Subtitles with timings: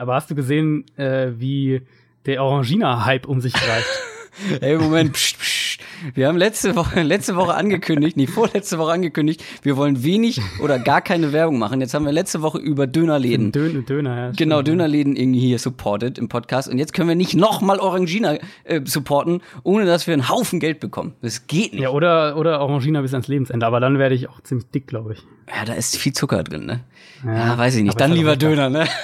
[0.00, 1.82] Aber hast du gesehen, äh, wie
[2.24, 3.88] der Orangina-Hype um sich greift?
[4.60, 5.80] Ey, Moment, pst, pst.
[6.14, 10.78] wir haben letzte Woche, letzte Woche angekündigt, nee, vorletzte Woche angekündigt, wir wollen wenig oder
[10.78, 11.80] gar keine Werbung machen.
[11.80, 13.50] Jetzt haben wir letzte Woche über Dönerläden.
[13.50, 14.30] Dön Döner, ja.
[14.36, 16.68] Genau, Dönerläden irgendwie hier supported im Podcast.
[16.68, 20.78] Und jetzt können wir nicht nochmal Orangina äh, supporten, ohne dass wir einen Haufen Geld
[20.78, 21.14] bekommen.
[21.22, 21.82] Das geht nicht.
[21.82, 23.66] Ja, oder, oder Orangina bis ans Lebensende.
[23.66, 25.26] Aber dann werde ich auch ziemlich dick, glaube ich.
[25.48, 26.84] Ja, da ist viel Zucker drin, ne?
[27.24, 28.00] Ja, ja weiß ich nicht.
[28.00, 28.86] Dann lieber Döner, ne?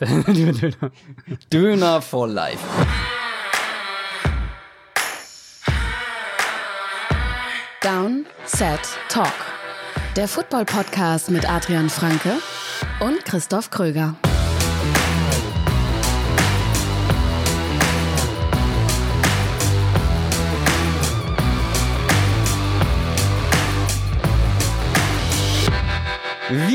[0.00, 0.90] Döner.
[1.52, 2.58] Döner for life.
[7.82, 9.32] Down, Set, Talk.
[10.16, 12.34] Der Football-Podcast mit Adrian Franke
[13.00, 14.16] und Christoph Kröger.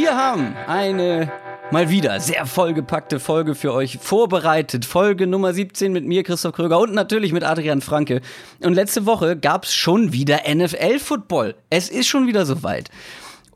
[0.08, 1.30] Wir haben eine
[1.70, 4.86] mal wieder sehr vollgepackte Folge für euch vorbereitet.
[4.86, 8.22] Folge Nummer 17 mit mir, Christoph Kröger und natürlich mit Adrian Franke.
[8.62, 11.56] Und letzte Woche gab es schon wieder NFL-Football.
[11.70, 12.90] Es ist schon wieder soweit.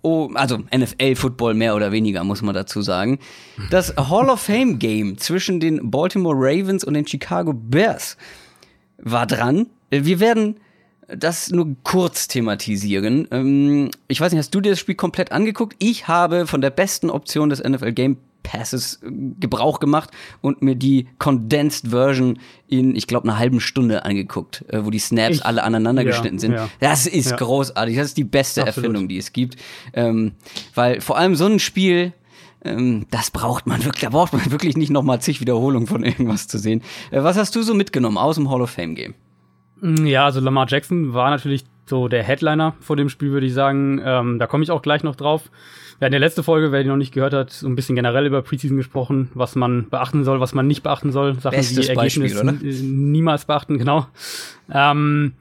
[0.02, 3.20] Oh, also NFL-Football mehr oder weniger, muss man dazu sagen.
[3.70, 8.18] Das Hall of Fame-Game zwischen den Baltimore Ravens und den Chicago Bears
[8.98, 9.68] war dran.
[9.90, 10.60] Wir werden
[11.16, 13.28] das nur kurz thematisieren.
[13.32, 15.76] Ähm, ich weiß nicht, hast du dir das Spiel komplett angeguckt?
[15.80, 20.10] Ich habe von der besten Option des NFL Game Passes äh, Gebrauch gemacht
[20.42, 25.00] und mir die Condensed Version in, ich glaube, einer halben Stunde angeguckt, äh, wo die
[25.00, 26.54] Snaps ich, alle aneinander ja, geschnitten sind.
[26.54, 26.70] Ja.
[26.80, 27.38] Das ist ja.
[27.38, 27.96] großartig.
[27.96, 28.86] Das ist die beste Absolut.
[28.86, 29.58] Erfindung, die es gibt.
[29.94, 30.34] Ähm,
[30.76, 32.14] weil vor allem so ein Spiel,
[32.64, 36.48] ähm, das braucht man wirklich, da braucht man wirklich nicht nochmal zig Wiederholungen von irgendwas
[36.48, 36.82] zu sehen.
[37.12, 39.14] Äh, was hast du so mitgenommen aus dem Hall of Fame Game?
[39.82, 43.54] Mm, ja, also Lamar Jackson war natürlich so der Headliner vor dem Spiel, würde ich
[43.54, 44.02] sagen.
[44.04, 45.52] Ähm, da komme ich auch gleich noch drauf.
[46.00, 48.26] Wir hatten ja letzte Folge, wer die noch nicht gehört hat, so ein bisschen generell
[48.26, 51.36] über Preseason gesprochen, was man beachten soll, was man nicht beachten soll.
[51.36, 52.44] Sachen, Bestes die Ergebnisse
[52.86, 54.08] niemals beachten, genau.
[54.72, 55.34] Ähm,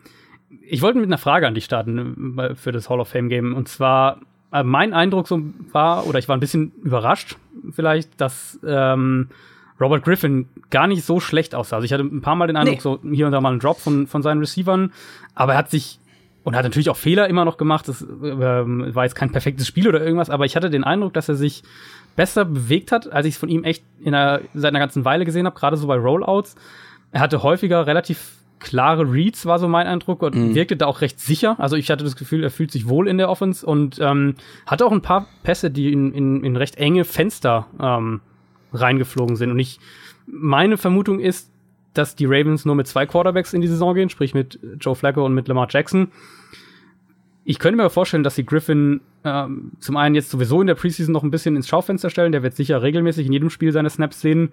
[0.68, 3.55] ich wollte mit einer Frage an dich starten äh, für das Hall of Fame Game.
[3.55, 4.20] Und zwar,
[4.52, 5.40] äh, mein Eindruck so
[5.73, 7.36] war, oder ich war ein bisschen überrascht
[7.70, 9.29] vielleicht, dass ähm,
[9.80, 11.77] Robert Griffin gar nicht so schlecht aussah.
[11.77, 12.80] Also ich hatte ein paar Mal den Eindruck, nee.
[12.80, 14.92] so hier und da mal einen Drop von, von seinen Receivern,
[15.35, 15.98] aber er hat sich
[16.42, 17.89] und hat natürlich auch Fehler immer noch gemacht.
[17.89, 21.29] Das ähm, war jetzt kein perfektes Spiel oder irgendwas, aber ich hatte den Eindruck, dass
[21.29, 21.63] er sich
[22.17, 25.24] besser bewegt hat, als ich es von ihm echt in einer, seit einer ganzen Weile
[25.24, 26.55] gesehen habe, gerade so bei Rollouts.
[27.12, 30.55] Er hatte häufiger relativ klare Reads, war so mein Eindruck, und mhm.
[30.55, 31.57] wirkte da auch recht sicher.
[31.58, 34.35] Also ich hatte das Gefühl, er fühlt sich wohl in der Offense und ähm,
[34.67, 38.20] hatte auch ein paar Pässe, die in, in, in recht enge Fenster ähm,
[38.73, 39.51] reingeflogen sind.
[39.51, 39.81] Und ich,
[40.27, 41.51] meine Vermutung ist,
[41.95, 45.25] dass die Ravens nur mit zwei Quarterbacks in die Saison gehen, sprich mit Joe Flacco
[45.25, 46.08] und mit Lamar Jackson.
[47.45, 51.13] Ich könnte mir vorstellen, dass sie Griffin ähm, zum einen jetzt sowieso in der Preseason
[51.13, 52.33] noch ein bisschen ins Schaufenster stellen.
[52.33, 54.51] Der wird sicher regelmäßig in jedem Spiel seine Snaps sehen.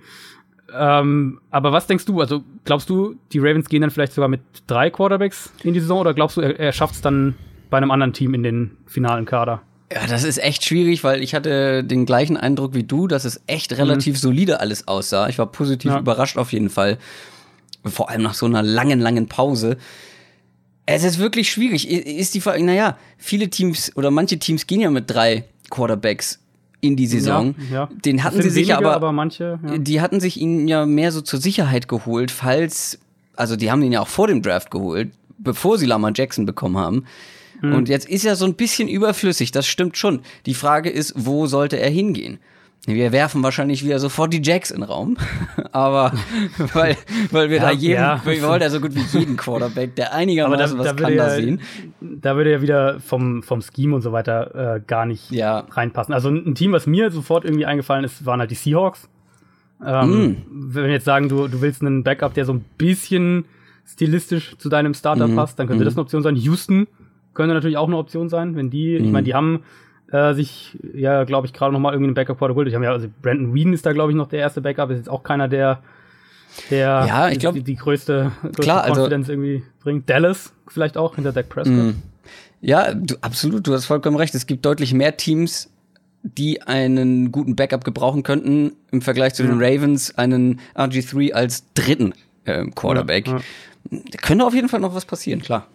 [0.73, 2.19] Ähm, aber was denkst du?
[2.19, 5.99] Also glaubst du, die Ravens gehen dann vielleicht sogar mit drei Quarterbacks in die Saison
[5.99, 7.35] oder glaubst du, er, er schafft es dann
[7.69, 9.61] bei einem anderen Team in den finalen Kader?
[9.91, 13.41] Ja, das ist echt schwierig, weil ich hatte den gleichen Eindruck wie du, dass es
[13.47, 14.19] echt relativ mhm.
[14.19, 15.29] solide alles aussah.
[15.29, 15.99] Ich war positiv ja.
[15.99, 16.97] überrascht auf jeden Fall.
[17.85, 19.77] Vor allem nach so einer langen, langen Pause.
[20.85, 21.89] Es ist wirklich schwierig.
[21.89, 26.39] Ist die Frage, naja, viele Teams oder manche Teams gehen ja mit drei Quarterbacks
[26.81, 27.55] in die Saison.
[27.69, 27.89] Ja, ja.
[28.05, 29.77] Den hatten sie sich aber, aber manche, ja.
[29.77, 32.99] die hatten sich ihn ja mehr so zur Sicherheit geholt, falls,
[33.35, 36.77] also die haben ihn ja auch vor dem Draft geholt, bevor sie Lamar Jackson bekommen
[36.77, 37.05] haben.
[37.61, 37.73] Mhm.
[37.73, 40.21] Und jetzt ist er so ein bisschen überflüssig, das stimmt schon.
[40.45, 42.39] Die Frage ist, wo sollte er hingehen?
[42.85, 45.17] Wir werfen wahrscheinlich wieder sofort die Jacks in den Raum.
[45.73, 46.13] Aber
[46.73, 46.95] weil,
[47.31, 48.21] weil wir ja, da jeden, ja.
[48.23, 51.25] wir wollen ja so gut wie jeden Quarterback, der einigermaßen da, was da kann, ja,
[51.25, 51.59] da sehen.
[51.99, 55.65] Da würde ja wieder vom, vom Scheme und so weiter äh, gar nicht ja.
[55.69, 56.13] reinpassen.
[56.13, 59.09] Also ein Team, was mir sofort irgendwie eingefallen ist, waren halt die Seahawks.
[59.85, 60.45] Ähm, mm.
[60.49, 63.45] Wenn wir jetzt sagen, du, du willst einen Backup, der so ein bisschen
[63.85, 65.35] stilistisch zu deinem Starter mm.
[65.35, 65.85] passt, dann könnte mm.
[65.85, 66.37] das eine Option sein.
[66.37, 66.87] Houston
[67.37, 69.05] könnte natürlich auch eine Option sein, wenn die, mhm.
[69.05, 69.63] ich meine, die haben
[70.11, 72.67] äh, sich ja, glaube ich, gerade noch mal irgendwie einen Backup geholt.
[72.67, 74.89] Ich habe ja, also Brandon Whedon ist da, glaube ich, noch der erste Backup.
[74.89, 75.81] Ist jetzt auch keiner, der
[76.71, 80.09] der ja, ich glaube die, die, größte, größte klar, Confidence also, irgendwie bringt.
[80.09, 81.75] Dallas vielleicht auch hinter Dak Prescott.
[81.75, 82.01] Mhm.
[82.61, 84.33] Ja, du, absolut, du hast vollkommen recht.
[84.33, 85.69] Es gibt deutlich mehr Teams,
[86.23, 92.13] die einen guten Backup gebrauchen könnten im Vergleich zu den Ravens einen RG3 als dritten
[92.45, 93.27] äh, Quarterback.
[93.27, 93.99] Ja, ja.
[94.11, 95.67] Da könnte auf jeden Fall noch was passieren, klar.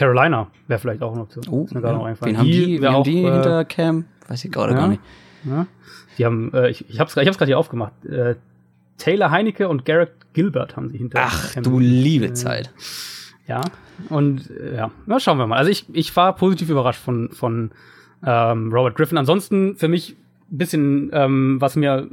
[0.00, 1.44] Carolina wäre vielleicht auch eine Option.
[1.50, 1.92] Oh, ist mir ja.
[1.92, 4.06] noch Wen haben die, die, haben die äh, hinter Cam?
[4.28, 5.02] Weiß ich gerade ja, gar nicht.
[5.44, 5.66] Ja.
[6.16, 7.92] Die haben, äh, ich, ich habe es ich gerade hier aufgemacht.
[8.06, 8.36] Äh,
[8.96, 11.64] Taylor Heinecke und Garrett Gilbert haben sie hinter Ach, Cam.
[11.64, 12.72] du liebe äh, Zeit.
[13.46, 13.60] Ja,
[14.08, 15.58] und äh, ja, na, schauen wir mal.
[15.58, 17.70] Also ich, ich war positiv überrascht von, von
[18.24, 19.18] ähm, Robert Griffin.
[19.18, 20.16] Ansonsten für mich
[20.50, 22.08] ein bisschen, ähm, was mir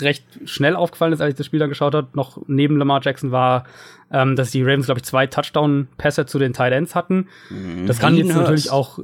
[0.00, 3.30] recht schnell aufgefallen ist, als ich das Spiel dann geschaut habe, noch neben Lamar Jackson
[3.30, 3.64] war,
[4.10, 7.28] ähm, dass die Ravens, glaube ich, zwei Touchdown-Pässe zu den Tight Ends hatten.
[7.50, 7.86] Mhm.
[7.86, 8.98] Das kann jetzt natürlich auch,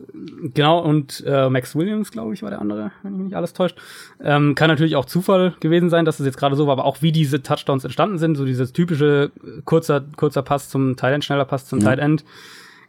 [0.55, 3.79] genau, und äh, Max Williams, glaube ich, war der andere, wenn mich nicht alles täuscht.
[4.23, 7.03] Ähm, kann natürlich auch Zufall gewesen sein, dass es jetzt gerade so war, aber auch
[7.03, 9.31] wie diese Touchdowns entstanden sind, so dieses typische
[9.65, 11.85] kurzer, kurzer Pass zum Tight End, schneller Pass zum mhm.
[11.85, 12.25] Tight End.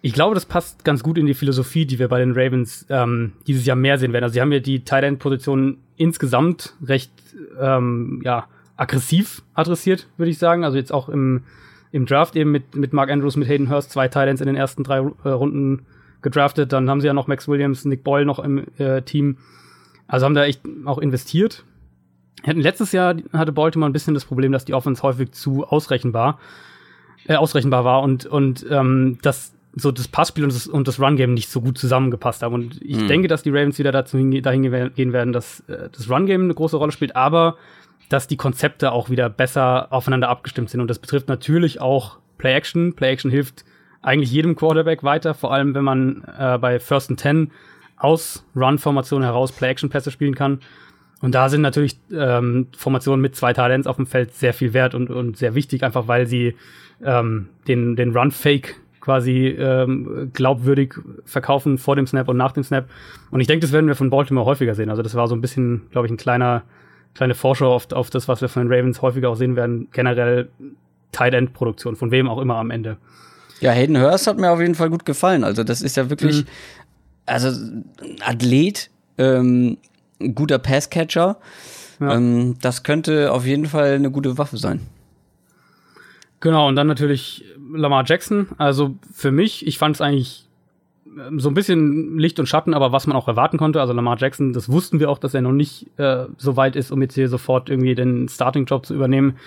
[0.06, 3.34] Ich glaube, das passt ganz gut in die Philosophie, die wir bei den Ravens ähm,
[3.48, 4.24] dieses Jahr mehr sehen werden.
[4.24, 7.12] Also sie haben ja die Tight End-Position insgesamt recht
[7.60, 8.46] ähm, ja,
[8.78, 10.64] aggressiv adressiert, würde ich sagen.
[10.64, 11.42] Also jetzt auch im,
[11.92, 14.84] im Draft eben mit, mit Mark Andrews, mit Hayden Hurst, zwei Titans in den ersten
[14.84, 15.88] drei äh, Runden
[16.22, 16.72] gedraftet.
[16.72, 19.40] Dann haben sie ja noch Max Williams, Nick Boyle noch im äh, Team.
[20.06, 21.64] Also haben da echt auch investiert.
[22.46, 26.38] Letztes Jahr hatte Baltimore ein bisschen das Problem, dass die Offense häufig zu ausrechenbar,
[27.28, 31.34] äh, ausrechenbar war und, und ähm, dass so das Passspiel und das, und das Run-Game
[31.34, 32.54] nicht so gut zusammengepasst haben.
[32.54, 33.08] Und ich mhm.
[33.08, 34.64] denke, dass die Ravens wieder dazu hinge dahin
[34.94, 37.58] gehen werden, dass äh, das Run-Game eine große Rolle spielt, aber
[38.10, 40.80] dass die Konzepte auch wieder besser aufeinander abgestimmt sind.
[40.80, 42.94] Und das betrifft natürlich auch Play-Action.
[42.94, 43.66] Play-Action hilft
[44.02, 47.52] eigentlich jedem Quarterback weiter, vor allem wenn man äh, bei First and Ten
[47.98, 50.60] aus Run-Formationen heraus Play-Action-Pässe spielen kann.
[51.22, 54.94] Und da sind natürlich ähm, Formationen mit zwei Talents auf dem Feld sehr viel wert
[54.94, 56.56] und, und sehr wichtig, einfach weil sie
[57.04, 58.76] ähm, den, den Run-Fake
[59.06, 62.90] quasi ähm, glaubwürdig verkaufen vor dem Snap und nach dem Snap.
[63.30, 64.90] Und ich denke, das werden wir von Baltimore häufiger sehen.
[64.90, 66.64] Also das war so ein bisschen, glaube ich, ein kleiner,
[67.14, 69.90] kleine Vorschau auf, auf das, was wir von den Ravens häufiger auch sehen werden.
[69.92, 70.50] Generell
[71.12, 72.98] Tight End Produktion, von wem auch immer am Ende.
[73.62, 75.44] Ja, Hayden Hurst hat mir auf jeden Fall gut gefallen.
[75.44, 76.48] Also das ist ja wirklich, mhm.
[77.28, 77.62] also
[78.26, 79.78] Athlet, ähm,
[80.34, 81.38] guter Passcatcher.
[82.00, 82.16] Ja.
[82.16, 84.80] Ähm, das könnte auf jeden Fall eine gute Waffe sein.
[86.46, 87.44] Genau, und dann natürlich
[87.74, 88.50] Lamar Jackson.
[88.60, 90.46] Also für mich, ich fand es eigentlich
[91.18, 93.82] ähm, so ein bisschen Licht und Schatten, aber was man auch erwarten konnte.
[93.82, 96.92] Also Lamar Jackson, das wussten wir auch, dass er noch nicht äh, so weit ist,
[96.92, 99.38] um jetzt hier sofort irgendwie den Starting-Job zu übernehmen.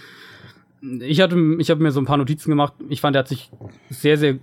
[0.99, 2.73] Ich hatte, ich habe mir so ein paar Notizen gemacht.
[2.89, 3.53] Ich fand, er hat sich
[3.91, 4.35] sehr, sehr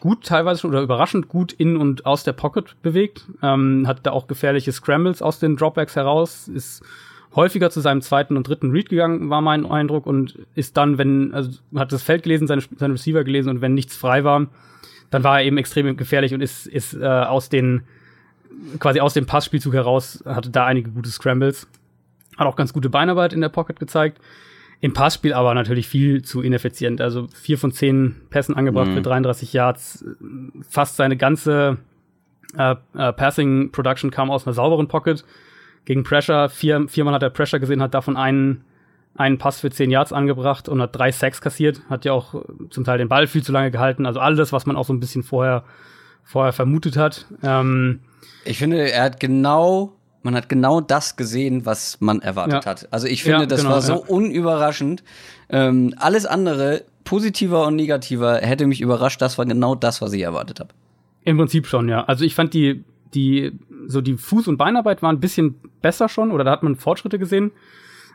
[0.00, 3.24] gut teilweise schon oder überraschend gut in und aus der Pocket bewegt.
[3.42, 6.46] Ähm, hat da auch gefährliche Scrambles aus den Dropbacks heraus.
[6.46, 6.82] Ist
[7.34, 11.32] häufiger zu seinem zweiten und dritten Read gegangen, war mein Eindruck, und ist dann, wenn,
[11.32, 14.46] also hat das Feld gelesen, seine, seine Receiver gelesen und wenn nichts frei war,
[15.10, 17.82] dann war er eben extrem gefährlich und ist, ist äh, aus den,
[18.78, 21.68] quasi aus dem Passspielzug heraus, hatte da einige gute Scrambles.
[22.36, 24.18] Hat auch ganz gute Beinarbeit in der Pocket gezeigt.
[24.80, 27.00] Im Passspiel aber natürlich viel zu ineffizient.
[27.00, 28.94] Also vier von zehn Pässen angebracht mhm.
[28.94, 30.04] für 33 Yards.
[30.68, 31.76] Fast seine ganze
[32.56, 35.24] äh, äh, Passing Production kam aus einer sauberen Pocket
[35.84, 36.48] gegen Pressure.
[36.48, 38.64] Vier, viermal hat er Pressure gesehen, hat davon einen,
[39.14, 41.82] einen Pass für zehn Yards angebracht und hat drei Sacks kassiert.
[41.88, 44.06] Hat ja auch zum Teil den Ball viel zu lange gehalten.
[44.06, 45.64] Also alles, was man auch so ein bisschen vorher,
[46.22, 47.26] vorher vermutet hat.
[47.42, 48.00] Ähm,
[48.44, 49.92] ich finde, er hat genau,
[50.22, 52.70] man hat genau das gesehen, was man erwartet ja.
[52.70, 52.88] hat.
[52.90, 53.98] Also ich finde, ja, das genau, war so ja.
[53.98, 55.02] unüberraschend.
[55.48, 59.20] Ähm, alles andere, positiver und negativer, hätte mich überrascht.
[59.20, 60.70] Das war genau das, was ich erwartet habe.
[61.24, 62.04] Im Prinzip schon, ja.
[62.04, 63.52] Also ich fand die, die,
[63.86, 67.18] so die Fuß- und Beinarbeit war ein bisschen besser schon oder da hat man Fortschritte
[67.18, 67.52] gesehen.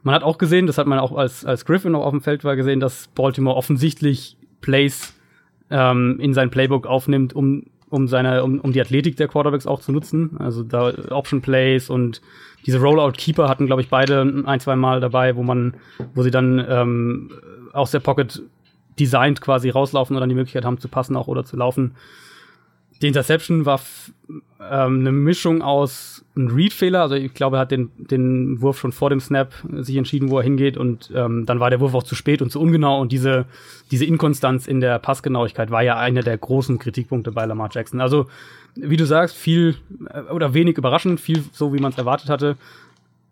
[0.04, 2.44] Man hat auch gesehen, das hat man auch als, als Griffin noch auf dem Feld
[2.44, 5.14] war gesehen, dass Baltimore offensichtlich Plays
[5.70, 9.82] ähm, in sein Playbook aufnimmt, um, um seine, um, um die Athletik der Quarterbacks auch
[9.82, 10.38] zu nutzen.
[10.40, 12.22] Also da Option Plays und
[12.66, 15.76] diese Rollout Keeper hatten, glaube ich, beide ein, zwei Mal dabei, wo man,
[16.14, 17.32] wo sie dann ähm,
[17.74, 18.42] aus der Pocket
[19.00, 21.96] designed quasi rauslaufen oder die Möglichkeit haben zu passen auch oder zu laufen.
[23.02, 23.80] Die Interception war
[24.60, 28.92] ähm, eine Mischung aus einem Read-Fehler, also ich glaube, er hat den, den Wurf schon
[28.92, 32.04] vor dem Snap sich entschieden, wo er hingeht und ähm, dann war der Wurf auch
[32.04, 33.46] zu spät und zu ungenau und diese,
[33.92, 38.02] diese Inkonstanz in der Passgenauigkeit war ja einer der großen Kritikpunkte bei Lamar Jackson.
[38.02, 38.28] Also,
[38.76, 39.76] wie du sagst, viel
[40.10, 42.58] äh, oder wenig überraschend, viel so, wie man es erwartet hatte.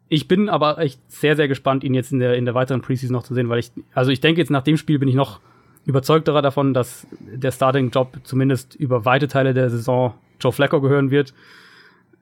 [0.08, 3.14] Ich bin aber echt sehr, sehr gespannt, ihn jetzt in der, in der weiteren Preseason
[3.14, 5.40] noch zu sehen, weil ich, also ich denke jetzt nach dem Spiel bin ich noch
[5.86, 11.34] überzeugter davon, dass der Starting-Job zumindest über weite Teile der Saison Joe Flacco gehören wird.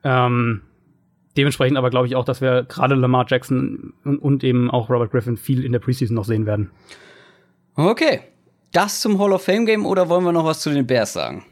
[0.04, 0.62] Ähm,
[1.36, 5.10] dementsprechend aber glaube ich auch, dass wir gerade Lamar Jackson und, und, eben auch Robert
[5.10, 6.70] Griffin viel in der Preseason noch sehen werden.
[7.74, 8.20] Okay.
[8.72, 11.44] Das zum Hall of Fame Game oder wollen wir noch was zu den Bears sagen?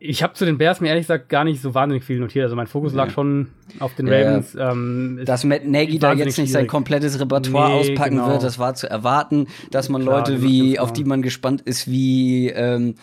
[0.00, 2.44] Ich habe zu den Bears mir ehrlich gesagt gar nicht so wahnsinnig viel notiert.
[2.44, 3.48] Also mein Fokus lag schon
[3.80, 4.52] auf den Ravens.
[4.52, 4.70] Ja.
[4.70, 8.28] Ähm, dass Matt Nagy da jetzt nicht sein komplettes Repertoire nee, auspacken genau.
[8.28, 9.48] wird, das war zu erwarten.
[9.72, 12.94] Dass man Klar, Leute wie, auf die man gespannt ist, wie ähm,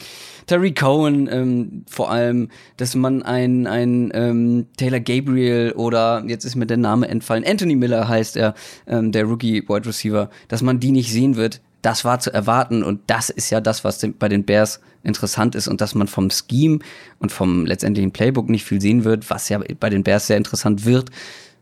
[0.45, 6.55] Terry Cohen ähm, vor allem, dass man ein, ein ähm, Taylor Gabriel oder jetzt ist
[6.55, 8.53] mir der Name entfallen, Anthony Miller heißt er,
[8.87, 12.81] ähm, der Rookie Wide Receiver, dass man die nicht sehen wird das war zu erwarten
[12.81, 16.29] und das ist ja das, was bei den Bears interessant ist und dass man vom
[16.29, 16.79] Scheme
[17.19, 20.85] und vom letztendlichen Playbook nicht viel sehen wird, was ja bei den Bears sehr interessant
[20.85, 21.09] wird,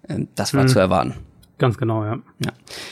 [0.07, 0.67] ähm, das war mhm.
[0.67, 1.13] zu erwarten.
[1.59, 2.19] Ganz genau, ja.
[2.43, 2.51] ja.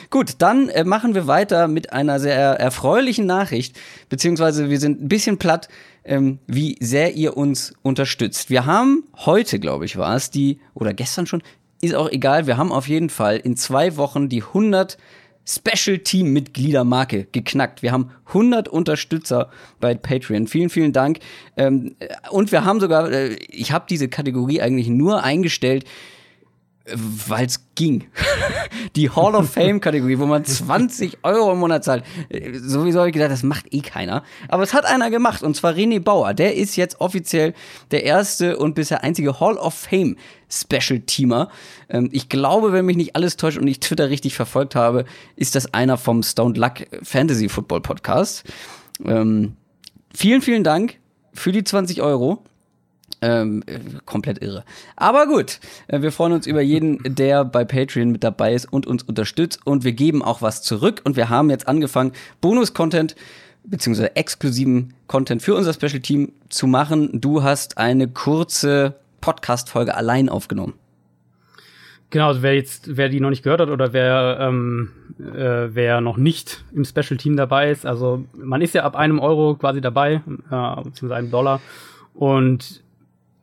[0.10, 3.78] Gut, dann äh, machen wir weiter mit einer sehr erfreulichen Nachricht,
[4.08, 5.68] beziehungsweise wir sind ein bisschen platt,
[6.04, 8.50] ähm, wie sehr ihr uns unterstützt.
[8.50, 11.42] Wir haben heute, glaube ich, war es die, oder gestern schon,
[11.82, 14.98] ist auch egal, wir haben auf jeden Fall in zwei Wochen die 100
[15.46, 17.82] Special Team Mitgliedermarke geknackt.
[17.82, 20.48] Wir haben 100 Unterstützer bei Patreon.
[20.48, 21.20] Vielen, vielen Dank.
[21.58, 21.96] Ähm,
[22.30, 25.86] und wir haben sogar, äh, ich habe diese Kategorie eigentlich nur eingestellt,
[27.28, 28.06] weil es ging.
[28.96, 32.04] Die Hall of Fame-Kategorie, wo man 20 Euro im Monat zahlt.
[32.54, 34.24] Sowieso habe ich gedacht, das macht eh keiner.
[34.48, 36.34] Aber es hat einer gemacht, und zwar René Bauer.
[36.34, 37.54] Der ist jetzt offiziell
[37.92, 40.18] der erste und bisher einzige Hall of Fame
[40.50, 41.50] Special-Teamer.
[41.90, 45.56] Ähm, ich glaube, wenn mich nicht alles täuscht und ich Twitter richtig verfolgt habe, ist
[45.56, 48.44] das einer vom Stone Luck Fantasy Football Podcast.
[49.06, 49.56] Ähm,
[50.14, 50.98] vielen, vielen Dank
[51.34, 52.44] für die 20 Euro.
[53.24, 53.64] Ähm,
[54.06, 54.64] komplett irre.
[54.96, 58.88] Aber gut, äh, wir freuen uns über jeden, der bei Patreon mit dabei ist und
[58.88, 59.60] uns unterstützt.
[59.64, 61.02] Und wir geben auch was zurück.
[61.04, 63.16] Und wir haben jetzt angefangen, Bonus-Content
[63.64, 67.22] beziehungsweise exklusiven Content für unser Special Team zu machen.
[67.22, 70.74] Du hast eine kurze Podcast-Folge allein aufgenommen.
[72.10, 76.02] Genau, also wer jetzt, wer die noch nicht gehört hat oder wer, ähm, äh, wer
[76.02, 79.80] noch nicht im Special Team dabei ist, also man ist ja ab einem Euro quasi
[79.80, 81.62] dabei, äh, beziehungsweise einem Dollar.
[82.14, 82.84] Und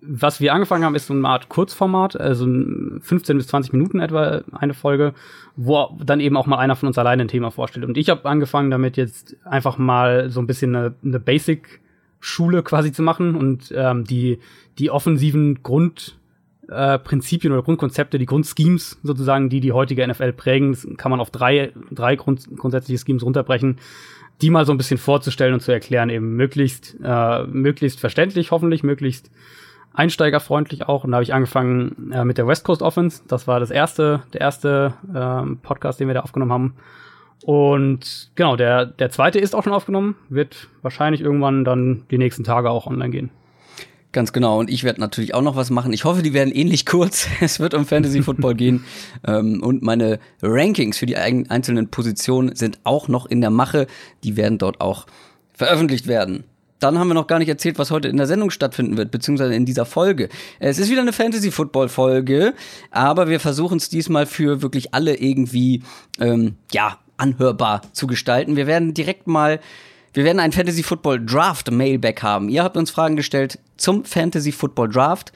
[0.00, 4.42] was wir angefangen haben, ist so eine Art Kurzformat, also 15 bis 20 Minuten etwa
[4.52, 5.12] eine Folge,
[5.56, 7.84] wo dann eben auch mal einer von uns alleine ein Thema vorstellt.
[7.84, 12.92] Und ich habe angefangen damit jetzt einfach mal so ein bisschen eine, eine Basic-Schule quasi
[12.92, 14.38] zu machen und ähm, die,
[14.78, 20.86] die offensiven Grundprinzipien äh, oder Grundkonzepte, die Grundschemes sozusagen, die die heutige NFL prägen, das
[20.96, 23.78] kann man auf drei, drei Grund, grundsätzliche Schemes runterbrechen,
[24.42, 28.84] die mal so ein bisschen vorzustellen und zu erklären, eben möglichst, äh, möglichst verständlich, hoffentlich,
[28.84, 29.32] möglichst
[29.98, 31.04] einsteigerfreundlich auch.
[31.04, 33.22] Und da habe ich angefangen äh, mit der West Coast Offense.
[33.26, 36.74] Das war das erste, der erste äh, Podcast, den wir da aufgenommen haben.
[37.44, 42.44] Und genau, der, der zweite ist auch schon aufgenommen, wird wahrscheinlich irgendwann dann die nächsten
[42.44, 43.30] Tage auch online gehen.
[44.12, 44.58] Ganz genau.
[44.58, 45.92] Und ich werde natürlich auch noch was machen.
[45.92, 47.28] Ich hoffe, die werden ähnlich kurz.
[47.40, 48.84] Es wird um Fantasy Football gehen.
[49.26, 53.88] Ähm, und meine Rankings für die einzelnen Positionen sind auch noch in der Mache.
[54.22, 55.06] Die werden dort auch
[55.54, 56.44] veröffentlicht werden.
[56.80, 59.54] Dann haben wir noch gar nicht erzählt, was heute in der Sendung stattfinden wird, beziehungsweise
[59.54, 60.28] in dieser Folge.
[60.60, 62.54] Es ist wieder eine Fantasy-Football-Folge,
[62.90, 65.82] aber wir versuchen es diesmal für wirklich alle irgendwie,
[66.20, 68.56] ähm, ja, anhörbar zu gestalten.
[68.56, 69.60] Wir werden direkt mal,
[70.12, 72.48] wir werden einen Fantasy-Football-Draft-Mailback haben.
[72.48, 75.32] Ihr habt uns Fragen gestellt zum Fantasy-Football-Draft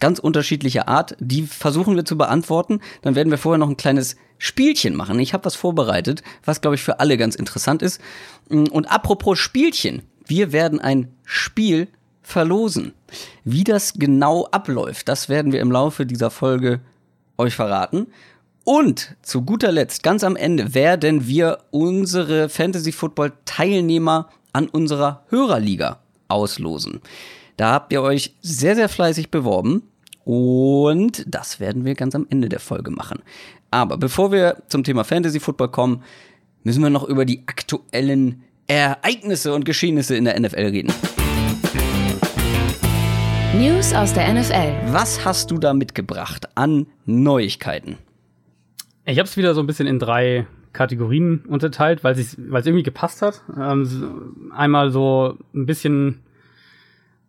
[0.00, 1.16] ganz unterschiedlicher Art.
[1.18, 2.80] Die versuchen wir zu beantworten.
[3.02, 5.18] Dann werden wir vorher noch ein kleines Spielchen machen.
[5.18, 8.00] Ich habe was vorbereitet, was, glaube ich, für alle ganz interessant ist.
[8.48, 11.88] Und apropos Spielchen, wir werden ein Spiel
[12.22, 12.92] verlosen.
[13.44, 16.80] Wie das genau abläuft, das werden wir im Laufe dieser Folge
[17.36, 18.06] euch verraten.
[18.64, 25.24] Und zu guter Letzt, ganz am Ende, werden wir unsere Fantasy Football Teilnehmer an unserer
[25.28, 27.00] Hörerliga auslosen.
[27.56, 29.82] Da habt ihr euch sehr, sehr fleißig beworben.
[30.24, 33.22] Und das werden wir ganz am Ende der Folge machen.
[33.70, 36.02] Aber bevor wir zum Thema Fantasy Football kommen,
[36.62, 40.92] müssen wir noch über die aktuellen Ereignisse und Geschehnisse in der NFL reden.
[43.58, 44.92] News aus der NFL.
[44.92, 47.98] Was hast du da mitgebracht an Neuigkeiten?
[49.04, 53.22] Ich habe es wieder so ein bisschen in drei Kategorien unterteilt, weil es irgendwie gepasst
[53.22, 53.42] hat.
[53.56, 56.24] Ähm, einmal so ein bisschen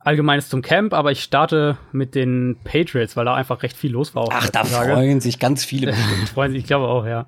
[0.05, 4.13] Allgemeines zum Camp, aber ich starte mit den Patriots, weil da einfach recht viel los
[4.13, 4.27] war.
[4.31, 5.93] Ach, da freuen sich ganz viele.
[6.33, 7.25] freuen sich, ich glaube auch, ja.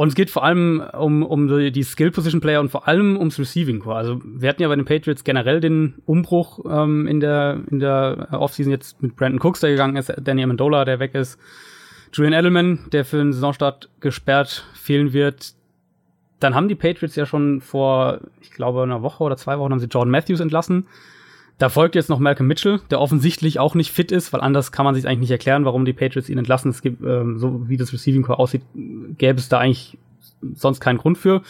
[0.00, 3.96] Und es geht vor allem um, um die Skill-Position-Player und vor allem ums Receiving Core.
[3.96, 8.28] Also wir hatten ja bei den Patriots generell den Umbruch ähm, in der, in der
[8.30, 11.38] Offseason jetzt mit Brandon Cooks, der gegangen ist, Danny Amendola, der weg ist,
[12.14, 15.52] Julian Edelman, der für den Saisonstart gesperrt fehlen wird.
[16.38, 19.80] Dann haben die Patriots ja schon vor, ich glaube, einer Woche oder zwei Wochen haben
[19.80, 20.86] sie Jordan Matthews entlassen.
[21.60, 24.86] Da folgt jetzt noch Malcolm Mitchell, der offensichtlich auch nicht fit ist, weil anders kann
[24.86, 26.70] man sich eigentlich nicht erklären, warum die Patriots ihn entlassen.
[26.70, 28.62] Es gibt, ähm, so wie das Receiving Core aussieht,
[29.18, 29.98] gäbe es da eigentlich
[30.54, 31.42] sonst keinen Grund für.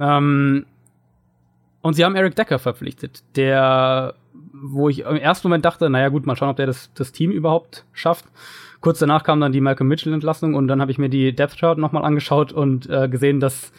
[0.00, 0.66] Ähm,
[1.82, 4.14] und sie haben Eric Decker verpflichtet, der,
[4.52, 7.30] wo ich im ersten Moment dachte, naja gut, mal schauen, ob der das, das Team
[7.30, 8.24] überhaupt schafft.
[8.80, 11.78] Kurz danach kam dann die Malcolm Mitchell-Entlassung und dann habe ich mir die Depth Chart
[11.78, 13.70] nochmal angeschaut und äh, gesehen, dass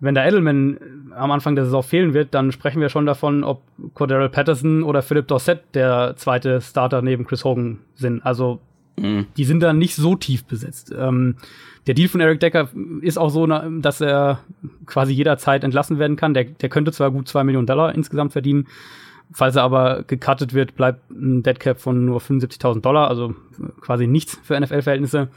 [0.00, 0.78] wenn der Edelman
[1.14, 3.62] am Anfang der Saison fehlen wird, dann sprechen wir schon davon, ob
[3.94, 8.24] Cordero Patterson oder Philip Dorsett der zweite Starter neben Chris Hogan sind.
[8.24, 8.60] Also
[8.96, 9.26] mhm.
[9.36, 10.94] die sind da nicht so tief besetzt.
[10.96, 11.36] Ähm,
[11.86, 12.68] der Deal von Eric Decker
[13.02, 14.40] ist auch so, dass er
[14.86, 16.34] quasi jederzeit entlassen werden kann.
[16.34, 18.66] Der, der könnte zwar gut zwei Millionen Dollar insgesamt verdienen,
[19.32, 23.34] falls er aber gecuttet wird, bleibt ein Deadcap von nur 75.000 Dollar, also
[23.80, 25.28] quasi nichts für NFL-Verhältnisse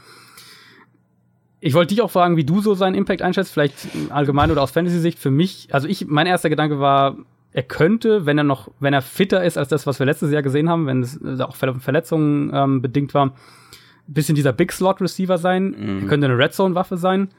[1.64, 4.70] ich wollte dich auch fragen, wie du so seinen Impact einschätzt, vielleicht allgemein oder aus
[4.70, 5.18] Fantasy-Sicht.
[5.18, 7.16] Für mich, also ich, mein erster Gedanke war,
[7.54, 10.42] er könnte, wenn er noch, wenn er fitter ist als das, was wir letztes Jahr
[10.42, 13.32] gesehen haben, wenn es äh, auch Verletzungen ähm, bedingt war,
[14.06, 15.68] bisschen dieser Big Slot Receiver sein.
[15.70, 16.02] Mhm.
[16.02, 17.30] Er könnte eine Red Zone Waffe sein.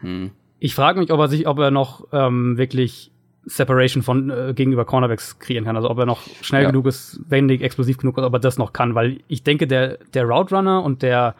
[0.00, 0.30] Mhm.
[0.60, 3.12] Ich frage mich, ob er sich, ob er noch ähm, wirklich
[3.44, 5.76] Separation von äh, gegenüber Cornerbacks kreieren kann.
[5.76, 6.70] Also ob er noch schnell ja.
[6.70, 9.98] genug ist, wendig, explosiv genug ist, ob er das noch kann, weil ich denke, der
[10.14, 11.34] der Route Runner und der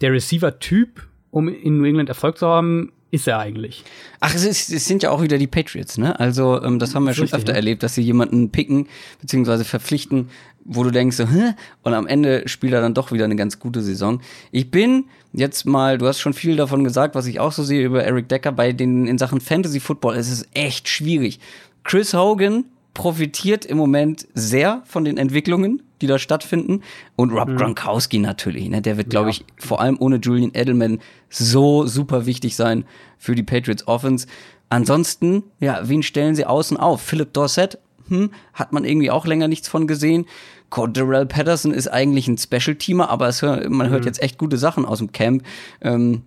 [0.00, 3.84] der Receiver Typ um in New England Erfolg zu haben, ist er eigentlich.
[4.20, 6.18] Ach, es, ist, es sind ja auch wieder die Patriots, ne?
[6.18, 7.56] Also, ähm, das haben wir schon richtig, öfter ja.
[7.56, 8.88] erlebt, dass sie jemanden picken,
[9.20, 10.30] beziehungsweise verpflichten,
[10.64, 11.52] wo du denkst, so, Hä?
[11.82, 14.22] und am Ende spielt er dann doch wieder eine ganz gute Saison.
[14.50, 17.84] Ich bin jetzt mal, du hast schon viel davon gesagt, was ich auch so sehe
[17.84, 21.38] über Eric Decker bei den in Sachen Fantasy Football, es ist echt schwierig.
[21.84, 22.64] Chris Hogan
[22.94, 26.82] profitiert im Moment sehr von den Entwicklungen, die da stattfinden.
[27.16, 27.56] Und Rob mhm.
[27.56, 28.68] Gronkowski natürlich.
[28.68, 28.82] Ne?
[28.82, 32.84] Der wird, glaube ich, vor allem ohne Julian Edelman so super wichtig sein
[33.18, 34.26] für die Patriots Offense.
[34.68, 37.00] Ansonsten, ja, wen stellen sie außen auf?
[37.00, 40.26] Philip Dorset, hm, hat man irgendwie auch länger nichts von gesehen.
[40.70, 44.06] Cordarrell Patterson ist eigentlich ein Special-Teamer, aber es, man hört mhm.
[44.06, 45.44] jetzt echt gute Sachen aus dem Camp.
[45.80, 46.22] Ähm,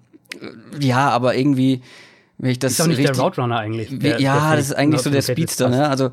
[0.79, 1.81] ja, aber irgendwie,
[2.37, 3.89] wenn ich das ist doch nicht der Route Runner eigentlich.
[3.99, 5.89] Der, ja, der das ist eigentlich so der Speedster, ne?
[5.89, 6.11] Also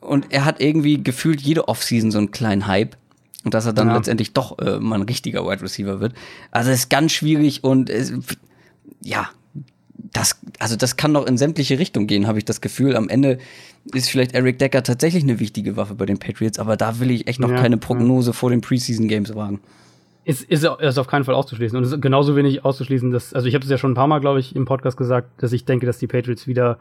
[0.00, 2.96] und er hat irgendwie gefühlt jede Offseason so einen kleinen Hype.
[3.44, 3.96] Und dass er dann ja.
[3.96, 6.12] letztendlich doch äh, mal ein richtiger Wide Receiver wird.
[6.50, 8.12] Also es ist ganz schwierig und es,
[9.00, 9.30] ja,
[10.12, 12.96] das, also das kann doch in sämtliche Richtungen gehen, habe ich das Gefühl.
[12.96, 13.38] Am Ende
[13.92, 17.26] ist vielleicht Eric Decker tatsächlich eine wichtige Waffe bei den Patriots, aber da will ich
[17.26, 18.32] echt noch ja, keine Prognose ja.
[18.32, 19.60] vor den Preseason Games wagen.
[20.24, 21.76] Ist, ist, ist auf keinen Fall auszuschließen.
[21.76, 24.08] Und es ist genauso wenig auszuschließen, dass, also ich habe es ja schon ein paar
[24.08, 26.78] Mal, glaube ich, im Podcast gesagt, dass ich denke, dass die Patriots wieder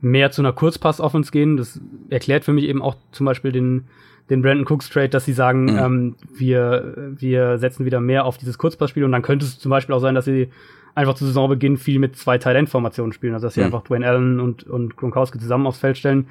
[0.00, 1.56] mehr zu einer Kurzpass-Offense gehen.
[1.56, 3.84] Das erklärt für mich eben auch zum Beispiel den,
[4.30, 5.78] den Brandon Cooks Trade, dass sie sagen, mhm.
[5.78, 9.94] ähm, wir, wir setzen wieder mehr auf dieses Kurzpassspiel und dann könnte es zum Beispiel
[9.94, 10.48] auch sein, dass sie
[10.94, 13.66] einfach zu Saisonbeginn viel mit zwei Talentformationen spielen, also dass sie mhm.
[13.66, 16.26] einfach Dwayne Allen und, und Gronkowski zusammen aufs Feld stellen.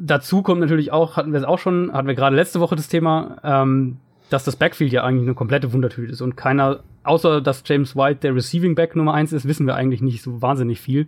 [0.00, 2.88] Dazu kommt natürlich auch, hatten wir es auch schon, hatten wir gerade letzte Woche das
[2.88, 3.98] Thema, ähm,
[4.30, 8.20] dass das Backfield ja eigentlich eine komplette Wundertüte ist und keiner, außer dass James White
[8.22, 11.06] der Receiving Back Nummer eins ist, wissen wir eigentlich nicht so wahnsinnig viel.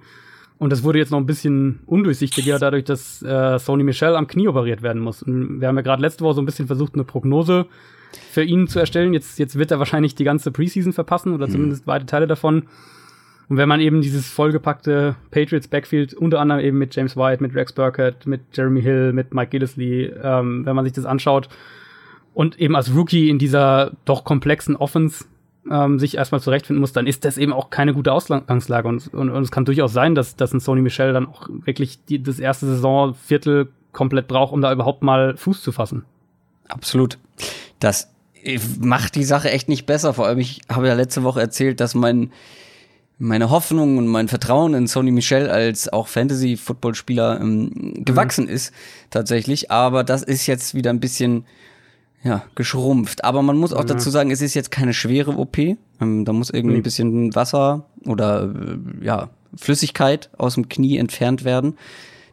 [0.58, 4.48] Und das wurde jetzt noch ein bisschen undurchsichtiger, dadurch, dass äh, Sony Michel am Knie
[4.48, 5.22] operiert werden muss.
[5.22, 7.66] Und wir haben ja gerade letzte Woche so ein bisschen versucht, eine Prognose
[8.32, 9.14] für ihn zu erstellen.
[9.14, 11.52] Jetzt, jetzt wird er wahrscheinlich die ganze Preseason verpassen oder mhm.
[11.52, 12.64] zumindest weite Teile davon.
[13.48, 17.54] Und wenn man eben dieses vollgepackte Patriots Backfield, unter anderem eben mit James White, mit
[17.54, 21.48] Rex Burkett, mit Jeremy Hill, mit Mike Gillisley, ähm, wenn man sich das anschaut
[22.34, 25.24] und eben als Rookie in dieser doch komplexen Offense
[25.70, 28.88] ähm, sich erstmal zurechtfinden muss, dann ist das eben auch keine gute Ausgangslage.
[28.88, 32.04] Und, und, und es kann durchaus sein, dass, dass ein Sony Michel dann auch wirklich
[32.04, 36.04] die, das erste Saisonviertel komplett braucht, um da überhaupt mal Fuß zu fassen.
[36.68, 37.18] Absolut.
[37.80, 38.10] Das
[38.80, 40.14] macht die Sache echt nicht besser.
[40.14, 42.30] Vor allem, ich habe ja letzte Woche erzählt, dass mein
[43.18, 48.50] meine Hoffnung und mein Vertrauen in Sony Michel als auch Fantasy-Football-Spieler ähm, gewachsen mhm.
[48.50, 48.72] ist,
[49.10, 49.70] tatsächlich.
[49.70, 51.44] Aber das ist jetzt wieder ein bisschen
[52.22, 53.24] ja, geschrumpft.
[53.24, 53.86] Aber man muss auch ja.
[53.86, 55.58] dazu sagen, es ist jetzt keine schwere OP.
[55.58, 56.80] Ähm, da muss irgendwie nee.
[56.80, 61.76] ein bisschen Wasser oder äh, ja, Flüssigkeit aus dem Knie entfernt werden,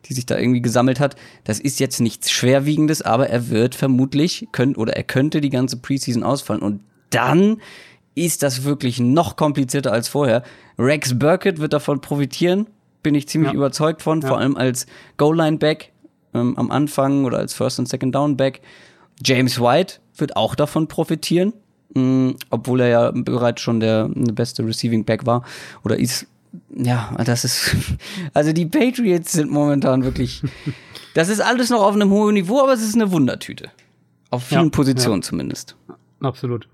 [0.06, 1.16] die sich da irgendwie gesammelt hat.
[1.44, 5.78] Das ist jetzt nichts Schwerwiegendes, aber er wird vermutlich können oder er könnte die ganze
[5.78, 6.62] Preseason ausfallen.
[6.62, 7.62] Und dann
[8.16, 10.44] ist das wirklich noch komplizierter als vorher.
[10.80, 12.68] Rex Burkett wird davon profitieren,
[13.04, 13.58] bin ich ziemlich ja.
[13.58, 14.28] überzeugt von, ja.
[14.28, 15.92] vor allem als Goal-Line-Back
[16.34, 18.62] ähm, am Anfang oder als First- und Second-Down-Back.
[19.24, 21.54] James White wird auch davon profitieren,
[21.94, 25.44] mh, mm, obwohl er ja bereits schon der, der beste Receiving Back war
[25.84, 26.28] oder ist.
[26.74, 27.76] Ja, das ist.
[28.34, 30.42] Also die Patriots sind momentan wirklich.
[31.14, 33.72] Das ist alles noch auf einem hohen Niveau, aber es ist eine Wundertüte.
[34.32, 35.28] Auf vielen ja, Positionen ja.
[35.30, 35.78] zumindest.
[36.20, 36.68] Absolut.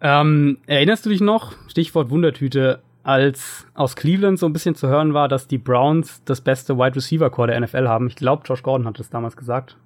[0.00, 5.12] Ähm, erinnerst du dich noch, Stichwort Wundertüte, als aus Cleveland so ein bisschen zu hören
[5.12, 8.06] war, dass die Browns das beste Wide Receiver Core der NFL haben?
[8.06, 9.76] Ich glaube, Josh Gordon hat das damals gesagt.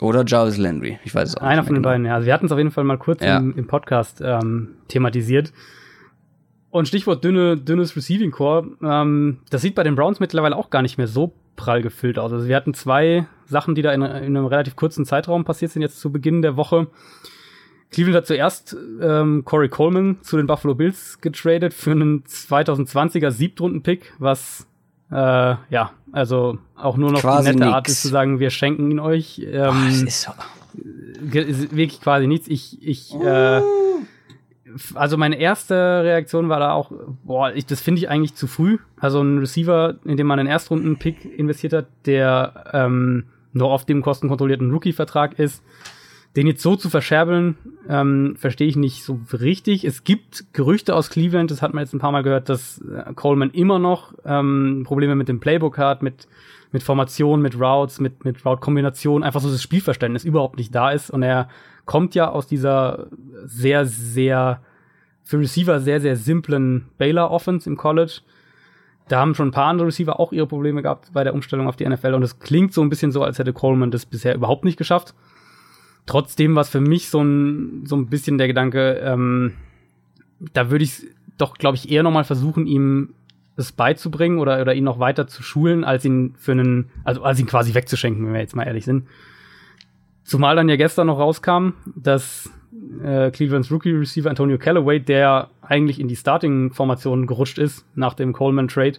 [0.00, 1.90] Oder Jarvis Landry, ich weiß es auch Einer von den genau.
[1.90, 2.14] beiden, ja.
[2.14, 3.38] Also wir hatten es auf jeden Fall mal kurz ja.
[3.38, 5.52] im, im, Podcast ähm, thematisiert.
[6.70, 10.82] Und Stichwort dünne, dünnes Receiving Core, ähm, das sieht bei den Browns mittlerweile auch gar
[10.82, 12.32] nicht mehr so prall gefüllt aus.
[12.32, 15.82] Also wir hatten zwei Sachen, die da in, in einem relativ kurzen Zeitraum passiert sind,
[15.82, 16.86] jetzt zu Beginn der Woche.
[17.90, 24.12] Cleveland hat zuerst ähm, Corey Coleman zu den Buffalo Bills getradet für einen 2020er Siebtrunden-Pick,
[24.18, 24.67] was
[25.10, 25.14] äh,
[25.70, 27.74] ja, also auch nur noch quasi die nette nix.
[27.74, 29.40] Art ist zu sagen, wir schenken ihn euch.
[29.50, 30.32] Ähm, oh, ist, so.
[31.20, 32.48] wirklich quasi nichts.
[32.48, 33.22] Ich, ich, oh.
[33.22, 33.62] äh,
[34.94, 36.92] also meine erste Reaktion war da auch,
[37.24, 38.78] boah, ich, das finde ich eigentlich zu früh.
[38.98, 44.02] Also ein Receiver, in dem man einen Erstrunden-Pick investiert hat, der ähm, noch auf dem
[44.02, 45.62] kostenkontrollierten Rookie-Vertrag ist,
[46.36, 47.56] Den jetzt so zu verscherbeln,
[47.88, 49.84] ähm, verstehe ich nicht so richtig.
[49.84, 53.12] Es gibt Gerüchte aus Cleveland, das hat man jetzt ein paar Mal gehört, dass äh,
[53.14, 56.28] Coleman immer noch ähm, Probleme mit dem Playbook hat, mit,
[56.70, 61.10] mit Formation, mit Routes, mit, mit Route-Kombination, einfach so das Spielverständnis überhaupt nicht da ist.
[61.10, 61.48] Und er
[61.86, 63.08] kommt ja aus dieser
[63.44, 64.60] sehr, sehr,
[65.24, 68.20] für Receiver sehr, sehr simplen Baylor-Offense im College.
[69.08, 71.76] Da haben schon ein paar andere Receiver auch ihre Probleme gehabt bei der Umstellung auf
[71.76, 74.64] die NFL und es klingt so ein bisschen so, als hätte Coleman das bisher überhaupt
[74.64, 75.14] nicht geschafft.
[76.08, 79.52] Trotzdem war es für mich so ein, so ein bisschen der Gedanke, ähm,
[80.54, 81.02] da würde ich
[81.36, 83.10] doch, glaube ich, eher nochmal versuchen, ihm
[83.56, 87.38] das beizubringen oder, oder ihn noch weiter zu schulen, als ihn für einen, also als
[87.38, 89.06] ihn quasi wegzuschenken, wenn wir jetzt mal ehrlich sind.
[90.24, 92.50] Zumal dann ja gestern noch rauskam, dass
[93.04, 98.32] äh, Clevelands Rookie Receiver Antonio Callaway, der eigentlich in die Starting-Formation gerutscht ist nach dem
[98.32, 98.98] Coleman-Trade,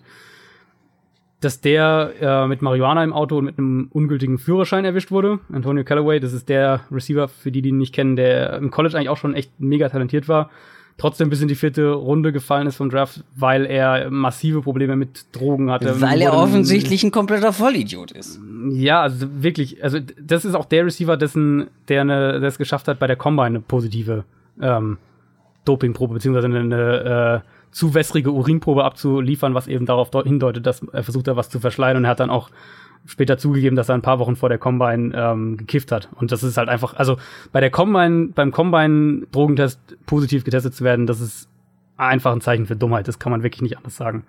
[1.41, 5.39] dass der äh, mit Marihuana im Auto und mit einem ungültigen Führerschein erwischt wurde.
[5.51, 8.97] Antonio Callaway, das ist der Receiver, für die, die ihn nicht kennen, der im College
[8.97, 10.49] eigentlich auch schon echt mega talentiert war.
[10.97, 15.27] Trotzdem bis in die vierte Runde gefallen ist vom Draft, weil er massive Probleme mit
[15.31, 16.01] Drogen hatte.
[16.01, 18.37] Weil er offensichtlich ein kompletter Vollidiot ist.
[18.71, 22.89] Ja, also wirklich, also das ist auch der Receiver, dessen, der, eine, der es geschafft
[22.89, 24.25] hat, bei der Combine eine positive
[24.61, 24.97] ähm,
[25.63, 31.03] Dopingprobe, beziehungsweise eine, eine äh, zu wässrige Urinprobe abzuliefern, was eben darauf hindeutet, dass er
[31.03, 32.49] versucht hat, was zu verschleiern und er hat dann auch
[33.05, 36.09] später zugegeben, dass er ein paar Wochen vor der Combine ähm, gekifft hat.
[36.15, 37.17] Und das ist halt einfach, also
[37.51, 41.49] bei der Combine, beim Combine-Drogentest positiv getestet zu werden, das ist
[41.97, 43.07] einfach ein Zeichen für Dummheit.
[43.07, 44.23] Das kann man wirklich nicht anders sagen.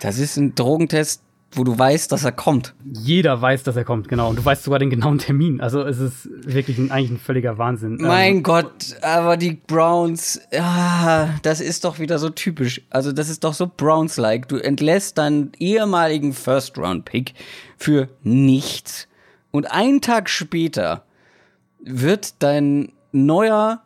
[0.00, 2.74] Das ist ein Drogentest, wo du weißt, dass er kommt.
[2.84, 4.30] Jeder weiß, dass er kommt, genau.
[4.30, 5.60] Und du weißt sogar den genauen Termin.
[5.60, 7.98] Also es ist wirklich ein, eigentlich ein völliger Wahnsinn.
[8.00, 12.82] Mein ähm, Gott, aber die Browns, ja, das ist doch wieder so typisch.
[12.90, 14.48] Also das ist doch so Browns-like.
[14.48, 17.34] Du entlässt deinen ehemaligen First-Round-Pick
[17.76, 19.08] für nichts.
[19.50, 21.02] Und einen Tag später
[21.82, 23.82] wird dein neuer,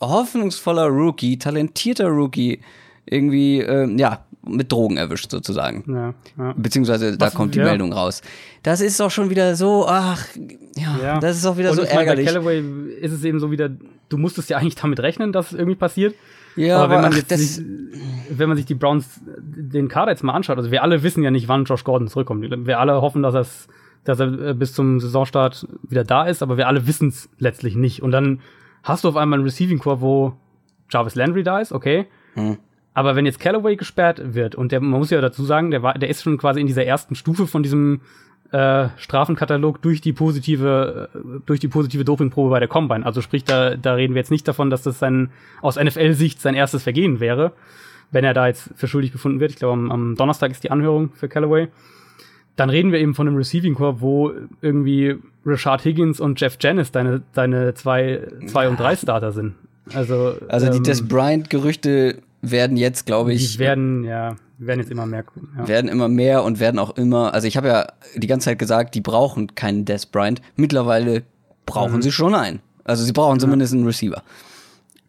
[0.00, 2.60] hoffnungsvoller Rookie, talentierter Rookie,
[3.06, 5.84] irgendwie, äh, ja, mit Drogen erwischt sozusagen.
[5.86, 6.54] Ja, ja.
[6.56, 7.64] Beziehungsweise da Was, kommt die ja.
[7.64, 8.22] Meldung raus.
[8.62, 10.26] Das ist doch schon wieder so, ach,
[10.76, 11.20] ja, ja.
[11.20, 12.26] das ist doch wieder Und so ärgerlich.
[12.26, 13.70] Meine, bei Callaway ist es eben so wieder,
[14.08, 16.14] du musstest ja eigentlich damit rechnen, dass es irgendwie passiert.
[16.56, 17.64] Ja, aber, wenn man ach, jetzt sich,
[18.30, 21.30] wenn man sich die Browns den Kader jetzt mal anschaut, also wir alle wissen ja
[21.30, 22.66] nicht, wann Josh Gordon zurückkommt.
[22.66, 23.46] Wir alle hoffen, dass er
[24.04, 27.76] dass er äh, bis zum Saisonstart wieder da ist, aber wir alle wissen es letztlich
[27.76, 28.02] nicht.
[28.02, 28.40] Und dann
[28.82, 30.32] hast du auf einmal einen Receiving Core, wo
[30.90, 32.06] Jarvis Landry da ist, okay.
[32.34, 32.56] Hm.
[32.94, 35.94] Aber wenn jetzt Callaway gesperrt wird und der, man muss ja dazu sagen, der war,
[35.94, 38.00] der ist schon quasi in dieser ersten Stufe von diesem
[38.50, 43.04] äh, Strafenkatalog durch die positive, äh, durch die positive Dopingprobe bei der Combine.
[43.04, 46.54] Also sprich, da, da reden wir jetzt nicht davon, dass das sein, aus NFL-Sicht sein
[46.54, 47.52] erstes Vergehen wäre,
[48.10, 49.50] wenn er da jetzt für schuldig befunden wird.
[49.50, 51.68] Ich glaube, am, am Donnerstag ist die Anhörung für Callaway.
[52.56, 56.90] Dann reden wir eben von einem Receiving Core, wo irgendwie Richard Higgins und Jeff Janis
[56.90, 59.54] deine, deine zwei, zwei und drei Starter sind.
[59.94, 63.52] Also, also die ähm, Des Bryant-Gerüchte werden jetzt, glaube ich.
[63.52, 65.24] Die werden, ja, werden jetzt immer mehr.
[65.56, 65.68] Ja.
[65.68, 68.94] Werden immer mehr und werden auch immer, also ich habe ja die ganze Zeit gesagt,
[68.94, 70.40] die brauchen keinen Des Bryant.
[70.56, 71.24] Mittlerweile
[71.66, 72.02] brauchen mhm.
[72.02, 72.60] sie schon einen.
[72.84, 73.40] Also sie brauchen ja.
[73.40, 74.22] zumindest einen Receiver.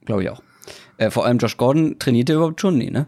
[0.05, 0.41] Glaube ich auch.
[0.97, 3.07] Äh, vor allem Josh Gordon trainiert er überhaupt schon nie, ne?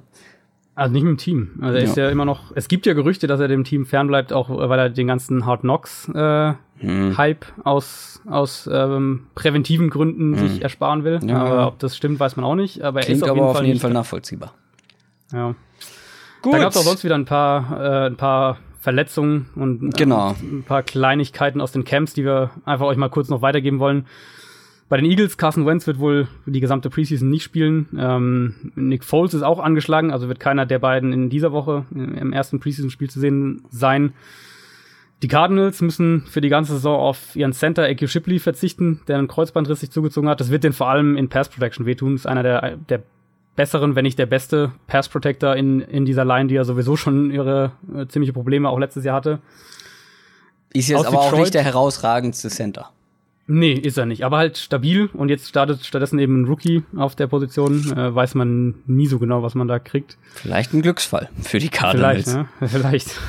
[0.75, 1.49] Also nicht mit dem Team.
[1.61, 1.89] Also er ja.
[1.89, 2.53] ist ja immer noch.
[2.55, 5.61] Es gibt ja Gerüchte, dass er dem Team fernbleibt, auch weil er den ganzen Hard
[5.61, 7.17] Knocks äh, hm.
[7.17, 10.47] Hype aus aus ähm, präventiven Gründen hm.
[10.47, 11.19] sich ersparen will.
[11.23, 11.37] Ja.
[11.37, 12.81] Aber ob das stimmt, weiß man auch nicht.
[12.81, 14.53] Aber Klingt er ist auf jeden aber Fall auf jeden Fall nachvollziehbar.
[15.31, 15.55] Ja.
[16.41, 16.53] Gut.
[16.53, 20.35] Da gab es auch sonst wieder ein paar äh, ein paar Verletzungen und äh, genau.
[20.41, 24.07] ein paar Kleinigkeiten aus den Camps, die wir einfach euch mal kurz noch weitergeben wollen.
[24.89, 27.87] Bei den Eagles, Carson Wentz wird wohl die gesamte Preseason nicht spielen.
[27.97, 32.33] Ähm, Nick Foles ist auch angeschlagen, also wird keiner der beiden in dieser Woche im
[32.33, 34.11] ersten Preseason-Spiel zu sehen sein.
[35.21, 38.07] Die Cardinals müssen für die ganze Saison auf ihren Center A.Q.
[38.07, 40.39] Shipley verzichten, der einen Kreuzbandriss sich zugezogen hat.
[40.39, 42.15] Das wird den vor allem in Pass Protection wehtun.
[42.15, 43.03] Ist einer der, der
[43.55, 47.29] besseren, wenn nicht der beste Pass Protector in, in dieser Line, die ja sowieso schon
[47.29, 49.39] ihre äh, ziemliche Probleme auch letztes Jahr hatte.
[50.73, 52.89] Ist jetzt Aus aber Detroit, auch nicht der herausragendste Center.
[53.45, 54.23] Nee, ist er nicht.
[54.23, 55.09] Aber halt stabil.
[55.13, 57.91] Und jetzt startet stattdessen eben ein Rookie auf der Position.
[57.95, 60.17] Äh, weiß man nie so genau, was man da kriegt.
[60.33, 62.37] Vielleicht ein Glücksfall für die Cardinals.
[62.59, 62.67] Vielleicht, ne?
[62.67, 63.19] Vielleicht.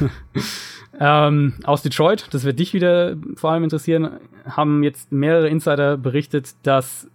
[1.05, 6.55] Ähm, aus Detroit, das wird dich wieder vor allem interessieren, haben jetzt mehrere Insider berichtet,
[6.62, 7.09] dass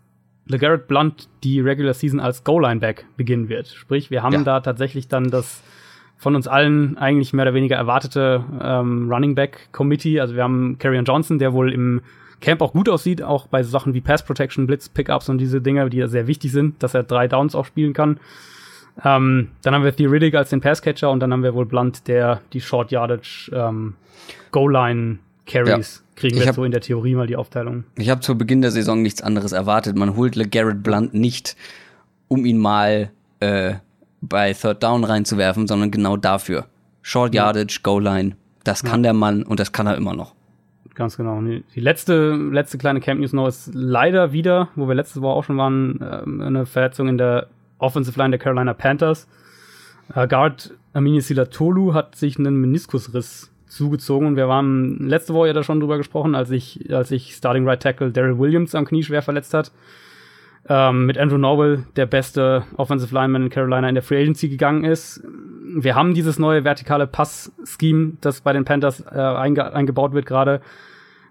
[0.45, 3.67] LeGarrette Blunt die Regular Season als Goal-Line-Back beginnen wird.
[3.67, 4.43] Sprich, wir haben ja.
[4.43, 5.63] da tatsächlich dann das
[6.17, 10.19] von uns allen eigentlich mehr oder weniger erwartete ähm, Running Back Committee.
[10.19, 12.01] Also wir haben Carrion Johnson, der wohl im
[12.41, 15.89] Camp auch gut aussieht, auch bei Sachen wie Pass Protection, Blitz, Pickups und diese Dinge,
[15.89, 18.19] die ja sehr wichtig sind, dass er drei Downs auch spielen kann.
[19.03, 22.41] Ähm, dann haben wir Theoretic als den Passcatcher und dann haben wir wohl Blunt, der
[22.53, 23.93] die Short Yardage ähm,
[24.51, 26.19] Goal Line Carries Ja.
[26.19, 27.83] kriegen wir hab- so in der Theorie mal die Aufteilung.
[27.97, 29.95] Ich habe zu Beginn der Saison nichts anderes erwartet.
[29.95, 31.55] Man holt LeGarrette Blunt nicht,
[32.27, 33.75] um ihn mal äh,
[34.21, 36.65] bei Third Down reinzuwerfen, sondern genau dafür.
[37.03, 40.33] Short Yardage, Goal Line, das kann der Mann und das kann er immer noch.
[40.95, 41.39] Ganz genau.
[41.41, 45.43] Die letzte, letzte kleine Camp News noch ist leider wieder, wo wir letzte Woche auch
[45.43, 47.47] schon waren, ähm, eine Verletzung in der
[47.79, 49.27] Offensive Line der Carolina Panthers.
[50.13, 55.53] Äh, Guard Amini Silatolu hat sich einen Meniskusriss zugezogen und wir waren letzte Woche ja
[55.53, 59.03] da schon drüber gesprochen, als ich, als ich Starting Right Tackle Daryl Williams am Knie
[59.03, 59.71] schwer verletzt hat.
[60.69, 64.83] Ähm, mit Andrew Norwell, der beste Offensive Lineman in Carolina in der Free Agency gegangen
[64.83, 65.23] ist.
[65.75, 70.61] Wir haben dieses neue vertikale Pass-Scheme, das bei den Panthers äh, einge eingebaut wird gerade.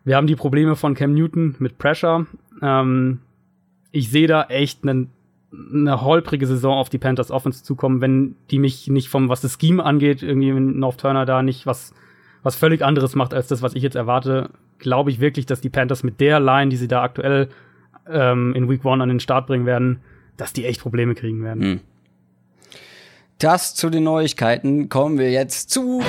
[0.04, 2.26] Wir haben die Probleme von Cam Newton mit Pressure.
[2.62, 3.20] Ähm,
[3.90, 5.10] ich sehe da echt einen,
[5.72, 9.58] eine holprige Saison auf die Panthers Offense zukommen, wenn die mich nicht vom, was das
[9.60, 11.94] Scheme angeht, irgendwie wenn North Turner da nicht was,
[12.42, 15.70] was völlig anderes macht als das, was ich jetzt erwarte, glaube ich wirklich, dass die
[15.70, 17.48] Panthers mit der Line, die sie da aktuell
[18.08, 20.00] ähm, in Week One an den Start bringen werden,
[20.36, 21.62] dass die echt Probleme kriegen werden.
[21.62, 21.80] Hm.
[23.38, 24.88] Das zu den Neuigkeiten.
[24.88, 26.02] Kommen wir jetzt zu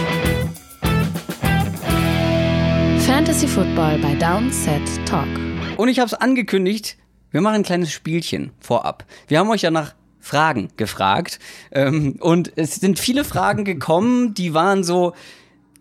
[3.05, 5.27] Fantasy Football bei Downset Talk.
[5.77, 6.97] Und ich habe es angekündigt,
[7.31, 9.05] wir machen ein kleines Spielchen vorab.
[9.27, 11.39] Wir haben euch ja nach Fragen gefragt.
[11.71, 15.13] Ähm, und es sind viele Fragen gekommen, die waren so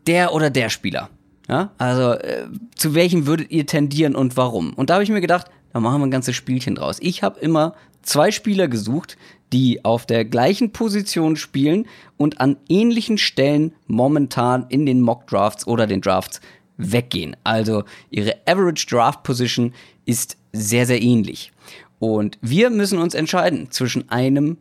[0.07, 1.11] der oder der Spieler.
[1.49, 1.73] Ja?
[1.79, 4.73] Also äh, zu welchem würdet ihr tendieren und warum?
[4.75, 6.99] Und da habe ich mir gedacht, da machen wir ein ganzes Spielchen draus.
[7.01, 9.19] Ich habe immer zwei Spieler gesucht,
[9.53, 15.67] die auf der gleichen Position spielen und an ähnlichen Stellen momentan in den Mock Drafts
[15.67, 16.41] oder den Drafts
[16.77, 17.37] weggehen.
[17.45, 21.53] Also ihre Average Draft Position ist sehr, sehr ähnlich.
[21.99, 24.59] Und wir müssen uns entscheiden zwischen einem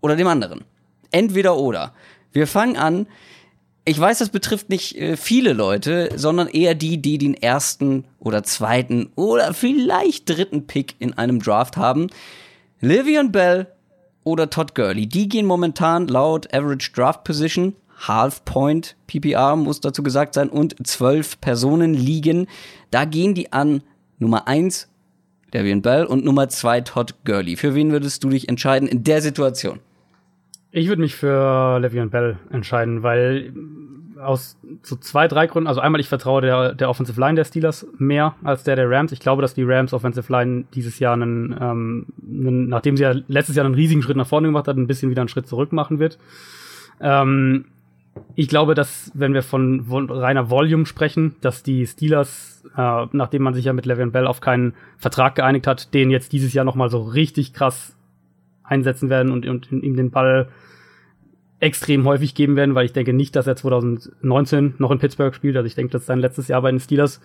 [0.00, 0.64] oder dem anderen.
[1.10, 1.92] Entweder oder.
[2.32, 3.06] Wir fangen an.
[3.84, 8.42] Ich weiß, das betrifft nicht äh, viele Leute, sondern eher die, die den ersten oder
[8.42, 12.08] zweiten oder vielleicht dritten Pick in einem Draft haben.
[12.80, 13.66] Livian Bell
[14.24, 15.06] oder Todd Gurley.
[15.06, 20.86] Die gehen momentan laut Average Draft Position, Half Point PPR muss dazu gesagt sein, und
[20.86, 22.46] zwölf Personen liegen.
[22.90, 23.82] Da gehen die an
[24.18, 24.88] Nummer eins
[25.52, 27.56] Livian Bell und Nummer zwei Todd Gurley.
[27.56, 29.78] Für wen würdest du dich entscheiden in der Situation?
[30.72, 33.52] Ich würde mich für Le'Veon Bell entscheiden, weil
[34.20, 37.86] aus so zwei, drei Gründen, also einmal ich vertraue der, der Offensive Line der Steelers
[37.98, 39.12] mehr als der der Rams.
[39.12, 43.14] Ich glaube, dass die Rams Offensive Line dieses Jahr einen, ähm, einen nachdem sie ja
[43.28, 45.72] letztes Jahr einen riesigen Schritt nach vorne gemacht hat, ein bisschen wieder einen Schritt zurück
[45.72, 46.18] machen wird.
[47.00, 47.66] Ähm,
[48.36, 53.42] ich glaube, dass, wenn wir von vo reiner Volume sprechen, dass die Steelers, äh, nachdem
[53.42, 56.64] man sich ja mit Le'Veon Bell auf keinen Vertrag geeinigt hat, den jetzt dieses Jahr
[56.64, 57.96] noch mal so richtig krass
[58.64, 60.48] einsetzen werden und, und ihm den Ball
[61.60, 65.56] extrem häufig geben werden, weil ich denke nicht, dass er 2019 noch in Pittsburgh spielt.
[65.56, 67.20] Also ich denke, das ist sein letztes Jahr bei den Steelers.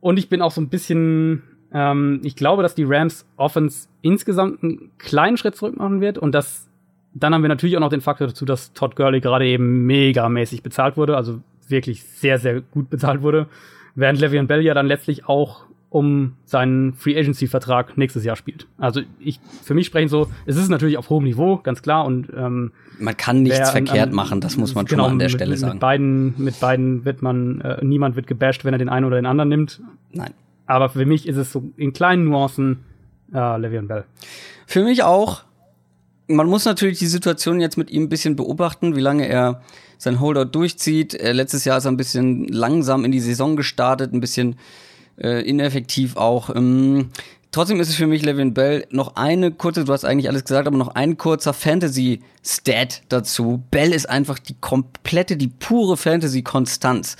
[0.00, 4.62] Und ich bin auch so ein bisschen, ähm, ich glaube, dass die Rams Offense insgesamt
[4.62, 6.69] einen kleinen Schritt zurück machen wird und dass
[7.14, 10.62] dann haben wir natürlich auch noch den Faktor dazu, dass Todd Gurley gerade eben megamäßig
[10.62, 13.46] bezahlt wurde, also wirklich sehr, sehr gut bezahlt wurde,
[13.94, 18.68] während Le'Veon Bell ja dann letztlich auch um seinen Free Agency Vertrag nächstes Jahr spielt.
[18.78, 22.28] Also ich, für mich sprechen so, es ist natürlich auf hohem Niveau, ganz klar und
[22.36, 22.70] ähm,
[23.00, 25.26] Man kann nichts wer verkehrt an- machen, das muss man schon genau, mal an der
[25.26, 25.72] mit, Stelle sagen.
[25.74, 29.16] Mit beiden, mit beiden wird man, äh, niemand wird gebasht, wenn er den einen oder
[29.16, 29.80] den anderen nimmt.
[30.12, 30.30] Nein.
[30.66, 32.84] Aber für mich ist es so in kleinen Nuancen
[33.32, 34.04] äh, Le'Veon Bell.
[34.66, 35.42] Für mich auch.
[36.30, 39.62] Man muss natürlich die Situation jetzt mit ihm ein bisschen beobachten, wie lange er
[39.98, 41.12] sein Holdout durchzieht.
[41.14, 44.56] Äh, letztes Jahr ist er ein bisschen langsam in die Saison gestartet, ein bisschen
[45.18, 46.54] äh, ineffektiv auch.
[46.54, 47.10] Ähm,
[47.50, 50.68] trotzdem ist es für mich, Levin Bell, noch eine kurze, du hast eigentlich alles gesagt,
[50.68, 53.64] aber noch ein kurzer Fantasy-Stat dazu.
[53.72, 57.16] Bell ist einfach die komplette, die pure Fantasy-Konstanz.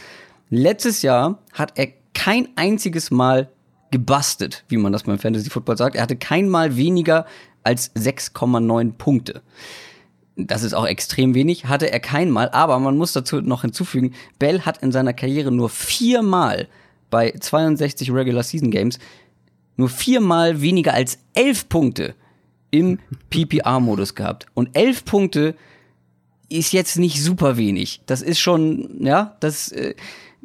[0.51, 3.51] Letztes Jahr hat er kein einziges Mal
[3.91, 5.97] gebustet, wie man das beim Fantasy Football sagt.
[5.97, 7.27] Er hatte kein Mal weniger
[7.63, 9.43] als 6,9 Punkte.
[10.37, 14.15] Das ist auch extrem wenig, hatte er kein Mal, aber man muss dazu noch hinzufügen,
[14.39, 16.69] Bell hat in seiner Karriere nur viermal
[17.11, 18.99] bei 62 Regular Season Games
[19.77, 22.15] nur viermal weniger als 11 Punkte
[22.71, 22.99] im
[23.31, 24.47] PPR-Modus gehabt.
[24.55, 25.55] Und 11 Punkte
[26.49, 28.03] ist jetzt nicht super wenig.
[28.07, 29.95] Das ist schon, ja, das, äh,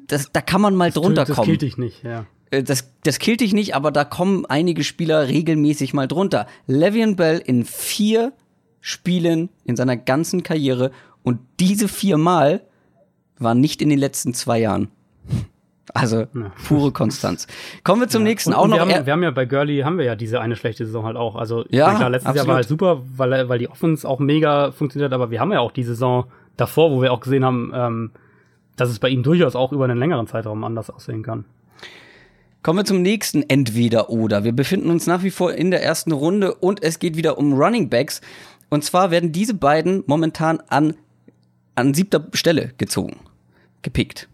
[0.07, 2.25] das, da kann man mal drunter das kommen killt dich nicht, ja.
[2.51, 6.47] Äh, das, das killt dich nicht, aber da kommen einige Spieler regelmäßig mal drunter.
[6.67, 8.33] Le'Veon Bell in vier
[8.81, 10.91] Spielen in seiner ganzen Karriere
[11.23, 12.61] und diese viermal
[13.39, 14.89] waren nicht in den letzten zwei Jahren.
[15.93, 16.25] Also
[16.67, 17.45] pure Konstanz.
[17.83, 18.49] Kommen wir zum nächsten.
[18.49, 20.41] Und, auch und noch wir, haben, wir haben ja bei Gurley haben wir ja diese
[20.41, 21.35] eine schlechte Saison halt auch.
[21.35, 22.47] Also Ja, klar, letztes Jahr absolut.
[22.47, 25.59] war halt super, weil, weil die Offense auch mega funktioniert hat, aber wir haben ja
[25.59, 26.25] auch die Saison
[26.57, 28.11] davor, wo wir auch gesehen haben, ähm,
[28.75, 31.45] dass es bei ihm durchaus auch über einen längeren Zeitraum anders aussehen kann.
[32.65, 34.43] Kommen wir zum nächsten Entweder-Oder.
[34.43, 37.53] Wir befinden uns nach wie vor in der ersten Runde und es geht wieder um
[37.53, 38.21] Running Backs.
[38.71, 40.95] Und zwar werden diese beiden momentan an,
[41.75, 43.17] an siebter Stelle gezogen,
[43.83, 44.27] gepickt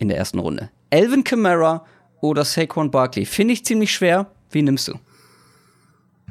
[0.00, 0.70] in der ersten Runde.
[0.92, 1.86] Alvin Kamara
[2.20, 3.24] oder Saquon Barkley.
[3.24, 4.32] Finde ich ziemlich schwer.
[4.50, 4.94] Wen nimmst du?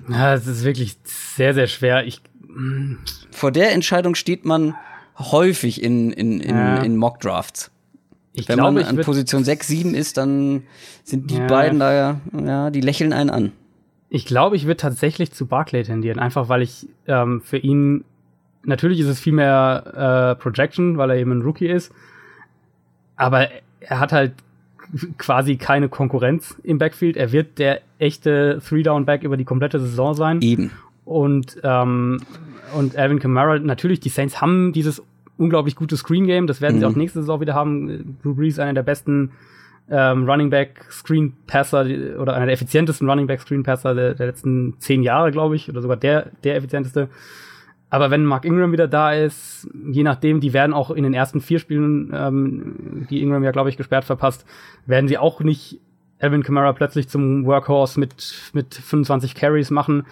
[0.10, 2.06] Ja, es ist wirklich sehr, sehr schwer.
[2.06, 2.22] Ich,
[3.32, 4.76] Vor der Entscheidung steht man
[5.18, 6.82] häufig in, in, in, Ja.
[6.82, 7.72] in Mock-Drafts.
[8.40, 10.64] Ich Wenn glaube, man an Position 6, 7 ist, dann
[11.04, 11.48] sind die Ja.
[11.48, 13.52] beiden da ja, ja, die lächeln einen an.
[14.10, 18.04] Ich glaube, ich würde tatsächlich zu Barclay tendieren, einfach weil ich ähm, für ihn
[18.64, 21.92] natürlich ist es viel mehr äh, Projection, weil er eben ein Rookie ist,
[23.16, 23.48] aber
[23.82, 24.34] er hat halt
[25.18, 27.16] quasi keine Konkurrenz im Backfield.
[27.18, 30.42] Er wird der echte Three-Down-Back über die komplette Saison sein.
[30.42, 30.72] Eben.
[31.06, 32.22] Und, ähm,
[32.76, 35.04] und Alvin Kamara, natürlich, die Saints haben dieses
[35.40, 36.46] unglaublich gute Screen Game.
[36.48, 36.92] Das werden sie Mhm.
[36.92, 38.18] auch nächste Saison wieder haben.
[38.22, 39.32] Drew Brees, einer der besten
[39.92, 41.84] ähm, Running Back Screen Passer
[42.20, 45.68] oder einer der effizientesten Running Back Screen Passer der, der letzten zehn Jahre, glaube ich,
[45.70, 47.10] oder sogar der, der effizienteste.
[47.90, 51.42] Aber wenn Mark Ingram wieder da ist, je nachdem, die werden auch in den ersten
[51.42, 54.46] vier Spielen, ähm, die Ingram ja, glaube ich, gesperrt verpasst,
[54.86, 55.80] werden sie auch nicht
[56.20, 60.06] Alvin Kamara plötzlich zum Workhorse mit, mit 25 Carries machen.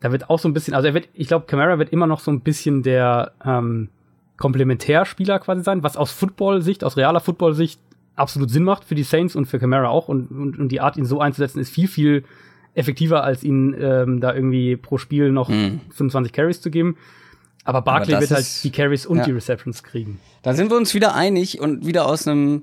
[0.00, 2.18] Da wird auch so ein bisschen, also er wird, ich glaube, Kamara wird immer noch
[2.18, 3.88] so ein bisschen der ähm,
[4.42, 7.80] Komplementärspieler quasi sein, was aus Football-Sicht, aus realer Football-Sicht
[8.16, 10.08] absolut Sinn macht für die Saints und für Kamara auch.
[10.08, 12.24] Und, und, und die Art, ihn so einzusetzen, ist viel, viel
[12.74, 15.80] effektiver, als ihn ähm, da irgendwie pro Spiel noch Mhm.
[15.90, 16.96] 25 Carries zu geben.
[17.64, 19.24] Aber Barkley wird halt ist- die Carries und ja.
[19.24, 20.18] die Receptions kriegen.
[20.42, 22.62] Da sind wir uns wieder einig und wieder aus einem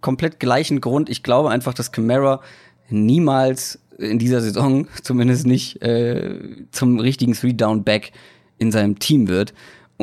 [0.00, 1.10] komplett gleichen Grund.
[1.10, 2.40] Ich glaube einfach, dass Camara
[2.88, 6.38] niemals in dieser Saison, zumindest nicht, äh,
[6.70, 8.12] zum richtigen Three-Down-Back
[8.58, 9.52] in seinem Team wird.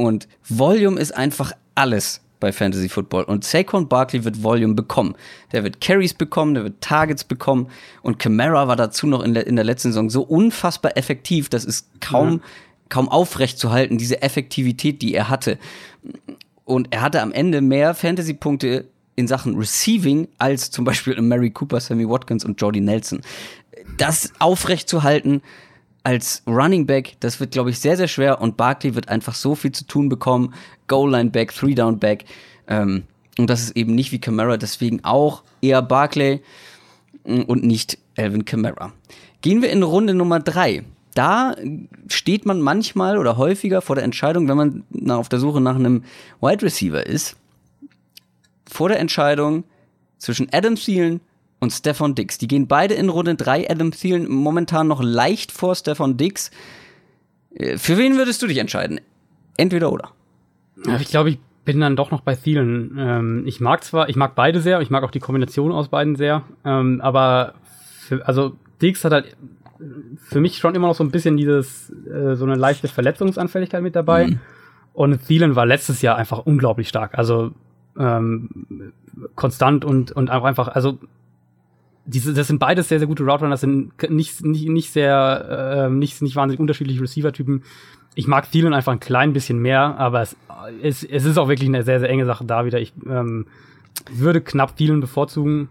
[0.05, 3.23] Und Volume ist einfach alles bei Fantasy Football.
[3.23, 5.15] Und Saquon Barkley wird Volume bekommen.
[5.51, 7.67] Der wird Carries bekommen, der wird Targets bekommen.
[8.01, 11.65] Und Camara war dazu noch in der, in der letzten Saison so unfassbar effektiv, das
[11.65, 12.41] ist kaum,
[12.87, 15.57] kaum aufrecht zu halten, diese Effektivität, die er hatte.
[16.65, 21.79] Und er hatte am Ende mehr Fantasy-Punkte in Sachen Receiving als zum Beispiel Mary Cooper,
[21.79, 23.21] Sammy Watkins und Jordy Nelson.
[23.97, 25.41] Das aufrecht zu halten
[26.03, 28.41] als Running Back, das wird, glaube ich, sehr, sehr schwer.
[28.41, 30.53] Und Barkley wird einfach so viel zu tun bekommen.
[30.87, 32.25] Goal-Line-Back, Three-Down-Back.
[32.67, 33.03] Ähm,
[33.37, 36.41] und das ist eben nicht wie Camara, deswegen auch eher Barkley
[37.25, 38.93] mm, und nicht Alvin Kamara.
[39.41, 40.83] Gehen wir in Runde Nummer drei.
[41.15, 41.55] Da
[42.07, 46.03] steht man manchmal oder häufiger vor der Entscheidung, wenn man auf der Suche nach einem
[46.41, 47.35] Wide Receiver ist,
[48.69, 49.63] vor der Entscheidung
[50.17, 51.21] zwischen Adam Thielen
[51.59, 52.37] und Stefan Dix.
[52.37, 53.69] Die gehen beide in Runde drei.
[53.69, 56.51] Adam Thielen momentan noch leicht vor Stefan Dix.
[57.53, 59.01] Äh, Für wen würdest du dich entscheiden?
[59.57, 60.11] Entweder oder.
[60.99, 62.95] Ich glaube, ich bin dann doch noch bei vielen.
[62.97, 66.15] Ähm, ich mag zwar, ich mag beide sehr, ich mag auch die Kombination aus beiden
[66.15, 67.55] sehr, ähm, aber
[67.99, 69.35] für, also Dix hat halt
[70.17, 73.95] für mich schon immer noch so ein bisschen dieses, äh, so eine leichte Verletzungsanfälligkeit mit
[73.95, 74.37] dabei.
[74.93, 77.17] Und Thielen war letztes Jahr einfach unglaublich stark.
[77.17, 77.51] Also
[77.97, 78.91] ähm,
[79.35, 80.97] konstant und, und einfach, also
[82.05, 85.87] diese, das sind beides sehr, sehr gute Route Runner, das sind nicht, nicht, nicht sehr,
[85.87, 87.63] äh, nicht, nicht wahnsinnig unterschiedliche Receiver-Typen.
[88.15, 90.35] Ich mag Thielen einfach ein klein bisschen mehr, aber es,
[90.81, 92.79] es, es ist auch wirklich eine sehr, sehr enge Sache da wieder.
[92.79, 93.45] Ich ähm,
[94.11, 95.69] würde knapp Thielen bevorzugen,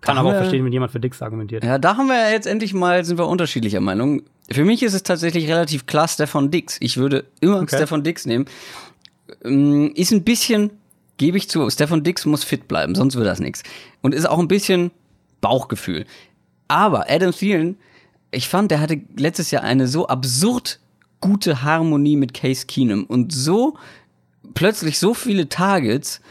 [0.00, 1.64] kann aber auch verstehen, wenn jemand für Dix argumentiert.
[1.64, 4.22] Ja, da haben wir ja jetzt endlich mal, sind wir unterschiedlicher Meinung.
[4.50, 6.76] Für mich ist es tatsächlich relativ klar Stefan Dix.
[6.80, 7.76] Ich würde immer Okay.
[7.76, 8.44] Stefan Dix nehmen.
[9.42, 10.70] Ähm, Ist ein bisschen,
[11.16, 13.62] gebe ich zu, Stefan Dix muss fit bleiben, sonst wird das nichts.
[14.02, 14.90] Und ist auch ein bisschen
[15.44, 16.06] Bauchgefühl.
[16.68, 17.76] Aber Adam Thielen,
[18.30, 20.80] ich fand, der hatte letztes Jahr eine so absurd
[21.20, 23.76] gute Harmonie mit Case Keenum und so
[24.54, 26.22] plötzlich so viele Targets.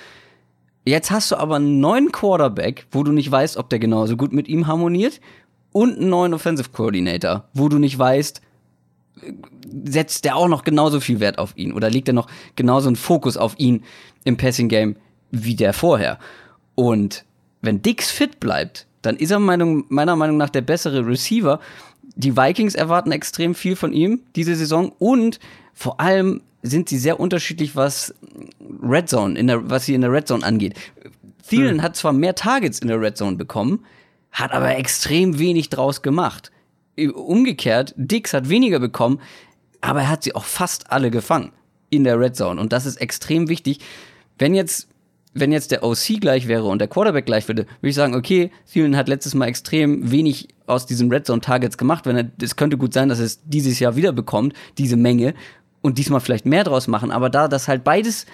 [0.83, 4.33] Jetzt hast du aber einen neuen Quarterback, wo du nicht weißt, ob der genauso gut
[4.33, 5.21] mit ihm harmoniert,
[5.73, 8.41] und einen neuen Offensive Coordinator, wo du nicht weißt,
[9.85, 12.95] setzt der auch noch genauso viel Wert auf ihn oder legt er noch genauso einen
[12.95, 13.83] Fokus auf ihn
[14.23, 14.95] im Passing Game
[15.31, 16.19] wie der vorher.
[16.75, 17.25] Und
[17.61, 21.59] wenn Dix fit bleibt, dann ist er Meinung, meiner Meinung nach der bessere Receiver.
[22.15, 25.39] Die Vikings erwarten extrem viel von ihm diese Saison und
[25.73, 28.15] vor allem sind sie sehr unterschiedlich, was
[28.81, 30.75] Red Zone, in der, was sie in der Red Zone angeht.
[31.47, 33.85] Thielen hat zwar mehr Targets in der Red Zone bekommen,
[34.31, 36.51] hat aber extrem wenig draus gemacht.
[36.97, 39.19] Umgekehrt, Dix hat weniger bekommen,
[39.81, 41.51] aber er hat sie auch fast alle gefangen
[41.89, 42.59] in der Red Zone.
[42.59, 43.79] Und das ist extrem wichtig.
[44.37, 44.87] Wenn jetzt,
[45.33, 48.51] wenn jetzt der OC gleich wäre und der Quarterback gleich würde, würde ich sagen, okay,
[48.71, 52.05] Thielen hat letztes Mal extrem wenig aus diesen Red Zone Targets gemacht.
[52.05, 55.33] Wenn er, es könnte gut sein, dass er es dieses Jahr wieder bekommt, diese Menge,
[55.83, 57.11] und diesmal vielleicht mehr draus machen.
[57.11, 58.25] Aber da das halt beides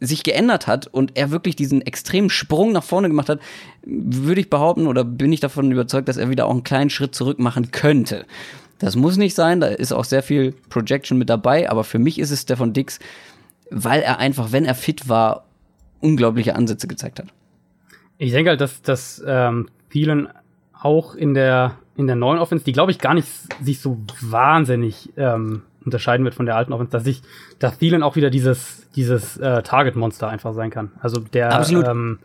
[0.00, 3.40] sich geändert hat und er wirklich diesen extremen Sprung nach vorne gemacht hat,
[3.84, 7.14] würde ich behaupten oder bin ich davon überzeugt, dass er wieder auch einen kleinen Schritt
[7.14, 8.26] zurück machen könnte.
[8.78, 12.18] Das muss nicht sein, da ist auch sehr viel Projection mit dabei, aber für mich
[12.18, 12.98] ist es Stefan Dix,
[13.70, 15.44] weil er einfach, wenn er fit war,
[16.00, 17.28] unglaubliche Ansätze gezeigt hat.
[18.18, 20.28] Ich denke halt, dass, dass ähm, vielen
[20.72, 23.28] auch in der, in der neuen Offense, die glaube ich gar nicht
[23.62, 27.22] sich so wahnsinnig ähm, unterscheiden wird von der alten Offense, dass ich,
[27.58, 30.92] dass vielen auch wieder dieses, dieses äh, Target-Monster einfach sein kann.
[31.00, 31.86] Also der, Absolut.
[31.86, 32.18] ähm,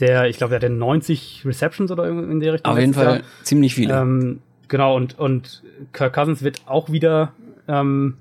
[0.00, 2.72] der, ich glaube, der hat 90 Receptions oder in der Richtung.
[2.72, 3.20] Auf jeden Fall Jahr.
[3.42, 3.98] ziemlich viele.
[3.98, 5.62] Ähm, genau, und, und
[5.92, 7.32] Kirk Cousins wird auch wieder,
[7.68, 8.16] ähm,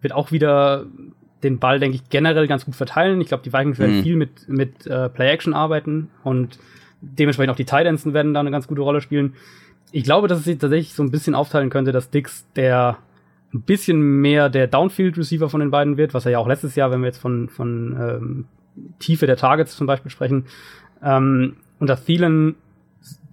[0.00, 0.86] wird auch wieder
[1.42, 3.20] den Ball, denke ich, generell ganz gut verteilen.
[3.20, 4.02] Ich glaube, die Vikings werden Mhm.
[4.02, 6.58] viel mit, mit äh, Play-Action arbeiten und
[7.00, 9.34] dementsprechend auch die Tight Ends werden da eine ganz gute Rolle spielen.
[9.90, 12.98] Ich glaube, dass es sich tatsächlich so ein bisschen aufteilen könnte, dass Dix der
[13.52, 16.90] ein bisschen mehr der Downfield-Receiver von den beiden wird, was er ja auch letztes Jahr,
[16.90, 18.44] wenn wir jetzt von, von ähm,
[18.98, 20.46] Tiefe der Targets zum Beispiel sprechen,
[21.02, 22.54] ähm, und dass Thielen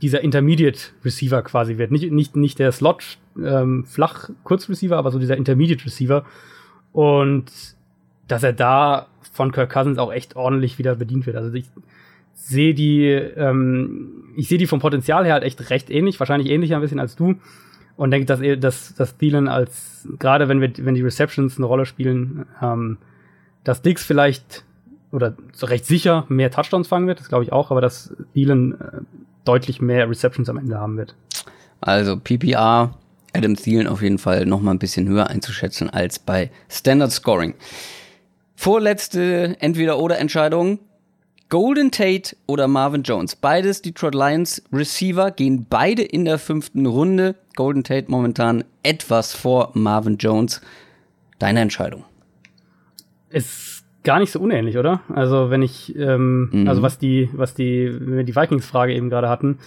[0.02, 1.92] dieser Intermediate Receiver quasi wird.
[1.92, 6.26] Nicht, nicht, nicht der Slot ähm, flach Kurzreceiver, aber so dieser Intermediate Receiver.
[6.92, 7.46] Und
[8.30, 11.36] dass er da von Kirk Cousins auch echt ordentlich wieder bedient wird.
[11.36, 11.66] Also ich
[12.34, 16.76] sehe die, ähm, ich sehe die vom Potenzial her halt echt recht ähnlich, wahrscheinlich ähnlicher
[16.76, 17.36] ein bisschen als du.
[17.98, 21.86] Und denke, dass dass, dass Thielen als, gerade wenn wir, wenn die Receptions eine Rolle
[21.86, 22.98] spielen, ähm,
[23.66, 24.64] dass Dix vielleicht
[25.12, 29.02] oder recht sicher mehr Touchdowns fangen wird, das glaube ich auch, aber dass Thielen äh,
[29.44, 31.16] deutlich mehr Receptions am Ende haben wird.
[31.82, 32.94] Also PPR,
[33.34, 37.56] Adam Thielen auf jeden Fall noch mal ein bisschen höher einzuschätzen als bei Standard Scoring.
[38.64, 40.80] Vorletzte Entweder-Oder-Entscheidung.
[41.48, 43.38] Golden Tate oder Marvin Jones.
[43.38, 47.36] Beides Detroit Lions Receiver gehen beide in der fünften Runde.
[47.56, 50.60] Golden Tate momentan etwas vor Marvin Jones.
[51.40, 52.04] Deine Entscheidung.
[53.30, 55.04] Ist gar nicht so unähnlich, oder?
[55.08, 56.68] Also wenn ich, ähm, Mhm.
[56.68, 59.60] also was die, was die, wenn wir die Vikings-Frage eben gerade hatten,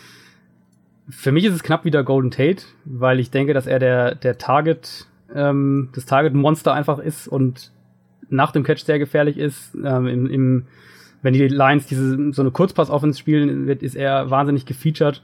[1.08, 4.36] für mich ist es knapp wieder Golden Tate, weil ich denke, dass er der, der
[4.36, 7.72] Target, ähm, das Target-Monster einfach ist und
[8.32, 9.74] nach dem Catch sehr gefährlich ist.
[9.74, 10.66] Ähm, im, im,
[11.22, 15.22] wenn die Lions diese so eine Kurzpass-Offense spielen, wird, ist er wahnsinnig gefeatured.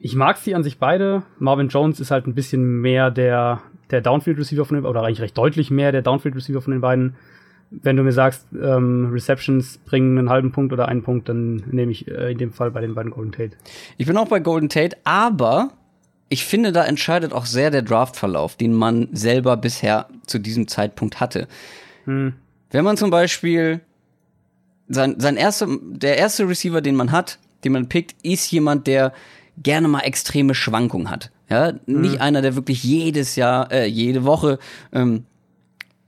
[0.00, 1.22] Ich mag sie an sich beide.
[1.38, 3.60] Marvin Jones ist halt ein bisschen mehr der,
[3.90, 7.16] der Downfield-Receiver von den oder eigentlich recht deutlich mehr der Downfield-Receiver von den beiden.
[7.70, 11.92] Wenn du mir sagst, ähm, Receptions bringen einen halben Punkt oder einen Punkt, dann nehme
[11.92, 13.56] ich äh, in dem Fall bei den beiden Golden Tate.
[13.98, 15.72] Ich bin auch bei Golden Tate, aber
[16.28, 21.20] ich finde, da entscheidet auch sehr der Draftverlauf, den man selber bisher zu diesem Zeitpunkt
[21.20, 21.48] hatte.
[22.04, 22.34] Hm.
[22.70, 23.80] Wenn man zum Beispiel
[24.88, 29.12] sein, sein erster, der erste Receiver, den man hat, den man pickt, ist jemand, der
[29.62, 31.30] gerne mal extreme Schwankungen hat.
[31.50, 34.58] Ja, nicht einer, der wirklich jedes Jahr, äh, jede Woche
[34.92, 35.24] ähm,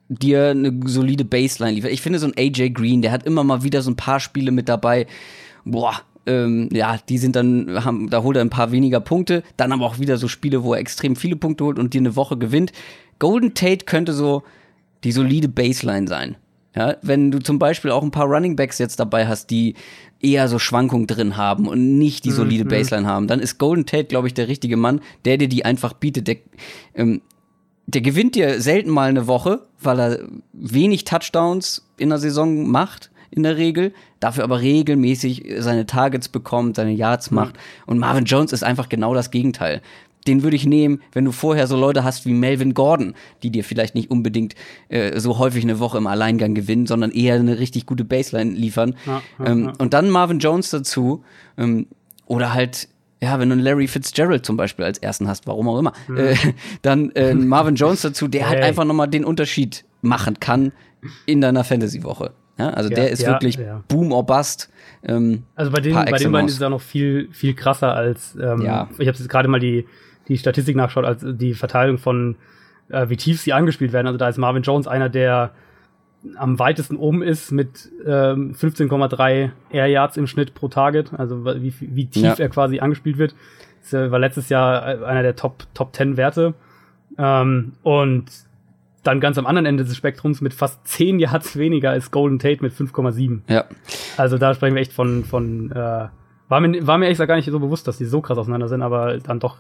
[0.09, 1.93] dir eine solide Baseline liefert.
[1.93, 4.51] Ich finde so ein AJ Green, der hat immer mal wieder so ein paar Spiele
[4.51, 5.07] mit dabei.
[5.65, 9.73] Boah, ähm, ja, die sind dann, haben, da holt er ein paar weniger Punkte, dann
[9.73, 12.37] aber auch wieder so Spiele, wo er extrem viele Punkte holt und dir eine Woche
[12.37, 12.73] gewinnt.
[13.19, 14.43] Golden Tate könnte so
[15.05, 16.37] die solide Baseline sein.
[16.77, 19.75] Ja, wenn du zum Beispiel auch ein paar Running Backs jetzt dabei hast, die
[20.21, 24.05] eher so Schwankungen drin haben und nicht die solide Baseline haben, dann ist Golden Tate,
[24.05, 26.29] glaube ich, der richtige Mann, der dir die einfach bietet.
[26.29, 26.37] Der,
[26.95, 27.23] ähm,
[27.87, 30.19] der gewinnt dir selten mal eine Woche, weil er
[30.53, 36.77] wenig Touchdowns in der Saison macht, in der Regel, dafür aber regelmäßig seine Targets bekommt,
[36.77, 37.57] seine Yards macht.
[37.87, 39.83] Und Marvin Jones ist einfach genau das Gegenteil.
[40.27, 43.65] Den würde ich nehmen, wenn du vorher so Leute hast wie Melvin Gordon, die dir
[43.65, 44.55] vielleicht nicht unbedingt
[44.91, 48.97] äh, so häufig eine Woche im Alleingang gewinnen, sondern eher eine richtig gute Baseline liefern.
[49.07, 49.73] Ja, ja, ähm, ja.
[49.79, 51.25] Und dann Marvin Jones dazu.
[51.57, 51.87] Ähm,
[52.27, 52.89] oder halt,
[53.23, 56.37] ja, wenn du einen Larry Fitzgerald zum Beispiel als ersten hast, warum auch immer, äh,
[56.83, 58.65] dann äh, Marvin Jones dazu, der halt Hey.
[58.69, 60.73] einfach nochmal den Unterschied machen kann
[61.25, 62.33] in deiner Fantasy-Woche.
[62.61, 63.59] Ja, also Ja, der ist ja, wirklich.
[63.89, 64.71] Boom or Bust.
[65.03, 68.37] Ähm, Also bei den, bei den beiden ist es auch noch viel, viel krasser als,
[68.41, 69.87] ähm, ich habe jetzt gerade mal die,
[70.29, 72.37] die Statistik nachgeschaut, als die Verteilung von,
[72.91, 74.07] äh, wie tief sie angespielt werden.
[74.07, 75.53] Also da ist Marvin Jones einer, der
[76.37, 81.73] am weitesten oben ist mit ähm, 15,3 Air Yards im Schnitt pro Target, also wie,
[81.81, 83.35] wie tief er quasi angespielt wird.
[83.81, 86.53] Das äh, war letztes Jahr einer der Top, Top 10 Werte.
[87.17, 88.27] Ähm, und
[89.03, 92.63] dann ganz am anderen Ende des Spektrums mit fast 10 Yards weniger ist Golden Tate
[92.63, 93.41] mit 5,7.
[93.49, 93.65] ja.
[94.17, 96.09] Also da sprechen wir echt von, von äh,
[96.49, 98.83] war mir, war mir echt gar nicht so bewusst, dass die so krass auseinander sind,
[98.83, 99.59] aber dann doch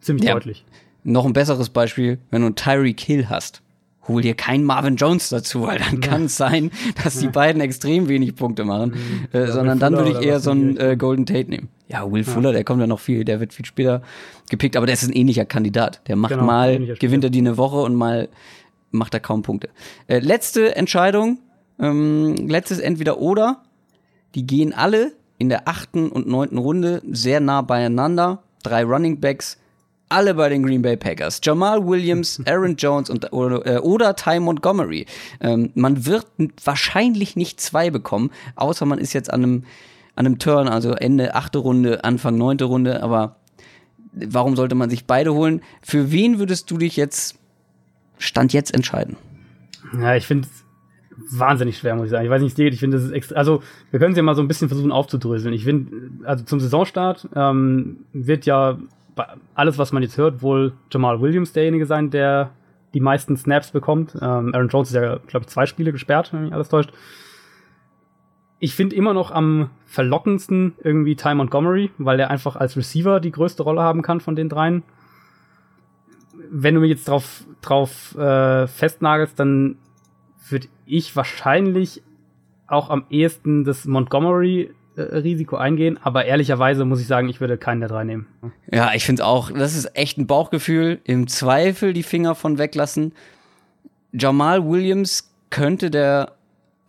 [0.00, 0.34] ziemlich Ja.
[0.34, 0.64] deutlich.
[1.04, 3.62] Noch ein besseres Beispiel, wenn du einen Tyreek Hill hast,
[4.08, 6.70] hol dir keinen Marvin Jones dazu, weil dann kann es sein,
[7.04, 8.94] dass die beiden extrem wenig Punkte machen,
[9.32, 11.68] äh, Oder sondern dann würde ich eher so einen äh, Golden Tate nehmen.
[11.88, 14.02] Ja, Will Fuller, der kommt ja noch viel, der wird viel später
[14.50, 16.02] gepickt, aber der ist ein ähnlicher Kandidat.
[16.06, 18.28] Der macht Genau, mal, gewinnt er die eine Woche und mal
[18.90, 19.70] macht er kaum Punkte.
[20.06, 21.38] Äh, letzte Entscheidung,
[21.80, 23.62] Ähm, letztes entweder oder.
[24.34, 28.42] Die gehen alle in der achten und neunten Runde sehr nah beieinander.
[28.64, 29.56] Drei Running Backs,
[30.08, 31.40] alle bei den Green Bay Packers.
[31.42, 35.06] Jamal Williams, Aaron Jones und, oder, äh, oder Ty Montgomery.
[35.40, 36.26] Ähm, man wird
[36.64, 39.64] wahrscheinlich nicht zwei bekommen, außer man ist jetzt an einem,
[40.18, 43.36] an einem Turn, also Ende achte Runde, Anfang neunte Runde, aber
[44.12, 45.62] warum sollte man sich beide holen?
[45.80, 47.38] Für wen würdest du dich jetzt
[48.18, 49.16] Stand jetzt entscheiden?
[49.96, 52.24] Ja, ich finde es wahnsinnig schwer, muss ich sagen.
[52.24, 53.36] Ich weiß nicht, ich finde, das ist.
[53.36, 53.62] Also,
[53.92, 55.54] wir können es ja mal so ein bisschen versuchen aufzudröseln.
[55.54, 58.76] Ich finde, also zum Saisonstart ähm, wird ja
[59.54, 62.50] alles, was man jetzt hört, wohl Jamal Williams derjenige sein, der
[62.92, 64.16] die meisten Snaps bekommt.
[64.16, 66.90] Ähm, Aaron Jones ist ja, glaube ich, zwei Spiele gesperrt, wenn mich alles täuscht.
[68.60, 73.30] Ich finde immer noch am verlockendsten irgendwie Ty Montgomery, weil der einfach als Receiver die
[73.30, 74.82] größte Rolle haben kann von den dreien.
[76.50, 79.76] Wenn du mir jetzt drauf, drauf äh, festnagelst, dann
[80.48, 82.02] würde ich wahrscheinlich
[82.66, 87.56] auch am ehesten das Montgomery äh, Risiko eingehen, aber ehrlicherweise muss ich sagen, ich würde
[87.56, 88.26] keinen der drei nehmen.
[88.70, 91.00] Ja, ich finde auch, das ist echt ein Bauchgefühl.
[91.04, 93.12] Im Zweifel die Finger von weglassen.
[94.12, 96.32] Jamal Williams könnte der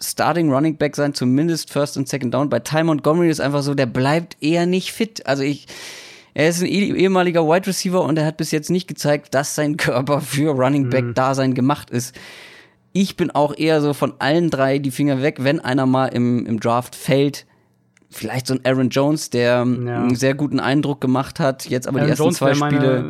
[0.02, 2.50] Starting Running Back sein, zumindest First und Second Down.
[2.50, 5.26] Bei Ty Montgomery ist einfach so, der bleibt eher nicht fit.
[5.26, 5.68] Also ich,
[6.34, 9.56] er ist ein eh, ehemaliger Wide Receiver und er hat bis jetzt nicht gezeigt, dass
[9.56, 11.14] sein Körper für Running Back mhm.
[11.14, 12.16] Dasein gemacht ist.
[12.92, 16.46] Ich bin auch eher so von allen drei die Finger weg, wenn einer mal im,
[16.46, 17.46] im Draft fällt
[18.10, 19.64] vielleicht so ein Aaron Jones, der ja.
[19.64, 23.06] einen sehr guten Eindruck gemacht hat, jetzt aber Aaron die ersten Jones zwei meine, Spiele.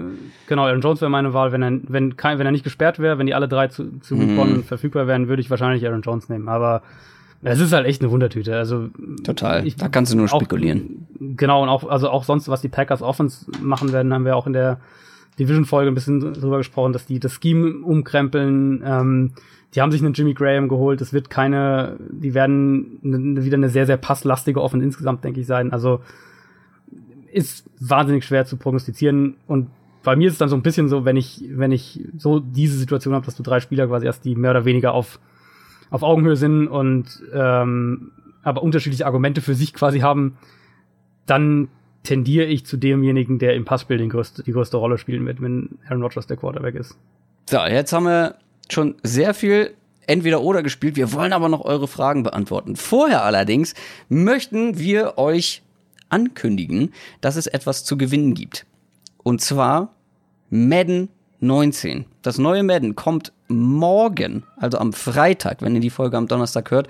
[0.47, 3.17] Genau, Aaron Jones wäre meine Wahl, wenn er, wenn, kein, wenn er nicht gesperrt wäre,
[3.17, 4.63] wenn die alle drei zu, zu mhm.
[4.63, 6.49] verfügbar wären, würde ich wahrscheinlich Aaron Jones nehmen.
[6.49, 6.81] Aber
[7.41, 8.55] es ist halt echt eine Wundertüte.
[8.57, 8.89] Also
[9.23, 9.65] total.
[9.65, 11.07] Ich, da kannst du nur auch, spekulieren.
[11.19, 14.47] Genau und auch also auch sonst, was die Packers Offense machen werden, haben wir auch
[14.47, 14.79] in der
[15.39, 18.83] Division-Folge ein bisschen drüber gesprochen, dass die das Scheme umkrempeln.
[18.85, 19.31] Ähm,
[19.75, 21.01] die haben sich einen Jimmy Graham geholt.
[21.01, 25.47] Es wird keine, die werden ne, wieder eine sehr, sehr passlastige Offen insgesamt, denke ich,
[25.47, 25.71] sein.
[25.71, 26.01] Also
[27.31, 29.35] ist wahnsinnig schwer zu prognostizieren.
[29.45, 29.69] Und
[30.03, 32.77] bei mir ist es dann so ein bisschen so, wenn ich, wenn ich so diese
[32.77, 35.19] Situation habe, dass du drei Spieler quasi erst die mehr oder weniger auf,
[35.91, 38.11] auf Augenhöhe sind und ähm,
[38.41, 40.37] aber unterschiedliche Argumente für sich quasi haben,
[41.25, 41.67] dann
[42.03, 45.77] tendiere ich zu demjenigen, der im Passspiel den größte, die größte Rolle spielen wird, wenn
[45.87, 46.97] Aaron Rodgers der Quarterback ist.
[47.49, 48.35] So, jetzt haben wir
[48.69, 49.75] schon sehr viel
[50.07, 50.95] entweder oder gespielt.
[50.95, 52.75] Wir wollen aber noch eure Fragen beantworten.
[52.75, 53.75] Vorher allerdings
[54.09, 55.61] möchten wir euch
[56.09, 58.65] ankündigen, dass es etwas zu gewinnen gibt.
[59.23, 59.93] Und zwar
[60.49, 61.09] Madden
[61.39, 62.05] 19.
[62.21, 66.87] Das neue Madden kommt morgen, also am Freitag, wenn ihr die Folge am Donnerstag hört,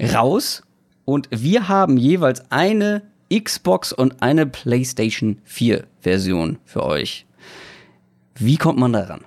[0.00, 0.62] raus.
[1.04, 3.02] Und wir haben jeweils eine
[3.32, 7.26] Xbox und eine PlayStation 4 Version für euch.
[8.34, 9.24] Wie kommt man daran?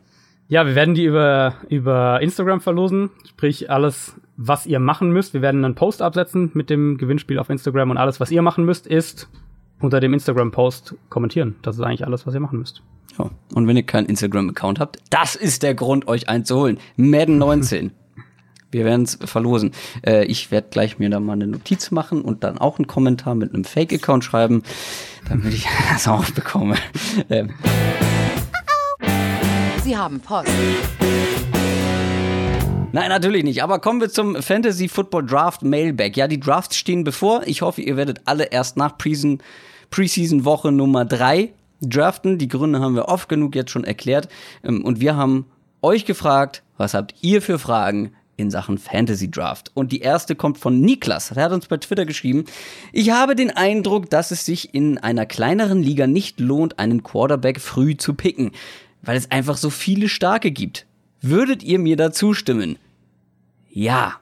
[0.50, 3.12] Ja, wir werden die über, über Instagram verlosen.
[3.30, 5.36] Sprich, alles, was ihr machen müsst.
[5.36, 8.66] Wir werden einen Post absetzen mit dem Gewinnspiel auf Instagram und alles, was ihr machen
[8.66, 9.30] müsst, ist
[9.80, 11.56] unter dem Instagram-Post kommentieren.
[11.62, 12.82] Das ist eigentlich alles, was ihr machen müsst.
[13.20, 13.30] Ja.
[13.54, 16.80] Und wenn ihr keinen Instagram-Account habt, das ist der Grund, euch einzuholen.
[16.98, 17.92] Madden 19.
[18.72, 19.72] Wir werden es verlosen.
[20.04, 23.36] Äh, ich werde gleich mir da mal eine Notiz machen und dann auch einen Kommentar
[23.36, 24.64] mit einem Fake-Account schreiben,
[25.28, 26.76] damit ich das auch bekomme.
[27.30, 27.52] Ähm.
[29.90, 30.52] Sie haben Post.
[32.92, 33.64] Nein, natürlich nicht.
[33.64, 36.16] Aber kommen wir zum Fantasy Football Draft Mailback.
[36.16, 37.42] Ja, die Drafts stehen bevor.
[37.48, 42.38] Ich hoffe, ihr werdet alle erst nach Preseason Woche Nummer drei draften.
[42.38, 44.30] Die Gründe haben wir oft genug jetzt schon erklärt.
[44.64, 45.48] Ähm, und wir haben
[45.82, 49.72] euch gefragt, was habt ihr für Fragen in Sachen Fantasy Draft.
[49.74, 51.32] Und die erste kommt von Niklas.
[51.32, 52.46] Er hat uns bei Twitter geschrieben,
[52.94, 57.60] ich habe den Eindruck, dass es sich in einer kleineren Liga nicht lohnt, einen Quarterback
[57.60, 58.52] früh zu picken
[59.02, 60.86] weil es einfach so viele starke gibt.
[61.22, 62.78] Würdet ihr mir da zustimmen?
[63.70, 64.20] Ja.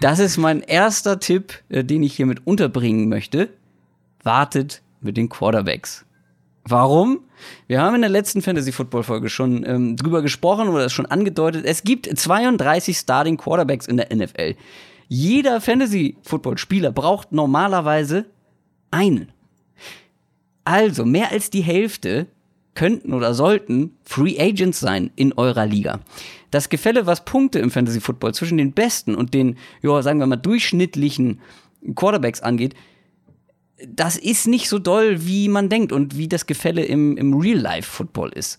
[0.00, 3.48] Das ist mein erster Tipp, äh, den ich hiermit unterbringen möchte.
[4.22, 6.04] Wartet mit den Quarterbacks.
[6.64, 7.20] Warum?
[7.68, 11.06] Wir haben in der letzten Fantasy Football Folge schon ähm, drüber gesprochen oder es schon
[11.06, 11.64] angedeutet.
[11.64, 14.56] Es gibt 32 Starting Quarterbacks in der NFL.
[15.08, 18.26] Jeder Fantasy Football Spieler braucht normalerweise
[18.90, 19.28] einen.
[20.64, 22.26] Also mehr als die Hälfte
[22.76, 25.98] könnten oder sollten Free Agents sein in eurer Liga.
[26.52, 30.26] Das Gefälle, was Punkte im Fantasy Football zwischen den besten und den, ja, sagen wir
[30.26, 31.40] mal, durchschnittlichen
[31.96, 32.76] Quarterbacks angeht,
[33.86, 38.30] das ist nicht so doll, wie man denkt und wie das Gefälle im, im Real-Life-Football
[38.30, 38.58] ist.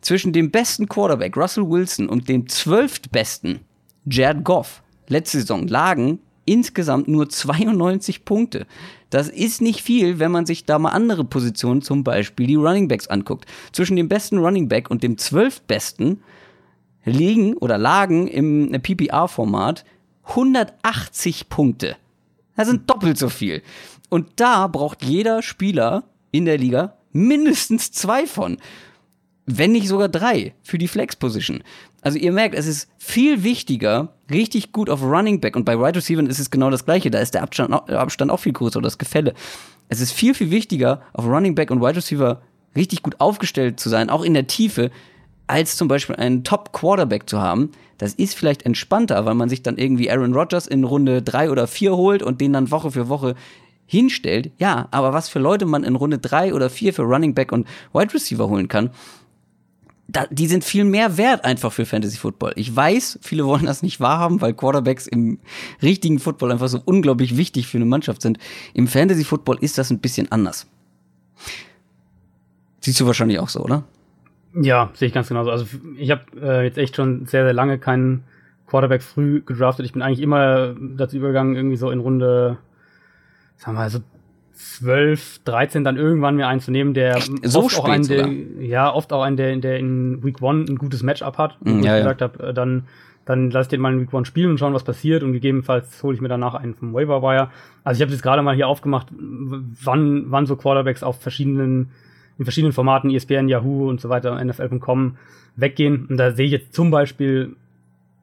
[0.00, 3.60] Zwischen dem besten Quarterback Russell Wilson und dem zwölftbesten
[4.06, 8.66] Jared Goff letzte Saison lagen insgesamt nur 92 Punkte.
[9.10, 12.88] Das ist nicht viel, wenn man sich da mal andere Positionen, zum Beispiel die Running
[12.88, 13.46] Backs anguckt.
[13.72, 16.22] Zwischen dem besten Running Back und dem zwölftbesten
[17.04, 19.84] liegen oder lagen im PPR-Format
[20.24, 21.96] 180 Punkte.
[22.56, 23.62] Das sind doppelt so viel.
[24.10, 28.58] Und da braucht jeder Spieler in der Liga mindestens zwei von.
[29.58, 31.62] Wenn nicht sogar drei für die Flex-Position.
[32.02, 35.82] Also ihr merkt, es ist viel wichtiger, richtig gut auf Running Back und bei Wide
[35.82, 37.10] right Receiver ist es genau das gleiche.
[37.10, 39.34] Da ist der Abstand, Abstand auch viel größer oder das Gefälle.
[39.88, 42.42] Es ist viel, viel wichtiger, auf Running Back und Wide right Receiver
[42.76, 44.90] richtig gut aufgestellt zu sein, auch in der Tiefe,
[45.46, 47.72] als zum Beispiel einen Top-Quarterback zu haben.
[47.98, 51.66] Das ist vielleicht entspannter, weil man sich dann irgendwie Aaron Rodgers in Runde drei oder
[51.66, 53.34] vier holt und den dann Woche für Woche
[53.84, 54.52] hinstellt.
[54.58, 57.66] Ja, aber was für Leute man in Runde drei oder vier für Running Back und
[57.92, 58.90] Wide Receiver holen kann,
[60.12, 62.52] da, die sind viel mehr wert einfach für Fantasy Football.
[62.56, 65.38] Ich weiß, viele wollen das nicht wahrhaben, weil Quarterbacks im
[65.82, 68.38] richtigen Football einfach so unglaublich wichtig für eine Mannschaft sind.
[68.74, 70.66] Im Fantasy Football ist das ein bisschen anders.
[72.80, 73.84] Siehst du wahrscheinlich auch so, oder?
[74.54, 75.50] Ja, sehe ich ganz genauso.
[75.50, 78.24] Also ich habe äh, jetzt echt schon sehr, sehr lange keinen
[78.66, 79.86] Quarterback früh gedraftet.
[79.86, 82.58] Ich bin eigentlich immer dazu übergegangen, irgendwie so in Runde,
[83.56, 84.00] sagen wir mal, so
[84.60, 88.28] 12, 13 dann irgendwann mir einen zu nehmen, der so oft auch einen, der,
[88.60, 91.56] ja, oft auch einen, der, der in Week One ein gutes Matchup hat.
[91.60, 92.28] Und mm, ja, ich gesagt ja.
[92.28, 92.84] habe, äh, dann,
[93.24, 96.14] dann lass den mal in Week One spielen und schauen, was passiert und gegebenenfalls hole
[96.14, 97.50] ich mir danach einen vom Waiver Wire.
[97.84, 101.90] Also ich habe jetzt gerade mal hier aufgemacht, wann, wann so Quarterbacks auf verschiedenen
[102.38, 105.16] in verschiedenen Formaten, ESPN, Yahoo und so weiter, NFL.com
[105.56, 106.06] weggehen.
[106.06, 107.54] Und da sehe ich jetzt zum Beispiel,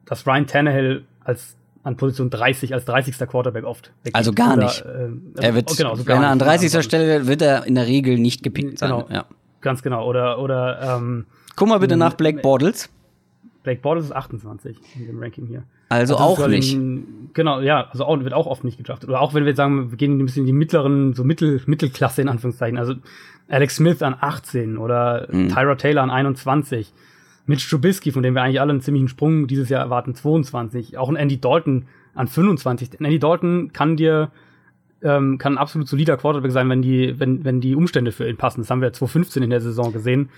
[0.06, 1.56] dass Ryan Tannehill als
[1.88, 3.18] an Position 30 als 30.
[3.26, 3.92] Quarterback oft.
[4.12, 4.84] Also gar Oder, nicht.
[4.84, 6.72] Äh, er wird, genau, also wenn er an 30.
[6.72, 6.84] Nicht.
[6.84, 8.90] Stelle wird er in der Regel nicht gepickt sein.
[8.90, 9.24] Genau, ja.
[9.60, 10.06] Ganz genau.
[10.06, 11.26] Oder, oder ähm,
[11.56, 12.90] Guck mal bitte nach Blake Bortles.
[13.64, 15.64] Blake Bortles ist 28 in dem Ranking hier.
[15.88, 16.74] Also, also auch nicht.
[16.74, 19.08] Ein, genau, ja, also auch, wird auch oft nicht gedraftet.
[19.08, 22.22] Oder auch wenn wir sagen, wir gehen ein bisschen in die mittleren, so Mittel, Mittelklasse
[22.22, 22.78] in Anführungszeichen.
[22.78, 22.94] Also
[23.48, 25.48] Alex Smith an 18 oder mhm.
[25.48, 26.92] Tyra Taylor an 21.
[27.48, 30.98] Mitch Trubisky, von dem wir eigentlich alle einen ziemlichen Sprung dieses Jahr erwarten, 22.
[30.98, 32.90] Auch ein Andy Dalton an 25.
[32.90, 34.30] Denn Andy Dalton kann dir
[35.02, 38.36] ähm, kann ein absolut solider Quarterback sein, wenn die, wenn, wenn die Umstände für ihn
[38.36, 38.60] passen.
[38.60, 40.28] Das haben wir 2015 in der Saison gesehen.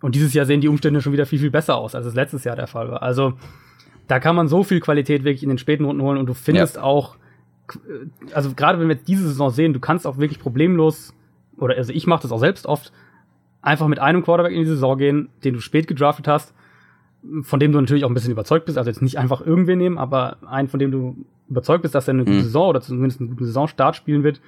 [0.00, 2.44] Und dieses Jahr sehen die Umstände schon wieder viel, viel besser aus, als es letztes
[2.44, 3.02] Jahr der Fall war.
[3.02, 3.34] Also
[4.06, 6.76] da kann man so viel Qualität wirklich in den späten Runden holen und du findest
[6.76, 6.82] ja.
[6.82, 7.16] auch,
[8.32, 11.14] also gerade wenn wir jetzt diese Saison sehen, du kannst auch wirklich problemlos
[11.58, 12.92] oder also ich mache das auch selbst oft,
[13.60, 16.54] einfach mit einem Quarterback in die Saison gehen, den du spät gedraftet hast,
[17.42, 19.98] von dem du natürlich auch ein bisschen überzeugt bist, also jetzt nicht einfach irgendwen nehmen,
[19.98, 21.16] aber einen, von dem du
[21.48, 22.42] überzeugt bist, dass er eine gute mhm.
[22.42, 24.40] Saison oder zumindest einen guten Saisonstart spielen wird.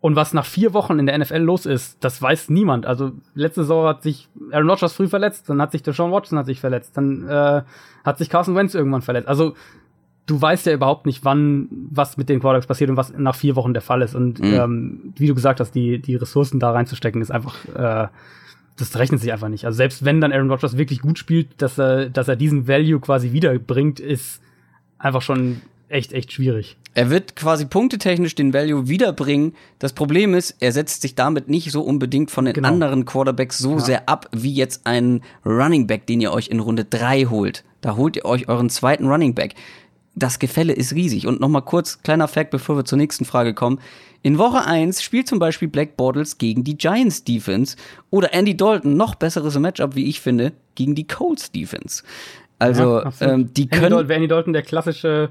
[0.00, 2.84] Und was nach vier Wochen in der NFL los ist, das weiß niemand.
[2.84, 6.46] Also letzte Saison hat sich Aaron Rodgers früh verletzt, dann hat sich Deshaun Watson hat
[6.46, 7.62] sich verletzt, dann äh,
[8.04, 9.28] hat sich Carson Wentz irgendwann verletzt.
[9.28, 9.54] Also
[10.26, 13.56] du weißt ja überhaupt nicht, wann was mit den Quarterbacks passiert und was nach vier
[13.56, 14.14] Wochen der Fall ist.
[14.14, 14.52] Und mhm.
[14.52, 18.08] ähm, wie du gesagt hast, die, die Ressourcen da reinzustecken, ist einfach, äh,
[18.76, 19.64] das rechnet sich einfach nicht.
[19.64, 23.00] Also selbst wenn dann Aaron Rodgers wirklich gut spielt, dass er, dass er diesen Value
[23.00, 24.40] quasi wiederbringt, ist
[24.98, 26.76] einfach schon echt, echt schwierig.
[26.94, 29.54] Er wird quasi punktetechnisch den Value wiederbringen.
[29.78, 32.68] Das Problem ist, er setzt sich damit nicht so unbedingt von den genau.
[32.68, 33.80] anderen Quarterbacks so ja.
[33.80, 37.64] sehr ab, wie jetzt ein Running Back, den ihr euch in Runde drei holt.
[37.80, 39.54] Da holt ihr euch euren zweiten Running Back
[40.14, 41.26] das Gefälle ist riesig.
[41.26, 43.80] Und nochmal kurz, kleiner Fact, bevor wir zur nächsten Frage kommen.
[44.24, 47.76] In Woche 1 spielt zum Beispiel Black Bortles gegen die Giants Defense
[48.08, 52.02] oder Andy Dalton, noch besseres Matchup, wie ich finde, gegen die Colts Defense.
[52.58, 53.84] Also, ja, ähm, die können.
[53.84, 55.28] Andy Dalton, Andy Dalton der klassische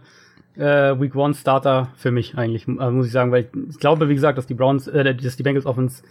[0.55, 4.09] äh, Week One Starter für mich eigentlich, äh, muss ich sagen, weil ich, ich, glaube,
[4.09, 6.03] wie gesagt, dass die Browns, äh, dass die Bengals Offense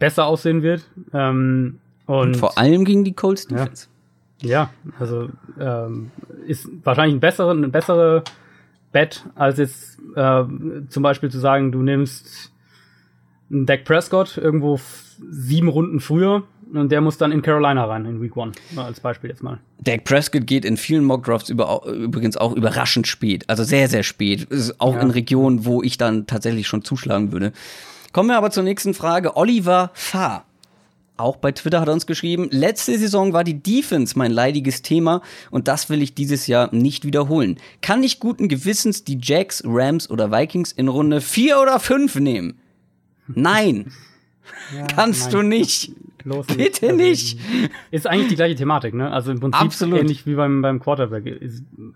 [0.00, 0.82] besser aussehen wird.
[1.12, 3.86] Ähm, und, und, vor allem gegen die Colts Defense.
[3.86, 3.96] Ja.
[4.42, 6.10] Ja, also ähm,
[6.46, 8.22] ist wahrscheinlich ein bessere, eine bessere
[8.96, 10.44] Bet, als jetzt äh,
[10.88, 12.50] zum Beispiel zu sagen, du nimmst
[13.50, 14.80] einen Dak Prescott irgendwo
[15.30, 19.28] sieben Runden früher und der muss dann in Carolina rein in Week One, als Beispiel
[19.28, 19.58] jetzt mal.
[19.82, 24.44] Dak Prescott geht in vielen Mockdrafts über, übrigens auch überraschend spät, also sehr, sehr spät.
[24.44, 25.02] Ist auch ja.
[25.02, 27.52] in Regionen, wo ich dann tatsächlich schon zuschlagen würde.
[28.14, 29.36] Kommen wir aber zur nächsten Frage.
[29.36, 30.46] Oliver Fahr
[31.16, 35.22] auch bei Twitter hat er uns geschrieben, letzte Saison war die Defense mein leidiges Thema
[35.50, 37.56] und das will ich dieses Jahr nicht wiederholen.
[37.82, 42.58] Kann ich guten Gewissens die Jacks, Rams oder Vikings in Runde 4 oder 5 nehmen?
[43.28, 43.92] Nein.
[44.74, 45.32] Ja, Kannst nein.
[45.32, 45.92] du nicht.
[46.24, 47.38] Los Bitte also, nicht.
[47.92, 49.12] Ist eigentlich die gleiche Thematik, ne?
[49.12, 50.00] Also im Prinzip Absolut.
[50.00, 51.40] ähnlich wie beim, beim Quarterback.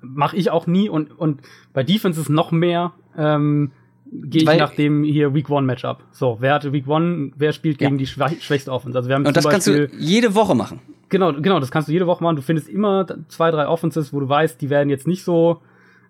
[0.02, 1.42] Mache ich auch nie und, und
[1.72, 3.72] bei Defense ist noch mehr ähm,
[4.12, 6.02] gehe ich nach dem hier Week One Matchup.
[6.11, 7.98] So, wer hatte Week One, wer spielt gegen ja.
[7.98, 8.98] die schwächste Offense?
[8.98, 10.80] Also wir haben Und das Beispiel, kannst du jede Woche machen.
[11.08, 12.36] Genau, genau, das kannst du jede Woche machen.
[12.36, 15.61] Du findest immer zwei, drei Offenses, wo du weißt, die werden jetzt nicht so,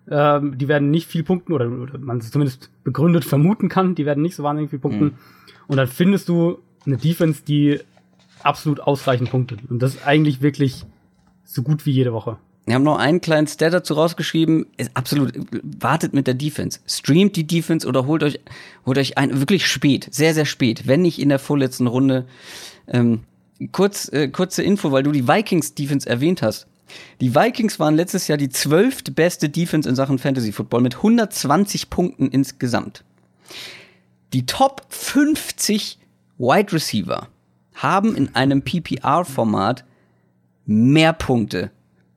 [0.09, 4.05] ähm, die werden nicht viel punkten oder, oder man es zumindest begründet vermuten kann, die
[4.05, 5.05] werden nicht so wahnsinnig viel punkten.
[5.05, 5.13] Mhm.
[5.67, 7.79] Und dann findest du eine Defense, die
[8.43, 9.59] absolut ausreichend punktet.
[9.69, 10.85] Und das ist eigentlich wirklich
[11.43, 12.37] so gut wie jede Woche.
[12.65, 14.67] Wir haben noch einen kleinen Stat dazu rausgeschrieben.
[14.77, 15.33] Ist absolut,
[15.63, 16.79] wartet mit der Defense.
[16.85, 18.39] Streamt die Defense oder holt euch,
[18.85, 22.25] holt euch ein, wirklich spät, sehr, sehr spät, wenn nicht in der vorletzten Runde.
[22.87, 23.21] Ähm,
[23.71, 26.67] kurz, äh, kurze Info, weil du die Vikings Defense erwähnt hast.
[27.19, 31.89] Die Vikings waren letztes Jahr die zwölfte beste Defense in Sachen Fantasy Football mit 120
[31.89, 33.03] Punkten insgesamt.
[34.33, 35.97] Die Top 50
[36.37, 37.27] Wide Receiver
[37.73, 39.83] haben in einem PPR-Format
[40.65, 41.71] mehr Punkte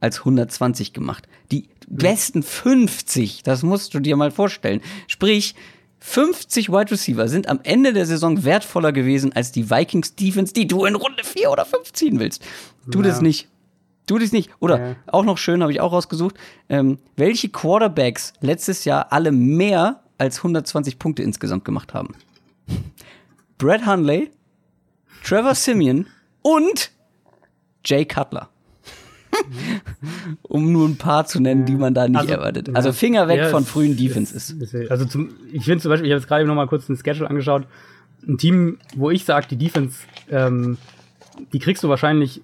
[0.05, 1.27] als 120 gemacht.
[1.51, 4.81] Die besten 50, das musst du dir mal vorstellen.
[5.09, 5.55] Sprich,
[6.01, 10.67] 50 Wide Receiver sind am Ende der Saison wertvoller gewesen als die Vikings Defense, die
[10.67, 12.45] du in Runde 4 oder 5 ziehen willst.
[12.91, 13.09] Tu ja.
[13.09, 13.49] das nicht.
[14.07, 14.51] Tu das nicht.
[14.61, 14.97] Oder ja.
[15.07, 16.37] auch noch schön, habe ich auch rausgesucht,
[16.69, 22.15] ähm, welche Quarterbacks letztes Jahr alle mehr als 120 Punkte insgesamt gemacht haben.
[23.57, 24.31] Brad Hunley,
[25.25, 26.07] Trevor Simeon
[26.43, 26.91] und
[27.83, 28.51] Jay Cutler.
[30.43, 32.75] Um nur ein paar zu nennen, die man da nicht also, erwartet.
[32.75, 34.57] Also Finger weg ja, von frühen Defenses.
[34.89, 37.29] also zum, ich finde zum Beispiel, ich habe jetzt gerade noch mal kurz den Schedule
[37.29, 37.67] angeschaut.
[38.27, 40.79] Ein Team, wo ich sage, die Defense, ähm,
[41.53, 42.41] die kriegst du wahrscheinlich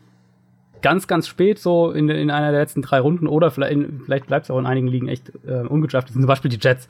[0.82, 4.44] ganz, ganz spät, so in, in einer der letzten drei Runden oder vielleicht, vielleicht bleibt
[4.44, 6.08] es auch in einigen Ligen echt äh, ungeschafft.
[6.08, 6.88] Das sind zum Beispiel die Jets.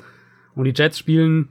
[0.54, 1.48] Und die Jets spielen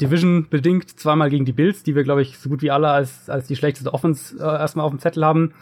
[0.00, 3.46] Division-bedingt zweimal gegen die Bills, die wir, glaube ich, so gut wie alle als, als
[3.46, 5.54] die schlechteste Offense äh, erstmal auf dem Zettel haben.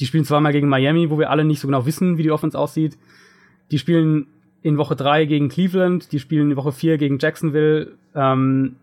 [0.00, 2.58] Die spielen zweimal gegen Miami, wo wir alle nicht so genau wissen, wie die Offense
[2.58, 2.98] aussieht.
[3.70, 4.26] Die spielen
[4.62, 7.92] in Woche drei gegen Cleveland, die spielen in Woche vier gegen Jacksonville.
[8.14, 8.76] Ähm,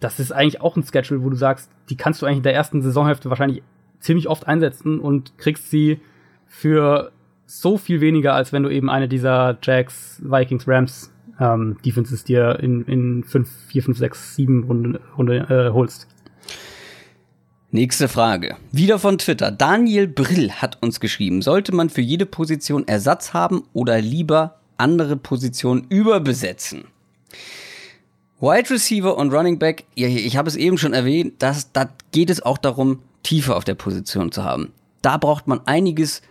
[0.00, 2.54] das ist eigentlich auch ein Schedule, wo du sagst, die kannst du eigentlich in der
[2.54, 3.62] ersten Saisonhälfte wahrscheinlich
[3.98, 6.00] ziemlich oft einsetzen und kriegst sie
[6.46, 7.12] für
[7.46, 12.58] so viel weniger, als wenn du eben eine dieser Jacks, Vikings, Rams ähm, Defenses dir
[12.60, 16.08] in, in 5, 4, 5, 6, 7 Runde, Runde äh, holst.
[17.76, 18.56] Nächste Frage.
[18.72, 19.50] Wieder von Twitter.
[19.50, 25.18] Daniel Brill hat uns geschrieben, sollte man für jede Position Ersatz haben oder lieber andere
[25.18, 26.84] Positionen überbesetzen?
[28.40, 32.40] Wide Receiver und Running Back, ich habe es eben schon erwähnt, dass, da geht es
[32.40, 34.72] auch darum, Tiefe auf der Position zu haben.
[35.02, 36.22] Da braucht man einiges,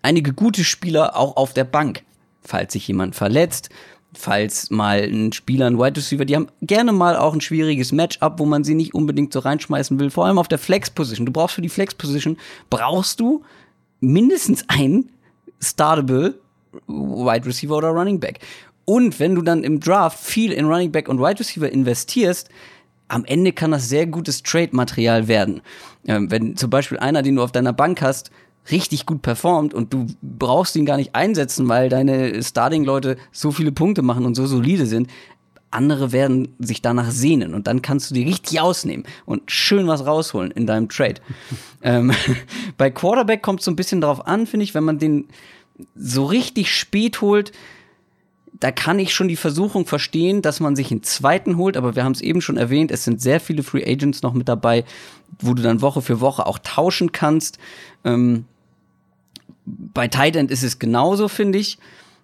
[0.00, 2.04] einige gute Spieler auch auf der Bank.
[2.40, 3.68] Falls sich jemand verletzt,
[4.14, 8.38] falls mal ein Spieler, ein Wide Receiver, die haben gerne mal auch ein schwieriges Matchup,
[8.38, 11.26] wo man sie nicht unbedingt so reinschmeißen will, vor allem auf der Flex Position.
[11.26, 12.36] Du brauchst für die Flex Position,
[12.68, 13.42] brauchst du
[14.00, 15.10] mindestens einen
[15.62, 16.40] startable
[16.86, 18.40] Wide Receiver oder Running Back.
[18.84, 22.48] Und wenn du dann im Draft viel in Running Back und Wide Receiver investierst,
[23.08, 25.62] am Ende kann das sehr gutes Trade-Material werden.
[26.06, 28.30] Ähm, wenn zum Beispiel einer, den du auf deiner Bank hast,
[28.70, 33.72] richtig gut performt und du brauchst ihn gar nicht einsetzen, weil deine Starting-Leute so viele
[33.72, 35.08] Punkte machen und so solide sind.
[35.72, 40.04] Andere werden sich danach sehnen und dann kannst du die richtig ausnehmen und schön was
[40.04, 41.20] rausholen in deinem Trade.
[41.82, 42.12] ähm,
[42.76, 45.28] bei Quarterback kommt es so ein bisschen darauf an, finde ich, wenn man den
[45.94, 47.52] so richtig spät holt,
[48.58, 52.04] da kann ich schon die Versuchung verstehen, dass man sich einen zweiten holt, aber wir
[52.04, 54.84] haben es eben schon erwähnt, es sind sehr viele Free Agents noch mit dabei,
[55.38, 57.58] wo du dann Woche für Woche auch tauschen kannst.
[58.04, 58.44] Ähm,
[59.66, 61.78] bei Tight End ist es genauso, finde ich.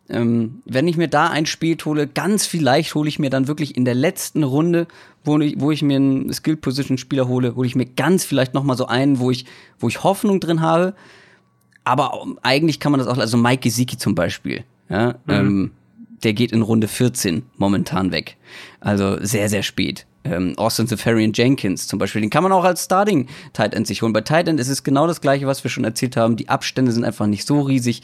[0.09, 3.77] Ähm, wenn ich mir da ein Spiel hole, ganz vielleicht hole ich mir dann wirklich
[3.77, 4.87] in der letzten Runde,
[5.25, 8.55] wo ich, wo ich mir einen Skill Position Spieler hole, hole ich mir ganz vielleicht
[8.55, 9.47] noch mal so einen, wo ich,
[9.81, 10.95] wo ich Hoffnung drin habe.
[11.83, 15.33] Aber eigentlich kann man das auch, also Mike Gesicki zum Beispiel, ja, mhm.
[15.33, 15.71] ähm,
[16.23, 18.37] der geht in Runde 14 momentan weg.
[18.81, 20.07] Also sehr, sehr spät.
[20.33, 24.03] Ähm, Austin Safarian Jenkins zum Beispiel, den kann man auch als Starting Tight End sich
[24.03, 24.13] holen.
[24.13, 26.37] Bei Tight End ist es genau das gleiche, was wir schon erzählt haben.
[26.37, 28.03] Die Abstände sind einfach nicht so riesig.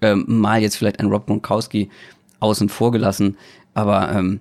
[0.00, 1.88] Ähm, mal jetzt vielleicht ein Rob Gronkowski
[2.40, 3.36] außen vor gelassen.
[3.74, 4.40] Aber ähm,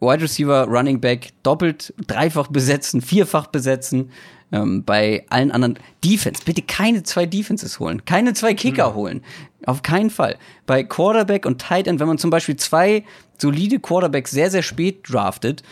[0.00, 4.10] Wide Receiver, Running Back doppelt, dreifach besetzen, vierfach besetzen.
[4.50, 8.94] Ähm, bei allen anderen Defense, bitte keine zwei Defenses holen, keine zwei Kicker mhm.
[8.94, 9.22] holen.
[9.66, 10.38] Auf keinen Fall.
[10.64, 13.04] Bei Quarterback und Tight End, wenn man zum Beispiel zwei
[13.36, 15.62] solide Quarterbacks sehr, sehr spät draftet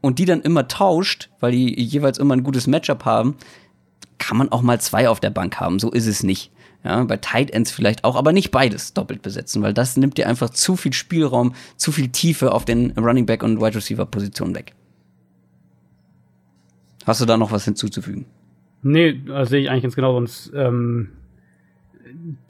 [0.00, 3.36] und die dann immer tauscht, weil die jeweils immer ein gutes Matchup haben,
[4.18, 5.78] kann man auch mal zwei auf der Bank haben.
[5.78, 6.50] So ist es nicht.
[6.84, 10.28] Ja, bei Tight Ends vielleicht auch, aber nicht beides doppelt besetzen, weil das nimmt dir
[10.28, 14.54] einfach zu viel Spielraum, zu viel Tiefe auf den Running Back und Wide Receiver Positionen
[14.54, 14.72] weg.
[17.04, 18.26] Hast du da noch was hinzuzufügen?
[18.82, 20.12] Nee, das sehe ich eigentlich ganz genau.
[20.14, 21.10] Sonst ähm,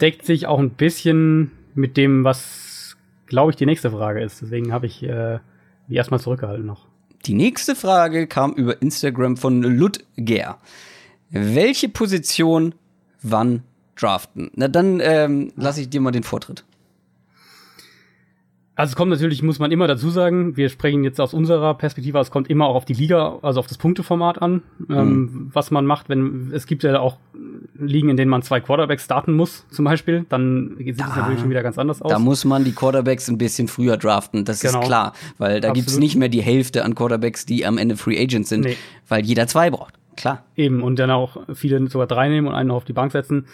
[0.00, 4.42] deckt sich auch ein bisschen mit dem, was, glaube ich, die nächste Frage ist.
[4.42, 5.38] Deswegen habe ich äh,
[5.88, 6.85] die erstmal zurückgehalten noch.
[7.26, 10.58] Die nächste Frage kam über Instagram von Ludger.
[11.30, 12.74] Welche Position
[13.20, 13.64] wann
[13.96, 14.52] draften?
[14.54, 16.64] Na, dann ähm, lasse ich dir mal den Vortritt.
[18.76, 22.18] Also es kommt natürlich, muss man immer dazu sagen, wir sprechen jetzt aus unserer Perspektive,
[22.18, 24.98] es kommt immer auch auf die Liga, also auf das Punkteformat an, ähm, mhm.
[24.98, 27.16] ähm, was man macht, wenn es gibt ja auch
[27.78, 31.48] Ligen, in denen man zwei Quarterbacks starten muss, zum Beispiel, dann sieht es natürlich schon
[31.48, 32.10] wieder ganz anders aus.
[32.10, 34.80] Da muss man die Quarterbacks ein bisschen früher draften, das genau.
[34.80, 35.14] ist klar.
[35.38, 38.50] Weil da gibt es nicht mehr die Hälfte an Quarterbacks, die am Ende Free Agents
[38.50, 38.76] sind, nee.
[39.08, 39.94] weil jeder zwei braucht.
[40.16, 40.44] Klar.
[40.54, 43.46] Eben, und dann auch viele sogar drei nehmen und einen auf die Bank setzen.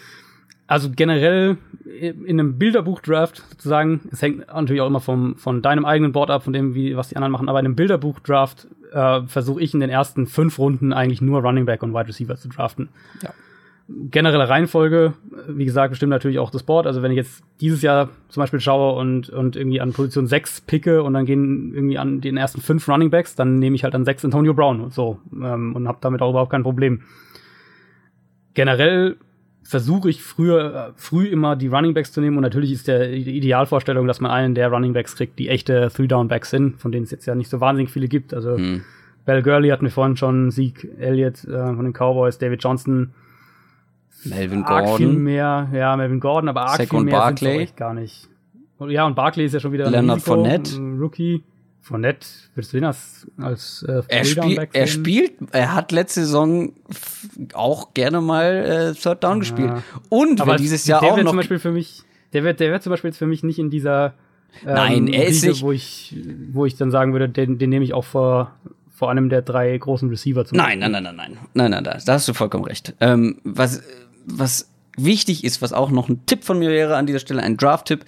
[0.65, 1.57] Also generell
[1.99, 6.43] in einem Bilderbuch-Draft sozusagen, es hängt natürlich auch immer vom, von deinem eigenen Board ab,
[6.43, 9.81] von dem, wie, was die anderen machen, aber in einem Bilderbuch-Draft äh, versuche ich in
[9.81, 12.89] den ersten fünf Runden eigentlich nur Running Back und Wide Receiver zu draften.
[13.21, 13.31] Ja.
[13.89, 15.13] Generelle Reihenfolge,
[15.49, 16.87] wie gesagt, bestimmt natürlich auch das Board.
[16.87, 20.61] Also wenn ich jetzt dieses Jahr zum Beispiel schaue und, und irgendwie an Position 6
[20.61, 23.93] picke und dann gehen irgendwie an den ersten fünf Running Backs, dann nehme ich halt
[23.93, 27.01] an 6 Antonio Brown und so ähm, und habe damit auch überhaupt kein Problem.
[28.53, 29.17] Generell
[29.63, 33.37] versuche ich früher, früh immer die Running Backs zu nehmen und natürlich ist der die
[33.37, 37.11] Idealvorstellung, dass man einen der Running Backs kriegt, die echte Three-Down-Backs sind, von denen es
[37.11, 38.33] jetzt ja nicht so wahnsinnig viele gibt.
[38.33, 38.81] Also hm.
[39.25, 43.13] Bell Gurley hatten wir vorhin schon, Zeke Elliott äh, von den Cowboys, David Johnson.
[44.25, 44.97] Melvin arg Gordon.
[44.97, 47.65] viel mehr, ja, Melvin Gordon, aber arg Saquon viel mehr Barkley.
[47.65, 48.29] sind gar nicht.
[48.79, 50.75] Ja, und Barkley ist ja schon wieder Leonard ein Risiko, Fournette.
[50.75, 51.43] ein Rookie.
[51.83, 52.25] Fournette,
[52.55, 56.71] würdest du den als, als äh, Er, spiel, er spielt, er hat letzte Saison
[57.53, 59.71] auch gerne mal äh, Third Down gespielt.
[60.07, 62.71] Und Aber dieses Jahr der auch wär noch zum Beispiel für mich, der wird, der
[62.71, 64.13] wird zum Beispiel jetzt für mich nicht in dieser
[64.65, 66.15] ähm, Nein, er ist Riege, nicht- wo ich,
[66.53, 68.55] wo ich dann sagen würde, den, den nehme ich auch vor,
[68.95, 71.37] vor einem der drei großen Receiver zum Nein, nein, nein, nein, nein.
[71.53, 72.93] Nein, nein, da, da hast du vollkommen recht.
[73.01, 73.83] Ähm, was,
[74.25, 77.57] was wichtig ist, was auch noch ein Tipp von mir wäre an dieser Stelle, ein
[77.57, 78.05] Draft-Tipp,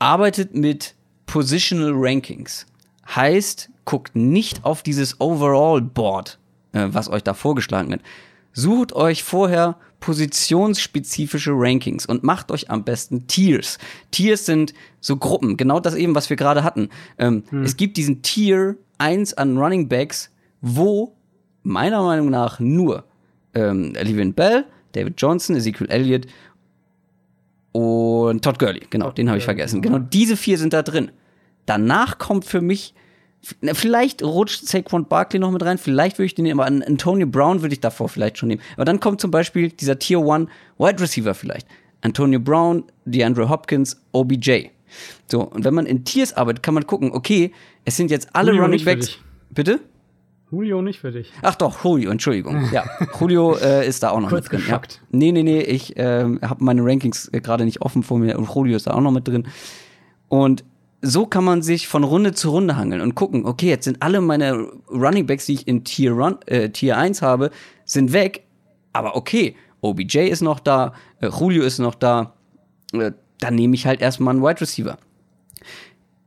[0.00, 0.94] arbeitet mit
[1.26, 2.66] Positional Rankings.
[3.14, 6.38] Heißt, guckt nicht auf dieses Overall-Board,
[6.72, 8.02] äh, was euch da vorgeschlagen wird.
[8.52, 13.78] Sucht euch vorher positionsspezifische Rankings und macht euch am besten Tiers.
[14.10, 16.88] Tiers sind so Gruppen, genau das eben, was wir gerade hatten.
[17.18, 21.14] Ähm, Es gibt diesen Tier 1 an Running Backs, wo
[21.62, 23.04] meiner Meinung nach nur
[23.54, 26.26] ähm, Le'Veon Bell, David Johnson, Ezekiel Elliott
[27.74, 29.82] und Todd Gurley, genau, den habe ich vergessen.
[29.82, 31.10] Genau, diese vier sind da drin.
[31.66, 32.94] Danach kommt für mich,
[33.72, 37.62] vielleicht rutscht Saquon Barkley noch mit rein, vielleicht würde ich den nehmen, aber Antonio Brown
[37.62, 38.62] würde ich davor vielleicht schon nehmen.
[38.76, 40.48] Aber dann kommt zum Beispiel dieser Tier 1
[40.78, 41.66] Wide Receiver vielleicht.
[42.00, 44.66] Antonio Brown, DeAndre Hopkins, OBJ.
[45.26, 47.52] So, und wenn man in Tiers arbeitet, kann man gucken, okay,
[47.84, 49.18] es sind jetzt alle Julio Running Backs.
[49.50, 49.80] Bitte?
[50.54, 51.32] Julio nicht für dich.
[51.42, 52.68] Ach doch, Julio, Entschuldigung.
[52.72, 52.84] Ja,
[53.18, 54.60] Julio äh, ist da auch noch Kurz mit drin.
[54.60, 54.78] Ja.
[54.78, 55.02] geschockt.
[55.10, 58.48] Nee, nee, nee, ich ähm, habe meine Rankings äh, gerade nicht offen vor mir und
[58.54, 59.48] Julio ist da auch noch mit drin.
[60.28, 60.64] Und
[61.02, 64.20] so kann man sich von Runde zu Runde hangeln und gucken, okay, jetzt sind alle
[64.20, 67.50] meine Running Backs, die ich in Tier, Run, äh, Tier 1 habe,
[67.84, 68.44] sind weg.
[68.92, 72.34] Aber okay, OBJ ist noch da, äh, Julio ist noch da.
[72.92, 74.96] Äh, dann nehme ich halt erstmal einen Wide Receiver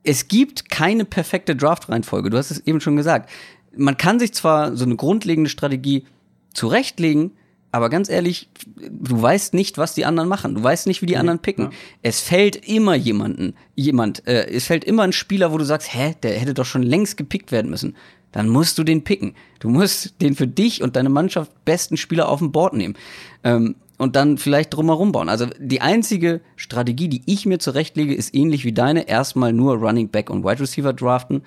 [0.07, 2.29] es gibt keine perfekte Draft-Reihenfolge.
[2.29, 3.29] Du hast es eben schon gesagt.
[3.77, 6.05] Man kann sich zwar so eine grundlegende Strategie
[6.53, 7.31] zurechtlegen,
[7.71, 10.55] aber ganz ehrlich, du weißt nicht, was die anderen machen.
[10.55, 11.65] Du weißt nicht, wie die anderen picken.
[11.65, 11.71] ja.
[12.01, 16.15] Es fällt immer jemanden, jemand, äh, es fällt immer ein Spieler, wo du sagst, hä,
[16.23, 17.95] der hätte doch schon längst gepickt werden müssen.
[18.31, 19.35] Dann musst du den picken.
[19.59, 22.95] Du musst den für dich und deine Mannschaft besten Spieler auf dem Board nehmen.
[23.43, 25.27] Ähm, und dann vielleicht drumherum bauen.
[25.27, 29.07] Also die einzige Strategie, die ich mir zurechtlege, ist ähnlich wie deine.
[29.07, 31.41] Erstmal nur Running Back und Wide Receiver draften.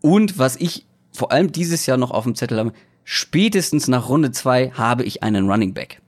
[0.00, 0.84] Und was ich
[1.18, 2.72] vor allem dieses Jahr noch auf dem Zettel habe,
[3.04, 6.00] spätestens nach Runde zwei habe ich einen Running Back.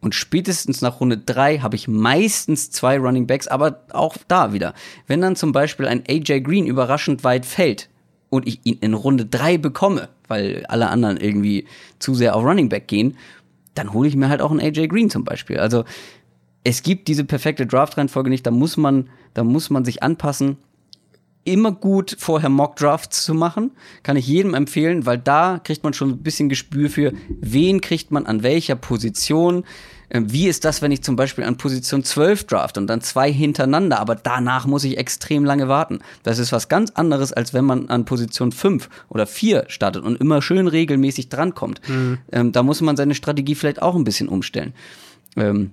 [0.00, 4.74] Und spätestens nach Runde drei habe ich meistens zwei Running Backs, aber auch da wieder.
[5.06, 7.88] Wenn dann zum Beispiel ein AJ Green überraschend weit fällt
[8.28, 11.66] und ich ihn in Runde drei bekomme, weil alle anderen irgendwie
[11.98, 13.16] zu sehr auf Running Back gehen,
[13.74, 15.58] dann hole ich mir halt auch einen AJ Green zum Beispiel.
[15.58, 15.84] Also
[16.64, 20.58] es gibt diese perfekte Draft-Reihenfolge nicht, da muss man, da muss man sich anpassen
[21.44, 23.72] immer gut, vorher Mock-Drafts zu machen.
[24.02, 28.10] Kann ich jedem empfehlen, weil da kriegt man schon ein bisschen Gespür für, wen kriegt
[28.10, 29.64] man an welcher Position.
[30.10, 33.32] Ähm, Wie ist das, wenn ich zum Beispiel an Position 12 draft und dann zwei
[33.32, 36.00] hintereinander, aber danach muss ich extrem lange warten.
[36.22, 40.20] Das ist was ganz anderes, als wenn man an Position 5 oder 4 startet und
[40.20, 41.80] immer schön regelmäßig drankommt.
[42.32, 44.74] Ähm, da muss man seine Strategie vielleicht auch ein bisschen umstellen.
[45.36, 45.72] Ähm,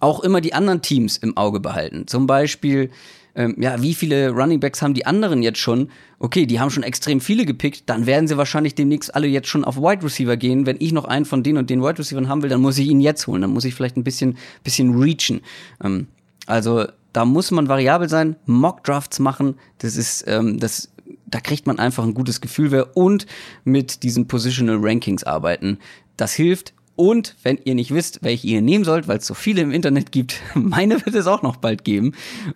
[0.00, 2.06] auch immer die anderen Teams im Auge behalten.
[2.06, 2.90] Zum Beispiel,
[3.36, 5.90] ähm, ja, wie viele Running Backs haben die anderen jetzt schon?
[6.18, 9.64] Okay, die haben schon extrem viele gepickt, dann werden sie wahrscheinlich demnächst alle jetzt schon
[9.64, 10.64] auf Wide Receiver gehen.
[10.64, 12.88] Wenn ich noch einen von denen und den Wide Receivern haben will, dann muss ich
[12.88, 13.42] ihn jetzt holen.
[13.42, 15.42] Dann muss ich vielleicht ein bisschen, bisschen reachen.
[15.84, 16.08] Ähm,
[16.46, 19.56] also da muss man variabel sein, Mock Drafts machen.
[19.78, 20.90] Das ist, ähm, das,
[21.26, 23.26] da kriegt man einfach ein gutes Gefühl wer und
[23.64, 25.78] mit diesen Positional Rankings arbeiten.
[26.16, 26.72] Das hilft.
[26.96, 30.12] Und wenn ihr nicht wisst, welche ihr nehmen sollt, weil es so viele im Internet
[30.12, 32.12] gibt, meine wird es auch noch bald geben.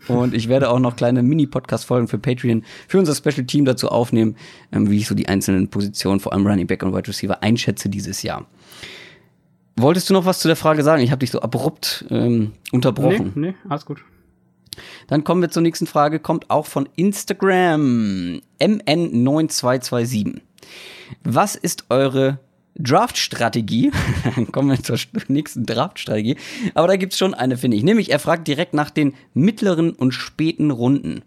[0.08, 4.36] Und ich werde auch noch kleine Mini-Podcast-Folgen für Patreon für unser Special Team dazu aufnehmen,
[4.72, 7.90] ähm, wie ich so die einzelnen Positionen, vor allem Running Back und Wide Receiver, einschätze
[7.90, 8.46] dieses Jahr.
[9.76, 11.02] Wolltest du noch was zu der Frage sagen?
[11.02, 13.32] Ich habe dich so abrupt ähm, unterbrochen.
[13.34, 14.02] Nee, nee, alles gut.
[15.08, 18.40] Dann kommen wir zur nächsten Frage, kommt auch von Instagram.
[18.60, 20.40] MN9227.
[21.24, 22.38] Was ist eure
[22.82, 23.90] Draft-Strategie?
[24.52, 26.36] kommen wir zur nächsten Draft-Strategie.
[26.74, 27.82] Aber da gibt's schon eine, finde ich.
[27.82, 31.22] Nämlich, er fragt direkt nach den mittleren und späten Runden.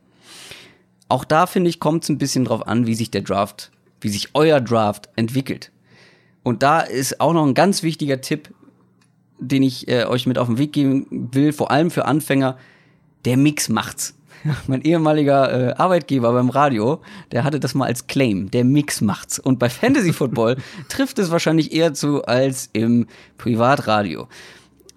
[1.10, 4.10] Auch da, finde ich, kommt es ein bisschen drauf an, wie sich der Draft, wie
[4.10, 5.72] sich euer Draft entwickelt.
[6.44, 8.54] Und da ist auch noch ein ganz wichtiger Tipp,
[9.40, 12.58] den ich äh, euch mit auf den Weg geben will, vor allem für Anfänger.
[13.26, 14.16] Der Mix macht's.
[14.68, 18.52] mein ehemaliger äh, Arbeitgeber beim Radio, der hatte das mal als Claim.
[18.52, 19.40] Der Mix macht's.
[19.40, 20.58] Und bei Fantasy Football
[20.90, 24.28] trifft es wahrscheinlich eher zu als im Privatradio.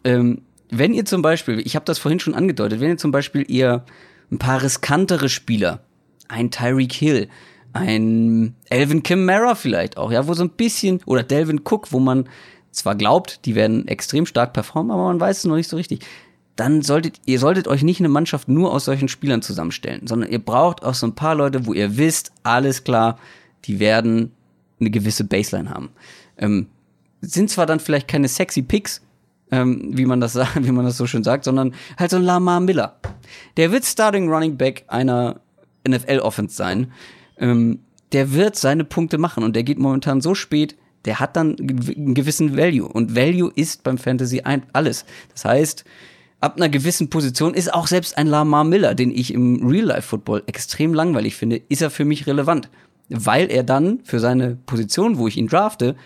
[0.05, 3.44] Ähm, wenn ihr zum Beispiel, ich habe das vorhin schon angedeutet, wenn ihr zum Beispiel
[3.49, 3.84] ihr
[4.30, 5.80] ein paar riskantere Spieler,
[6.28, 7.28] ein Tyreek Hill,
[7.72, 12.28] ein Elvin Kamara vielleicht auch, ja, wo so ein bisschen, oder Delvin Cook, wo man
[12.72, 16.01] zwar glaubt, die werden extrem stark performen, aber man weiß es noch nicht so richtig.
[16.57, 20.38] Dann solltet, ihr solltet euch nicht eine Mannschaft nur aus solchen Spielern zusammenstellen, sondern ihr
[20.38, 23.18] braucht auch so ein paar Leute, wo ihr wisst, alles klar,
[23.64, 24.32] die werden
[24.80, 25.90] eine gewisse Baseline haben.
[26.38, 26.68] Ähm,
[27.20, 29.02] sind zwar dann vielleicht keine sexy Picks,
[29.50, 32.61] ähm, wie man das wie man das so schön sagt, sondern halt so ein Lamar
[32.61, 32.96] Miller.
[33.57, 35.40] Der wird Starting Running Back einer
[35.86, 36.92] NFL Offense sein
[37.38, 37.80] ähm,
[38.12, 42.14] der wird seine Punkte machen und der geht momentan so spät, der hat dann einen
[42.14, 42.88] gewissen Value.
[42.88, 44.42] Und Value ist beim Fantasy
[44.72, 45.04] alles.
[45.32, 45.84] Das heißt,
[46.41, 50.95] ab einer gewissen Position ist auch selbst ein Lamar Miller, den ich im Real-Life-Football extrem
[50.95, 52.68] langweilig finde, ist er für mich relevant.
[53.09, 55.97] Weil er dann für seine Position, wo ich ihn drafte,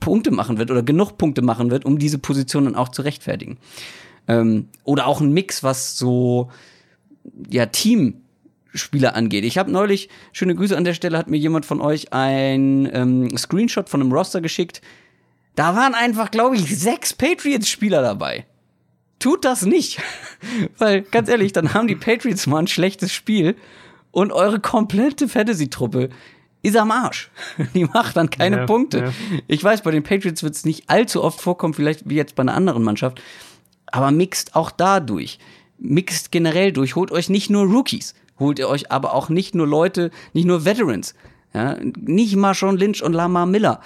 [0.00, 3.58] Punkte machen wird oder genug Punkte machen wird, um diese Position dann auch zu rechtfertigen.
[4.26, 6.50] Ähm, oder auch ein Mix, was so
[7.48, 8.22] ja Team
[8.74, 9.44] Spieler angeht.
[9.44, 13.36] Ich habe neulich, schöne Grüße an der Stelle, hat mir jemand von euch ein ähm,
[13.36, 14.82] Screenshot von einem Roster geschickt.
[15.54, 18.46] Da waren einfach, glaube ich, sechs Patriots-Spieler dabei.
[19.18, 20.00] Tut das nicht.
[20.78, 23.56] Weil, ganz ehrlich, dann haben die Patriots mal ein schlechtes Spiel
[24.10, 26.10] und eure komplette Fantasy-Truppe
[26.62, 27.30] ist am Arsch.
[27.74, 28.98] Die macht dann keine ja, Punkte.
[28.98, 29.12] Ja.
[29.46, 32.42] Ich weiß, bei den Patriots wird es nicht allzu oft vorkommen, vielleicht wie jetzt bei
[32.42, 33.22] einer anderen Mannschaft.
[33.86, 35.38] Aber mixt auch da durch.
[35.78, 36.96] Mixt generell durch.
[36.96, 40.64] Holt euch nicht nur Rookies holt ihr euch aber auch nicht nur Leute, nicht nur
[40.64, 41.14] Veterans,
[41.54, 43.80] ja, nicht Marshawn Lynch und Lamar Miller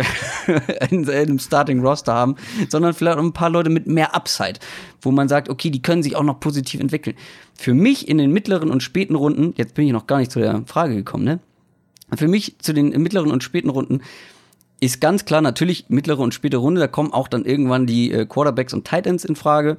[0.90, 2.36] in einem Starting Roster haben,
[2.68, 4.58] sondern vielleicht auch ein paar Leute mit mehr Upside,
[5.02, 7.16] wo man sagt, okay, die können sich auch noch positiv entwickeln.
[7.58, 10.38] Für mich in den mittleren und späten Runden, jetzt bin ich noch gar nicht zu
[10.38, 11.40] der Frage gekommen, ne?
[12.14, 14.02] Für mich zu den mittleren und späten Runden
[14.80, 18.26] ist ganz klar natürlich mittlere und späte Runde, da kommen auch dann irgendwann die äh,
[18.26, 19.76] Quarterbacks und Tight Ends in Frage.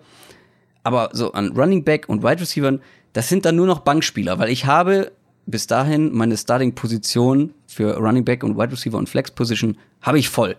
[0.84, 2.80] Aber so an Running Back und Wide Receivers
[3.14, 5.12] das sind dann nur noch Bankspieler, weil ich habe
[5.52, 10.56] bis dahin meine Starting-Position für Running Back und Wide Receiver und Flex-Position habe ich voll.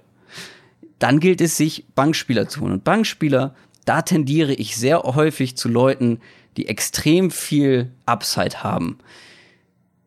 [0.99, 2.73] Dann gilt es, sich Bankspieler zu holen.
[2.73, 6.21] Und Bankspieler, da tendiere ich sehr häufig zu Leuten,
[6.57, 8.99] die extrem viel Upside haben.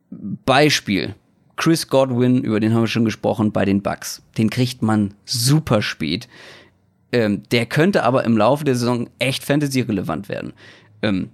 [0.09, 1.15] Beispiel.
[1.57, 4.21] Chris Godwin, über den haben wir schon gesprochen, bei den Bucks.
[4.38, 6.27] Den kriegt man super spät.
[7.11, 10.53] Ähm, der könnte aber im Laufe der Saison echt Fantasy-relevant werden.
[11.01, 11.29] Ähm,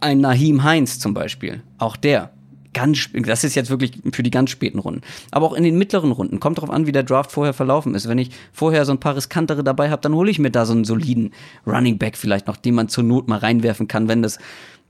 [0.00, 2.30] ein Nahim Heinz zum Beispiel, auch der.
[2.74, 5.00] Ganz, das ist jetzt wirklich für die ganz späten Runden.
[5.30, 6.40] Aber auch in den mittleren Runden.
[6.40, 8.08] Kommt darauf an, wie der Draft vorher verlaufen ist.
[8.08, 10.72] Wenn ich vorher so ein paar riskantere dabei habe, dann hole ich mir da so
[10.72, 11.32] einen soliden
[11.66, 14.38] Running Back vielleicht noch, den man zur Not mal reinwerfen kann, wenn das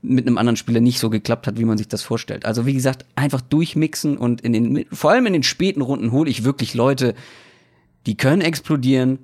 [0.01, 2.45] mit einem anderen Spieler nicht so geklappt hat, wie man sich das vorstellt.
[2.45, 6.29] Also wie gesagt, einfach durchmixen und in den, vor allem in den späten Runden hole
[6.29, 7.15] ich wirklich Leute,
[8.05, 9.19] die können explodieren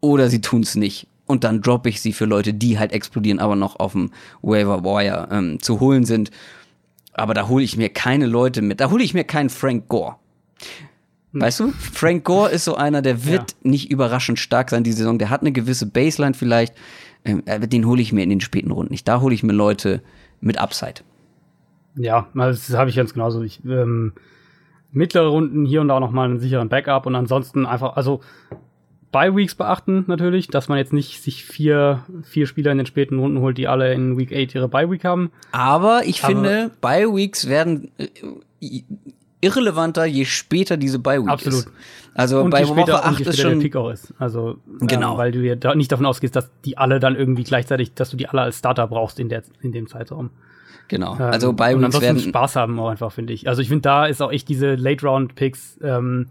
[0.00, 3.38] oder sie tun es nicht und dann droppe ich sie für Leute, die halt explodieren,
[3.38, 4.10] aber noch auf dem
[4.42, 6.30] Waiver Wire ähm, zu holen sind.
[7.12, 8.80] Aber da hole ich mir keine Leute mit.
[8.80, 10.16] Da hole ich mir keinen Frank Gore.
[11.32, 11.40] Hm.
[11.40, 13.70] Weißt du, Frank Gore ist so einer, der wird ja.
[13.70, 15.18] nicht überraschend stark sein die Saison.
[15.18, 16.74] Der hat eine gewisse Baseline vielleicht.
[17.24, 19.06] Ähm, den hole ich mir in den späten Runden nicht.
[19.06, 20.02] Da hole ich mir Leute
[20.40, 21.02] mit Upside.
[21.96, 23.42] Ja, das habe ich ganz genauso.
[23.42, 24.12] Ich, ähm,
[24.92, 28.20] mittlere Runden hier und da noch mal einen sicheren Backup und ansonsten einfach, also
[29.12, 33.18] Bye Weeks beachten natürlich, dass man jetzt nicht sich vier, vier Spieler in den späten
[33.18, 35.32] Runden holt, die alle in Week 8 ihre Bye Week haben.
[35.52, 38.82] Aber ich Aber finde, Bye Weeks werden äh,
[39.40, 41.60] irrelevanter, je später diese Bye Week absolut.
[41.60, 41.72] ist.
[42.14, 44.14] Also und bei Woche 8 ist schon der Pick auch ist.
[44.18, 45.12] Also genau.
[45.12, 48.10] Ähm, weil du ja da nicht davon ausgehst, dass die alle dann irgendwie gleichzeitig, dass
[48.10, 50.30] du die alle als Starter brauchst in der in dem Zeitraum.
[50.88, 51.14] Genau.
[51.14, 53.48] Ähm, also Bye Weeks werden Spaß haben auch einfach, finde ich.
[53.48, 56.28] Also ich finde da ist auch echt diese Late Round Picks ähm,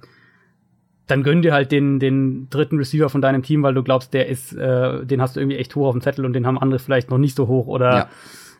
[1.09, 4.27] dann gönn dir halt den, den dritten Receiver von deinem Team, weil du glaubst, der
[4.27, 6.79] ist, äh, den hast du irgendwie echt hoch auf dem Zettel und den haben andere
[6.79, 7.67] vielleicht noch nicht so hoch.
[7.67, 8.09] Oder ja.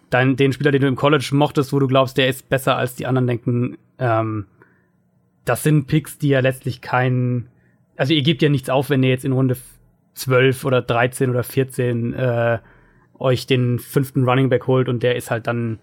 [0.10, 2.96] dein, den Spieler, den du im College mochtest, wo du glaubst, der ist besser als
[2.96, 3.78] die anderen denken.
[3.98, 4.46] Ähm,
[5.46, 7.50] das sind Picks, die ja letztlich keinen
[8.00, 9.58] also ihr gebt ja nichts auf, wenn ihr jetzt in Runde
[10.14, 12.60] 12 oder 13 oder 14 äh,
[13.20, 15.80] euch den fünften Running Back holt und der ist halt dann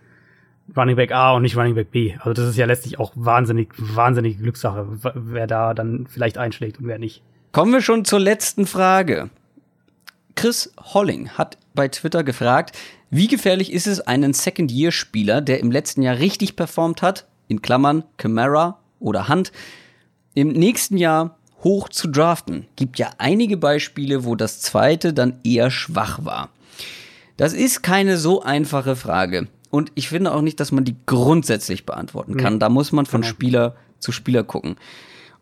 [0.74, 2.14] Running Back A und nicht Running Back B.
[2.18, 6.86] Also das ist ja letztlich auch wahnsinnig, wahnsinnige Glückssache, wer da dann vielleicht einschlägt und
[6.86, 7.22] wer nicht.
[7.52, 9.30] Kommen wir schon zur letzten Frage.
[10.34, 12.76] Chris Holling hat bei Twitter gefragt,
[13.10, 18.04] wie gefährlich ist es, einen Second-Year-Spieler, der im letzten Jahr richtig performt hat, in Klammern
[18.16, 19.52] Camara oder Hunt,
[20.34, 22.66] im nächsten Jahr hoch zu draften?
[22.76, 26.50] Gibt ja einige Beispiele, wo das zweite dann eher schwach war.
[27.36, 29.48] Das ist keine so einfache Frage.
[29.76, 32.54] Und ich finde auch nicht, dass man die grundsätzlich beantworten kann.
[32.54, 32.58] Nee.
[32.60, 33.30] Da muss man von genau.
[33.30, 34.76] Spieler zu Spieler gucken.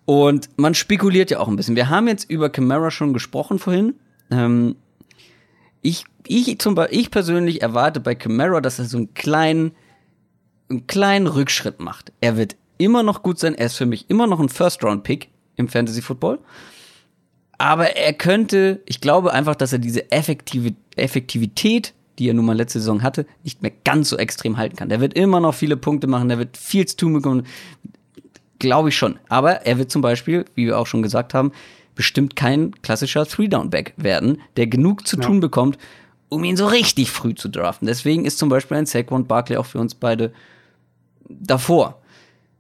[0.06, 1.76] Und man spekuliert ja auch ein bisschen.
[1.76, 3.94] Wir haben jetzt über Camara schon gesprochen vorhin.
[4.32, 4.74] Ähm,
[5.82, 9.70] ich, ich, zum Beispiel, ich persönlich erwarte bei Camara, dass er so einen kleinen,
[10.68, 12.12] einen kleinen Rückschritt macht.
[12.20, 13.54] Er wird immer noch gut sein.
[13.54, 16.40] Er ist für mich immer noch ein First-Round-Pick im Fantasy Football.
[17.56, 22.56] Aber er könnte, ich glaube einfach, dass er diese effektive, Effektivität, die er nun mal
[22.56, 24.88] letzte Saison hatte, nicht mehr ganz so extrem halten kann.
[24.88, 27.46] Der wird immer noch viele Punkte machen, der wird viel zu tun bekommen.
[28.58, 29.18] Glaube ich schon.
[29.28, 31.52] Aber er wird zum Beispiel, wie wir auch schon gesagt haben,
[31.94, 35.22] bestimmt kein klassischer Three-Down-Back werden, der genug zu ja.
[35.22, 35.78] tun bekommt,
[36.28, 37.86] um ihn so richtig früh zu draften.
[37.86, 40.32] Deswegen ist zum Beispiel ein Saquon Barkley auch für uns beide
[41.28, 42.00] davor.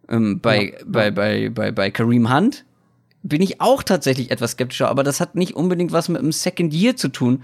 [0.08, 0.84] Ähm, bei, ja.
[0.86, 2.64] bei, bei, bei, bei Kareem Hunt
[3.22, 6.74] bin ich auch tatsächlich etwas skeptischer, aber das hat nicht unbedingt was mit dem Second
[6.74, 7.42] Year zu tun.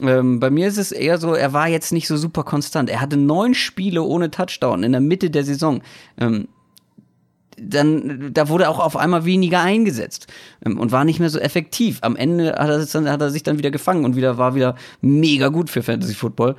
[0.00, 2.90] Ähm, bei mir ist es eher so, er war jetzt nicht so super konstant.
[2.90, 5.82] Er hatte neun Spiele ohne Touchdown in der Mitte der Saison.
[6.18, 6.48] Ähm,
[7.60, 10.28] dann, da wurde auch auf einmal weniger eingesetzt
[10.64, 11.98] ähm, und war nicht mehr so effektiv.
[12.02, 14.76] Am Ende hat er, dann, hat er sich dann wieder gefangen und wieder war wieder
[15.00, 16.56] mega gut für Fantasy Football.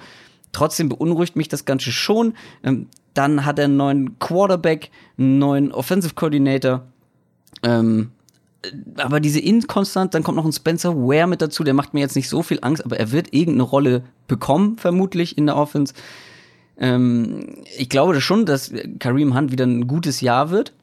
[0.51, 2.33] Trotzdem beunruhigt mich das Ganze schon.
[2.63, 6.83] Ähm, dann hat er einen neuen Quarterback, einen neuen Offensive Coordinator.
[7.63, 8.11] Ähm,
[8.97, 12.15] aber diese Inkonstant, dann kommt noch ein Spencer Ware mit dazu, der macht mir jetzt
[12.15, 15.93] nicht so viel Angst, aber er wird irgendeine Rolle bekommen, vermutlich in der Offense.
[16.77, 20.73] Ähm, ich glaube schon, dass Kareem Hunt wieder ein gutes Jahr wird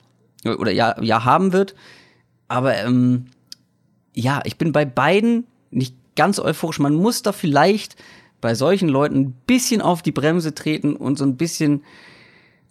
[0.45, 1.74] oder Jahr, Jahr haben wird.
[2.49, 3.27] Aber ähm,
[4.14, 6.79] ja, ich bin bei beiden nicht ganz euphorisch.
[6.79, 7.97] Man muss da vielleicht
[8.41, 11.83] bei solchen Leuten ein bisschen auf die Bremse treten und so ein bisschen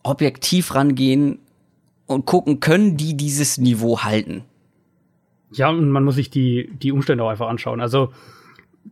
[0.04, 1.40] objektiv rangehen
[2.06, 4.44] und gucken, können die dieses Niveau halten?
[5.58, 7.82] Ja, und man muss sich die, die Umstände auch einfach anschauen.
[7.82, 8.12] Also,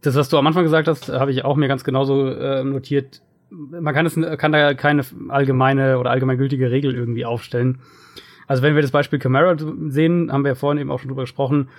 [0.01, 3.21] das, was du am Anfang gesagt hast, habe ich auch mir ganz genauso äh, notiert.
[3.49, 7.79] Man kann, es, kann da keine allgemeine oder allgemeingültige Regel irgendwie aufstellen.
[8.47, 9.55] Also, wenn wir das Beispiel Camara
[9.87, 11.69] sehen, haben wir ja vorhin eben auch schon drüber gesprochen,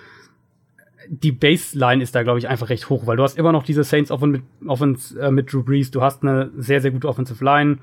[1.07, 3.83] die Baseline ist da, glaube ich, einfach recht hoch, weil du hast immer noch diese
[3.83, 7.77] Saints Offense mit, äh, mit Drew Brees, du hast eine sehr, sehr gute Offensive Line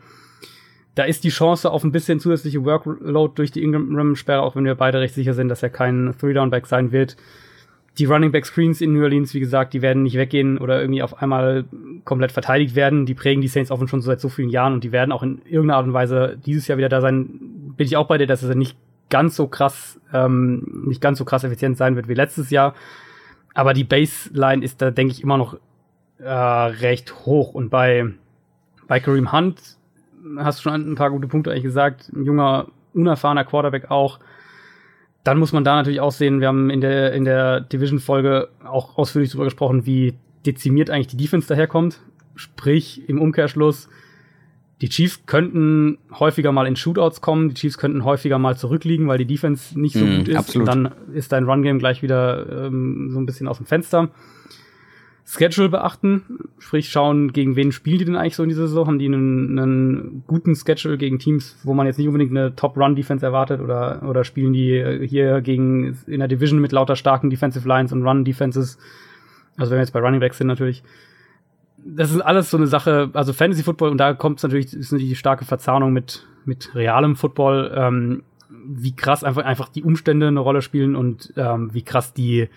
[0.94, 4.74] da ist die Chance auf ein bisschen zusätzliche Workload durch die Ingram-Sperre, auch wenn wir
[4.74, 7.16] beide recht sicher sind, dass er kein Three-Down-Back sein wird.
[7.98, 11.64] Die Running-Back-Screens in New Orleans, wie gesagt, die werden nicht weggehen oder irgendwie auf einmal
[12.04, 13.06] komplett verteidigt werden.
[13.06, 15.42] Die prägen die Saints offen schon seit so vielen Jahren und die werden auch in
[15.44, 17.26] irgendeiner Art und Weise dieses Jahr wieder da sein.
[17.76, 18.76] Bin ich auch bei dir, dass er nicht
[19.10, 22.74] ganz so krass, ähm, nicht ganz so krass effizient sein wird wie letztes Jahr.
[23.54, 25.58] Aber die Baseline ist da, denke ich, immer noch
[26.18, 27.52] äh, recht hoch.
[27.52, 28.06] Und bei,
[28.88, 29.60] bei Kareem Hunt
[30.36, 32.10] hast schon ein paar gute Punkte eigentlich gesagt.
[32.14, 34.18] Ein junger, unerfahrener Quarterback auch.
[35.24, 38.98] Dann muss man da natürlich auch sehen, wir haben in der, in der Division-Folge auch
[38.98, 40.14] ausführlich darüber gesprochen, wie
[40.44, 42.00] dezimiert eigentlich die Defense daherkommt.
[42.34, 43.88] Sprich, im Umkehrschluss,
[44.80, 49.18] die Chiefs könnten häufiger mal in Shootouts kommen, die Chiefs könnten häufiger mal zurückliegen, weil
[49.18, 50.36] die Defense nicht so mm, gut ist.
[50.36, 50.68] Absolut.
[50.68, 54.08] Und dann ist dein Run-Game gleich wieder ähm, so ein bisschen aus dem Fenster.
[55.34, 58.86] Schedule beachten, sprich schauen, gegen wen spielen die denn eigentlich so in dieser Saison?
[58.86, 63.24] Haben die einen, einen guten Schedule gegen Teams, wo man jetzt nicht unbedingt eine Top-Run-Defense
[63.24, 67.94] erwartet oder, oder spielen die hier gegen in der Division mit lauter starken Defensive Lines
[67.94, 68.76] und Run-Defenses?
[69.56, 70.82] Also wenn wir jetzt bei Running Backs sind natürlich.
[71.78, 74.92] Das ist alles so eine Sache, also Fantasy Football und da kommt es natürlich, ist
[74.92, 78.22] natürlich die starke Verzahnung mit, mit realem Football, ähm,
[78.66, 82.50] wie krass einfach, einfach die Umstände eine Rolle spielen und ähm, wie krass die,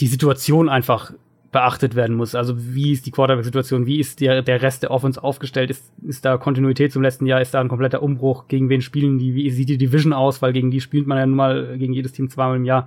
[0.00, 1.12] die Situation einfach
[1.50, 2.34] beachtet werden muss.
[2.34, 6.24] Also wie ist die Quarterback-Situation, wie ist der, der Rest der Offense aufgestellt, ist, ist
[6.24, 9.50] da Kontinuität zum letzten Jahr, ist da ein kompletter Umbruch, gegen wen spielen die, wie
[9.50, 12.28] sieht die Division aus, weil gegen die spielt man ja nun mal gegen jedes Team
[12.28, 12.86] zweimal im Jahr.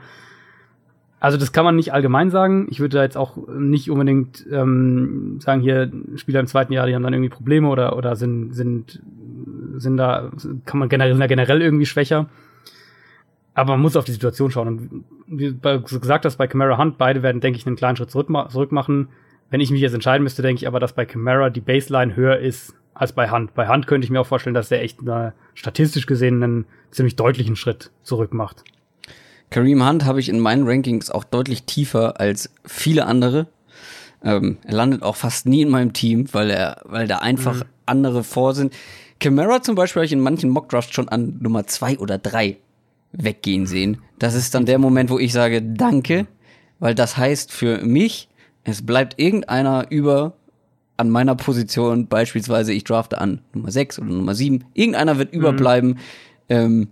[1.19, 2.67] Also das kann man nicht allgemein sagen.
[2.71, 6.95] Ich würde da jetzt auch nicht unbedingt ähm, sagen, hier Spieler im zweiten Jahr, die
[6.95, 9.01] haben dann irgendwie Probleme oder, oder sind, sind,
[9.77, 10.31] sind da,
[10.65, 12.27] kann man generell, sind da generell irgendwie schwächer.
[13.61, 14.67] Aber man muss auf die Situation schauen.
[14.67, 18.09] Und wie du gesagt hast, bei Camara Hunt, beide werden, denke ich, einen kleinen Schritt
[18.09, 18.31] zurück,
[18.71, 19.09] machen.
[19.51, 22.39] Wenn ich mich jetzt entscheiden müsste, denke ich aber, dass bei Camara die Baseline höher
[22.39, 23.53] ist als bei Hunt.
[23.53, 27.15] Bei Hunt könnte ich mir auch vorstellen, dass er echt eine, statistisch gesehen einen ziemlich
[27.17, 28.63] deutlichen Schritt zurück macht.
[29.51, 33.45] Kareem Hunt habe ich in meinen Rankings auch deutlich tiefer als viele andere.
[34.23, 37.69] Ähm, er landet auch fast nie in meinem Team, weil er, weil da einfach mhm.
[37.85, 38.73] andere vor sind.
[39.19, 42.57] Camara zum Beispiel habe ich in manchen Mockdrafts schon an Nummer zwei oder drei
[43.11, 43.97] weggehen sehen.
[44.19, 46.27] Das ist dann der Moment, wo ich sage, danke,
[46.79, 48.29] weil das heißt für mich,
[48.63, 50.33] es bleibt irgendeiner über
[50.97, 55.39] an meiner Position, beispielsweise ich drafte an Nummer 6 oder Nummer 7, irgendeiner wird mhm.
[55.39, 55.99] überbleiben,
[56.49, 56.89] ähm,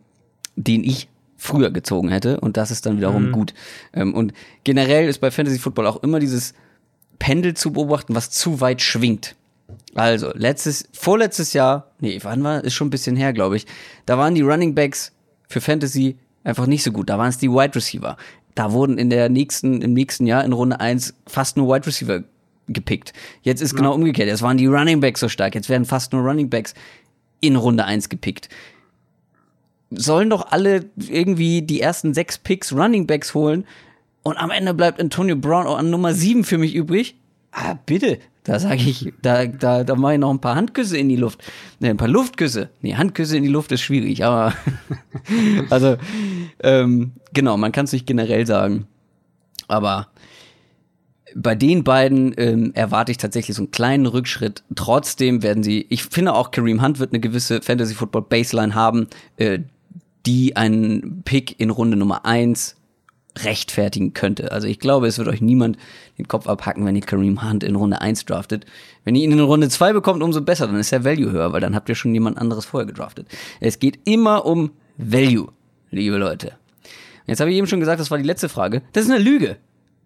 [0.56, 3.32] den ich früher gezogen hätte und das ist dann wiederum mhm.
[3.32, 3.54] gut.
[3.94, 4.34] Ähm, und
[4.64, 6.54] generell ist bei Fantasy Football auch immer dieses
[7.20, 9.36] Pendel zu beobachten, was zu weit schwingt.
[9.94, 13.68] Also, letztes, vorletztes Jahr, nee, wann war, ist schon ein bisschen her, glaube ich,
[14.06, 15.12] da waren die Running Backs
[15.50, 17.10] für Fantasy einfach nicht so gut.
[17.10, 18.16] Da waren es die Wide Receiver.
[18.56, 22.24] Da wurden in der nächsten, im nächsten Jahr in Runde 1 fast nur Wide Receiver
[22.68, 23.14] gepickt.
[23.42, 23.78] Jetzt ist ja.
[23.78, 24.30] genau umgekehrt.
[24.30, 25.56] Jetzt waren die Running Backs so stark.
[25.56, 26.74] Jetzt werden fast nur Running Backs
[27.42, 28.50] in Runde 1 gepickt.
[29.92, 33.66] Sollen doch alle irgendwie die ersten sechs Picks Running Backs holen
[34.22, 37.16] und am Ende bleibt Antonio Brown an Nummer 7 für mich übrig?
[37.52, 38.20] Ah, bitte.
[38.44, 41.44] Da sage ich, da, da, da mache ich noch ein paar Handküsse in die Luft.
[41.80, 42.70] Ne, ein paar Luftküsse.
[42.82, 44.54] Nee, Handküsse in die Luft ist schwierig, aber
[45.70, 45.98] also
[46.64, 48.88] ähm, genau, man kann es nicht generell sagen.
[49.68, 50.08] Aber
[51.36, 54.64] bei den beiden ähm, erwarte ich tatsächlich so einen kleinen Rückschritt.
[54.76, 59.08] Trotzdem werden sie, ich finde auch Kareem Hunt wird eine gewisse Fantasy Football Baseline haben,
[59.38, 59.60] äh,
[60.26, 62.76] die einen Pick in Runde Nummer eins
[63.38, 64.52] rechtfertigen könnte.
[64.52, 65.78] Also ich glaube, es wird euch niemand
[66.18, 68.66] den Kopf abhacken, wenn ihr Kareem Hunt in Runde 1 draftet.
[69.04, 71.62] Wenn ihr ihn in Runde 2 bekommt, umso besser, dann ist der Value höher, weil
[71.62, 73.28] dann habt ihr schon jemand anderes vorher gedraftet.
[73.60, 75.50] Es geht immer um Value,
[75.92, 76.54] liebe Leute.
[77.28, 78.82] Jetzt habe ich eben schon gesagt, das war die letzte Frage.
[78.94, 79.58] Das ist eine Lüge.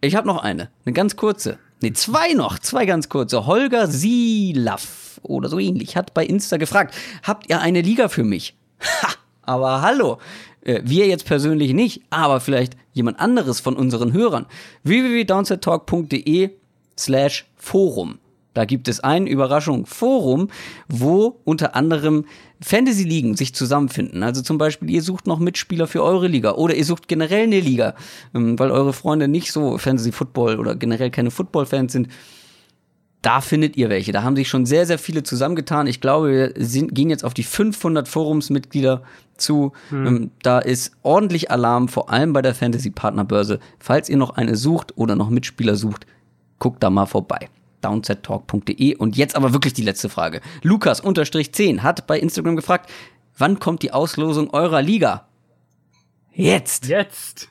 [0.01, 1.57] Ich habe noch eine, eine ganz kurze.
[1.81, 3.45] Ne, zwei noch, zwei ganz kurze.
[3.45, 6.93] Holger Silaff oder so ähnlich hat bei Insta gefragt,
[7.23, 8.55] habt ihr eine Liga für mich?
[9.01, 9.13] Ha,
[9.43, 10.19] aber hallo.
[10.63, 14.45] Äh, wir jetzt persönlich nicht, aber vielleicht jemand anderes von unseren Hörern.
[14.83, 16.51] www.downsettalk.de
[16.97, 18.19] slash Forum.
[18.53, 20.49] Da gibt es ein Überraschung Forum,
[20.87, 22.25] wo unter anderem
[22.61, 24.21] Fantasy-Ligen sich zusammenfinden.
[24.21, 27.59] Also zum Beispiel, ihr sucht noch Mitspieler für eure Liga oder ihr sucht generell eine
[27.59, 27.95] Liga,
[28.35, 32.09] ähm, weil eure Freunde nicht so Fantasy-Football oder generell keine Football-Fans sind.
[33.23, 34.11] Da findet ihr welche.
[34.11, 35.87] Da haben sich schon sehr, sehr viele zusammengetan.
[35.87, 39.01] Ich glaube, wir sind, gehen jetzt auf die 500 Forumsmitglieder
[39.37, 39.71] zu.
[39.89, 40.29] Hm.
[40.41, 43.59] Da ist ordentlich Alarm, vor allem bei der Fantasy-Partnerbörse.
[43.79, 46.05] Falls ihr noch eine sucht oder noch Mitspieler sucht,
[46.59, 47.49] guckt da mal vorbei
[47.83, 48.95] downsettalk.de.
[48.95, 50.41] Und jetzt aber wirklich die letzte Frage.
[50.61, 52.89] Lukas-10 hat bei Instagram gefragt,
[53.37, 55.27] wann kommt die Auslosung eurer Liga?
[56.33, 56.87] Jetzt.
[56.87, 57.49] Jetzt.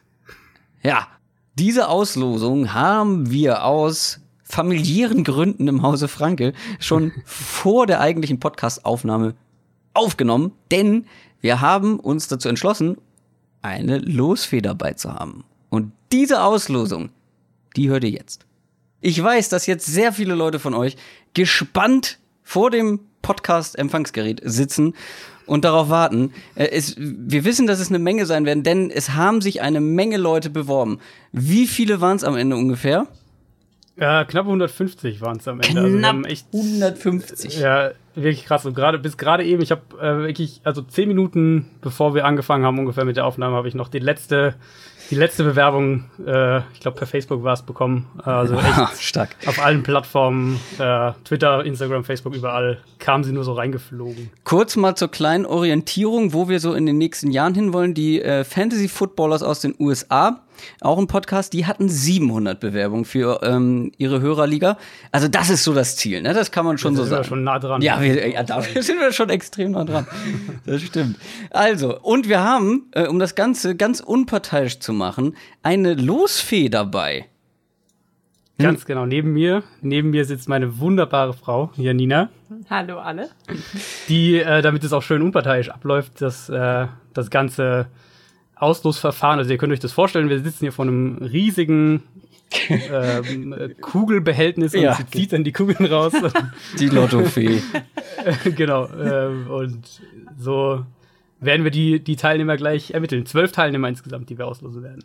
[0.83, 1.07] Ja,
[1.55, 4.22] diese Auslosung haben wir aus
[4.53, 9.35] familiären Gründen im Hause Franke schon vor der eigentlichen Podcast-Aufnahme
[9.95, 11.07] aufgenommen, denn
[11.41, 12.99] wir haben uns dazu entschlossen,
[13.63, 15.45] eine Losfee dabei zu haben.
[15.71, 17.09] Und diese Auslosung,
[17.77, 18.45] die hört ihr jetzt.
[19.01, 20.97] Ich weiß, dass jetzt sehr viele Leute von euch
[21.33, 24.95] gespannt vor dem Podcast-Empfangsgerät sitzen
[25.47, 26.33] und darauf warten.
[26.57, 29.81] Äh, es, wir wissen, dass es eine Menge sein werden, denn es haben sich eine
[29.81, 30.99] Menge Leute beworben.
[31.33, 33.09] Wie viele waren es am Ende ungefähr?
[33.97, 35.83] Ja, knapp 150 waren es am Ende.
[35.83, 37.59] Also knapp also echt, 150.
[37.59, 38.65] Ja, wirklich krass.
[38.65, 42.65] Und gerade bis gerade eben, ich habe äh, wirklich, also zehn Minuten bevor wir angefangen
[42.65, 44.55] haben, ungefähr mit der Aufnahme, habe ich noch die letzte
[45.13, 48.09] die letzte Bewerbung, äh, ich glaube per Facebook war es bekommen.
[48.25, 49.37] Also echt stark.
[49.47, 54.31] Auf allen Plattformen, äh, Twitter, Instagram, Facebook, überall kam sie nur so reingeflogen.
[54.45, 57.93] Kurz mal zur kleinen Orientierung, wo wir so in den nächsten Jahren hinwollen.
[57.93, 60.41] Die äh, Fantasy Footballers aus den USA
[60.81, 64.79] auch ein Podcast, die hatten 700 Bewerbungen für ähm, ihre Hörerliga.
[65.11, 66.35] Also das ist so das Ziel, ne?
[66.35, 67.25] Das kann man schon da so sagen.
[67.25, 67.83] Wir schon nah dran.
[67.83, 70.07] Ja, wir, ja, da sind wir schon extrem nah dran.
[70.65, 71.17] Das stimmt.
[71.51, 77.27] Also, und wir haben, äh, um das Ganze ganz unparteiisch zu machen, eine Losfee dabei.
[78.59, 82.29] Ganz genau, neben mir, neben mir sitzt meine wunderbare Frau, Janina.
[82.71, 83.31] Hallo alle.
[84.09, 87.87] Die, äh, damit es auch schön unparteiisch abläuft, das, äh, das Ganze
[88.63, 89.39] Auslosverfahren.
[89.39, 92.03] Also ihr könnt euch das vorstellen, wir sitzen hier vor einem riesigen
[92.69, 94.97] ähm, Kugelbehältnis ja.
[94.97, 96.13] und zieht dann die Kugeln raus.
[96.79, 97.63] Die Lottofee.
[98.57, 98.89] genau.
[98.89, 100.01] Ähm, und
[100.39, 100.85] so
[101.41, 103.27] werden wir die, die Teilnehmer gleich ermitteln.
[103.27, 105.05] Zwölf Teilnehmer insgesamt, die wir auslosen werden.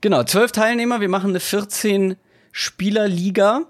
[0.00, 1.00] Genau, zwölf Teilnehmer.
[1.00, 2.16] Wir machen eine 14
[2.52, 3.62] Spieler-Liga,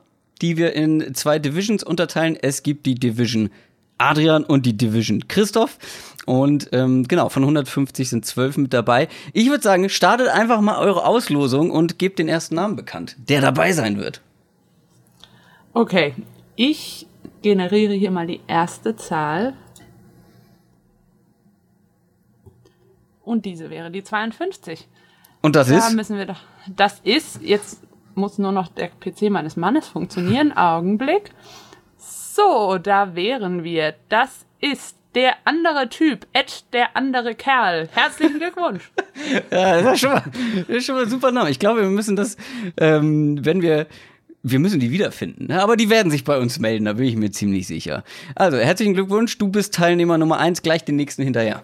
[0.42, 2.36] die wir in zwei Divisions unterteilen.
[2.40, 3.50] Es gibt die Division
[3.98, 5.78] Adrian und die Division Christoph.
[6.26, 9.08] Und ähm, genau, von 150 sind 12 mit dabei.
[9.32, 13.40] Ich würde sagen, startet einfach mal eure Auslosung und gebt den ersten Namen bekannt, der
[13.40, 14.22] dabei sein wird.
[15.74, 16.14] Okay,
[16.56, 17.06] ich
[17.42, 19.54] generiere hier mal die erste Zahl.
[23.22, 24.86] Und diese wäre die 52.
[25.42, 25.94] Und das Da ist?
[25.94, 26.40] müssen wir doch.
[26.74, 27.82] Das ist, jetzt
[28.14, 30.52] muss nur noch der PC meines Mannes funktionieren.
[30.56, 31.30] Augenblick.
[32.34, 33.94] So, da wären wir.
[34.08, 37.88] Das ist der andere Typ, Ed, der andere Kerl.
[37.92, 38.90] Herzlichen Glückwunsch.
[39.52, 40.24] Ja, das ist schon mal,
[40.66, 41.48] das ist schon mal ein super Name.
[41.48, 42.36] Ich glaube, wir müssen das,
[42.76, 43.86] ähm, wenn wir,
[44.42, 45.46] wir müssen die wiederfinden.
[45.46, 45.62] ne?
[45.62, 48.02] Aber die werden sich bei uns melden, da bin ich mir ziemlich sicher.
[48.34, 51.62] Also, herzlichen Glückwunsch, du bist Teilnehmer Nummer eins, gleich den nächsten hinterher.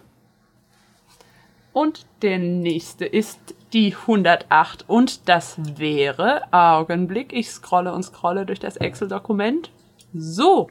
[1.73, 3.41] Und der nächste ist
[3.73, 4.85] die 108.
[4.87, 9.71] Und das wäre, Augenblick, ich scrolle und scrolle durch das Excel-Dokument.
[10.15, 10.69] So,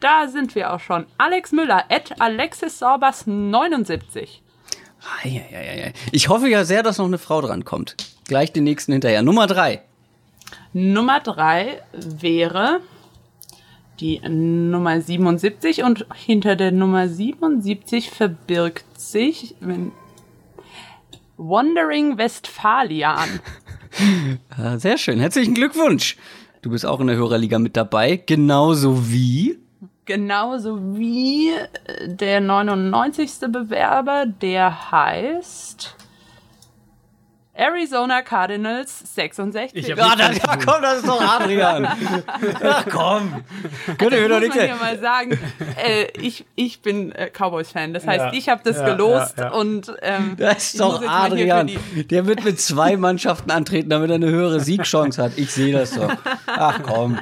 [0.00, 1.06] da sind wir auch schon.
[1.18, 4.42] Alex Müller, at Alexis Sorbas 79.
[5.22, 5.92] Eieieiei.
[6.12, 7.96] Ich hoffe ja sehr, dass noch eine Frau dran kommt.
[8.26, 9.22] Gleich den nächsten hinterher.
[9.22, 9.82] Nummer drei.
[10.72, 12.80] Nummer 3 wäre
[14.00, 19.56] die Nummer 77 und hinter der Nummer 77 verbirgt sich
[21.36, 23.40] Wandering Westphalian.
[24.56, 25.18] Ah, Sehr schön.
[25.18, 26.16] Herzlichen Glückwunsch.
[26.62, 28.16] Du bist auch in der Hörerliga mit dabei.
[28.16, 29.58] Genauso wie.
[30.04, 33.30] Genauso wie äh, der 99.
[33.50, 35.96] Bewerber, der heißt
[37.60, 39.76] Arizona Cardinals 66.
[39.84, 40.66] Ich hab Ja, nicht da, damit ja, zu tun.
[40.66, 41.88] komm, das ist doch Adrian.
[42.62, 43.42] Ach komm.
[43.98, 45.38] Könnt ihr mir doch muss nichts man hier mal sagen,
[45.84, 47.92] äh, ich, ich bin äh, Cowboys-Fan.
[47.94, 48.32] Das heißt, Ja.
[48.32, 49.50] ich habe das Ja, gelost ja, ja.
[49.50, 51.68] und ähm, Das ist ich doch Adrian.
[52.10, 55.32] Der wird mit zwei Mannschaften antreten, damit er eine höhere Siegchance hat.
[55.36, 56.12] Ich sehe das doch.
[56.46, 57.18] Ach komm.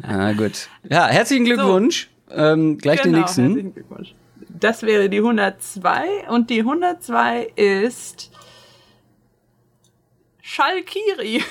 [0.00, 0.68] Na gut.
[0.88, 2.08] Ja, herzlichen Glückwunsch.
[2.34, 3.42] Ähm, gleich den Genau, nächsten.
[3.44, 4.14] herzlichen Glückwunsch.
[4.48, 8.30] Das wäre die 102 und die 102 ist
[10.42, 11.42] Schalkiri.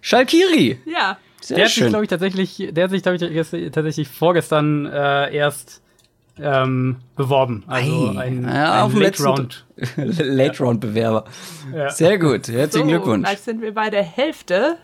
[0.00, 0.78] Schalkiri.
[0.84, 1.18] ja.
[1.40, 1.88] Sehr Der hat sich, schön.
[1.88, 5.82] glaube ich, tatsächlich, der hat sich, glaube ich, tatsächlich vorgestern äh, erst
[6.38, 7.64] ähm, beworben.
[7.66, 8.18] Also Ei.
[8.20, 9.66] ein, Ja, ein Late Round.
[9.96, 11.24] Late Round Bewerber.
[11.74, 11.88] Ja.
[11.88, 12.46] Sehr gut.
[12.48, 13.26] Herzlichen So, Glückwunsch.
[13.26, 14.76] Gleich sind wir bei der Hälfte,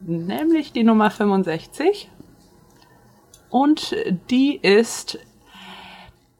[0.00, 2.10] nämlich die Nummer 65.
[3.50, 3.94] Und
[4.30, 5.18] die ist,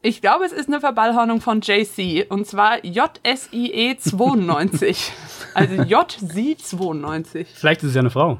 [0.01, 5.11] ich glaube, es ist eine Verballhornung von JC, und zwar JSIE 92.
[5.53, 7.47] also JC 92.
[7.53, 8.39] Vielleicht ist es ja eine Frau.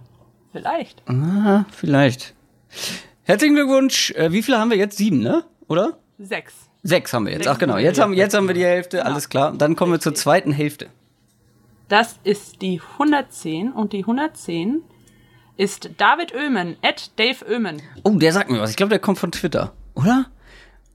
[0.51, 1.03] Vielleicht.
[1.09, 2.33] Ah, vielleicht.
[3.23, 4.11] Herzlichen Glückwunsch.
[4.11, 4.97] Äh, wie viele haben wir jetzt?
[4.97, 5.43] Sieben, ne?
[5.67, 5.97] Oder?
[6.17, 6.53] Sechs.
[6.83, 7.47] Sechs haben wir jetzt.
[7.47, 7.77] Ach genau.
[7.77, 9.05] Jetzt haben, jetzt haben wir die Hälfte.
[9.05, 9.53] Alles klar.
[9.57, 10.87] Dann kommen wir zur zweiten Hälfte.
[11.89, 14.81] Das ist die 110 und die 110
[15.57, 17.81] ist David Oehmen, at Dave Oehmen.
[18.03, 18.69] Oh, der sagt mir was.
[18.69, 19.73] Ich glaube, der kommt von Twitter.
[19.95, 20.27] Oder?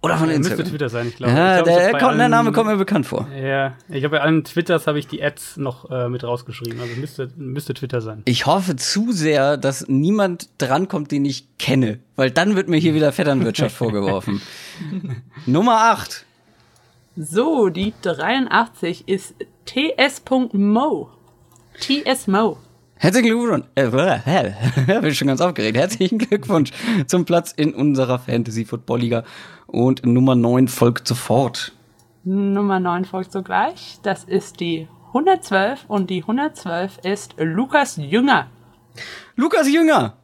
[0.04, 0.70] Oder von Der müsste Instagram.
[0.72, 1.32] Twitter sein, ich glaube.
[1.32, 3.28] Ja, ich glaube, der, kommt, der allen- Name kommt mir bekannt vor.
[3.40, 6.80] Ja, ich glaube, bei allen Twitters habe ich die Ads noch äh, mit rausgeschrieben.
[6.80, 8.22] Also müsste, müsste Twitter sein.
[8.24, 12.00] Ich hoffe zu sehr, dass niemand drankommt, den ich kenne.
[12.16, 14.42] Weil dann wird mir hier wieder Vetternwirtschaft vorgeworfen.
[15.46, 16.26] Nummer 8.
[17.16, 19.34] So, die 83 ist
[19.66, 21.10] ts.mo.
[21.78, 22.58] TS.mo.
[22.96, 23.64] Herzlichen Glückwunsch.
[23.74, 25.76] Äh, bin schon ganz aufgeregt.
[25.76, 26.70] Herzlichen Glückwunsch
[27.06, 29.24] zum Platz in unserer Fantasy Football Liga.
[29.72, 31.72] Und Nummer 9 folgt sofort.
[32.24, 33.98] Nummer 9 folgt sogleich.
[34.02, 38.48] Das ist die 112 und die 112 ist Lukas Jünger.
[39.34, 40.18] Lukas Jünger.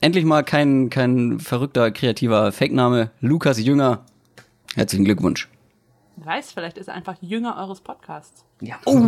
[0.00, 3.12] Endlich mal kein, kein verrückter, kreativer Fake-Name.
[3.20, 4.04] Lukas Jünger.
[4.74, 5.48] Herzlichen Glückwunsch.
[6.16, 8.44] Weiß, vielleicht ist er einfach Jünger eures Podcasts.
[8.60, 8.76] Ja.
[8.84, 9.00] Oh.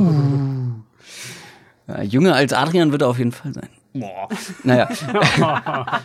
[1.89, 3.69] Ja, jünger als Adrian wird er auf jeden Fall sein.
[3.93, 4.29] Boah.
[4.63, 4.89] Naja.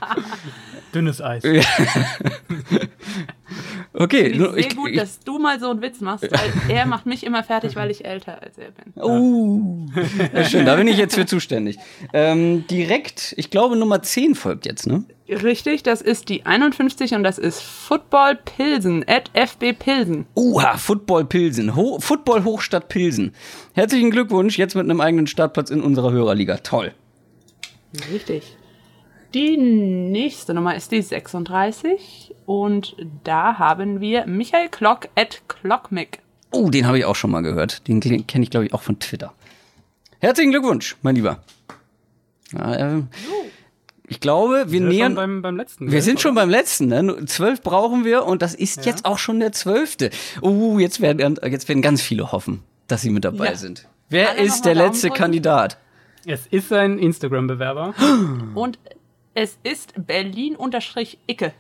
[0.93, 1.43] Dünnes Eis.
[4.01, 4.29] Okay.
[4.29, 7.05] Finde nur- ich sehr gut, dass du mal so einen Witz machst, weil er macht
[7.05, 8.93] mich immer fertig, weil ich älter als er bin.
[8.95, 9.85] Oh,
[10.33, 11.77] ja, schön, da bin ich jetzt für zuständig.
[12.13, 15.03] Ähm, direkt, ich glaube, Nummer 10 folgt jetzt, ne?
[15.27, 20.25] Richtig, das ist die 51 und das ist Football Pilsen, at FB Pilsen.
[20.33, 23.33] Oha, Football Pilsen, Ho Football Hochstadt Pilsen.
[23.73, 26.55] Herzlichen Glückwunsch, jetzt mit einem eigenen Startplatz in unserer Hörerliga.
[26.57, 26.93] Toll.
[28.13, 28.55] Richtig.
[29.33, 36.17] Die nächste Nummer ist die 36 und da haben wir Michael Klock at Clockmick.
[36.49, 37.87] Oh, den habe ich auch schon mal gehört.
[37.87, 39.33] Den kenne ich, glaube ich, auch von Twitter.
[40.19, 41.43] Herzlichen Glückwunsch, mein Lieber.
[42.51, 43.09] Ja, ähm,
[44.07, 45.11] ich glaube, wir Wir sind nähern.
[45.11, 45.85] schon beim, beim letzten.
[45.85, 46.01] Wir gell?
[46.01, 47.23] sind schon beim letzten, ne?
[47.27, 50.09] Zwölf brauchen wir und das ist jetzt auch schon der zwölfte.
[50.41, 53.55] Oh, jetzt werden, jetzt werden ganz viele hoffen, dass sie mit dabei Ja.
[53.57, 53.87] sind.
[54.09, 55.19] Wer Alle ist der Daumen letzte drücken.
[55.21, 55.77] Kandidat?
[56.25, 57.93] Es ist ein Instagram-Bewerber.
[58.55, 58.79] Und
[59.35, 61.53] es ist Berlin-Icke.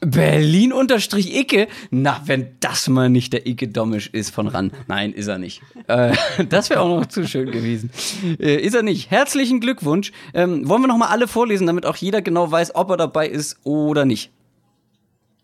[0.00, 1.68] Berlin-Icke?
[1.90, 4.72] Na, wenn das mal nicht der Icke Domisch ist von ran.
[4.88, 5.62] Nein, ist er nicht.
[5.88, 6.14] Äh,
[6.48, 7.90] das wäre auch noch zu schön gewesen.
[8.38, 9.10] Äh, ist er nicht.
[9.10, 10.12] Herzlichen Glückwunsch.
[10.34, 13.28] Ähm, wollen wir noch mal alle vorlesen, damit auch jeder genau weiß, ob er dabei
[13.28, 14.30] ist oder nicht?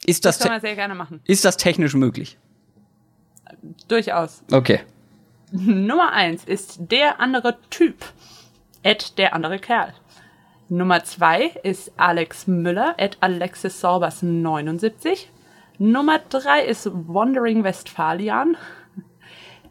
[0.04, 1.20] Ist das, Das können wir sehr gerne machen.
[1.24, 2.38] ist das technisch möglich?
[3.88, 4.42] Durchaus.
[4.52, 4.80] Okay.
[5.52, 7.96] Nummer 1 ist der andere Typ.
[8.82, 9.94] Ed der andere Kerl.
[10.68, 15.30] Nummer 2 ist Alex Müller at Alexis Sorbers 79.
[15.78, 18.56] Nummer 3 ist Wandering Westphalian.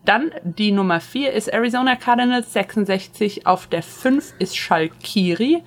[0.05, 3.45] Dann die Nummer 4 ist Arizona Cardinals 66.
[3.45, 5.63] Auf der 5 ist Shalkiri.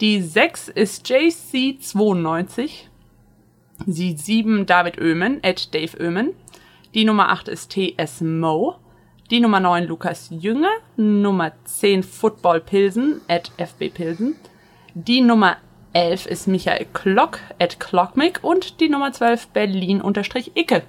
[0.00, 2.88] Die 6 ist JC92.
[3.86, 6.30] Die 7 David Oehmen at Dave Oehmen.
[6.94, 8.74] Die Nummer 8 ist TS Mo.
[9.30, 10.72] Die Nummer 9 Lukas Jünger.
[10.96, 14.34] Nummer 10 Football Pilsen at FB Pilsen.
[14.96, 15.56] Die Nummer
[15.92, 20.84] 11 ist Michael Klock at Clockmick und die Nummer 12 Berlin-Icke.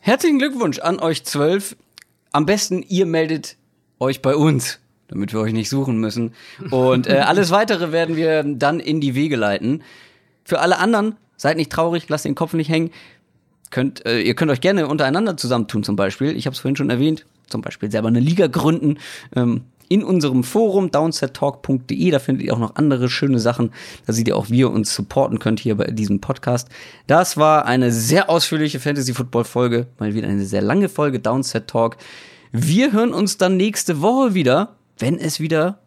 [0.00, 1.74] Herzlichen Glückwunsch an euch zwölf.
[2.32, 3.56] Am besten ihr meldet
[3.98, 4.78] euch bei uns,
[5.08, 6.34] damit wir euch nicht suchen müssen.
[6.70, 9.82] Und äh, alles weitere werden wir dann in die Wege leiten.
[10.44, 12.90] Für alle anderen, seid nicht traurig, lasst den Kopf nicht hängen.
[13.70, 16.36] Könnt, äh, ihr könnt euch gerne untereinander zusammentun zum Beispiel.
[16.36, 18.98] Ich habe es vorhin schon erwähnt, zum Beispiel selber eine Liga gründen.
[19.34, 22.10] Ähm, in unserem Forum downsettalk.de.
[22.10, 23.70] Da findet ihr auch noch andere schöne Sachen.
[24.06, 26.68] Da seht ihr auch, wie ihr uns supporten könnt hier bei diesem Podcast.
[27.06, 29.86] Das war eine sehr ausführliche Fantasy Football Folge.
[29.98, 31.96] Mal wieder eine sehr lange Folge Downset Talk.
[32.52, 35.78] Wir hören uns dann nächste Woche wieder, wenn es wieder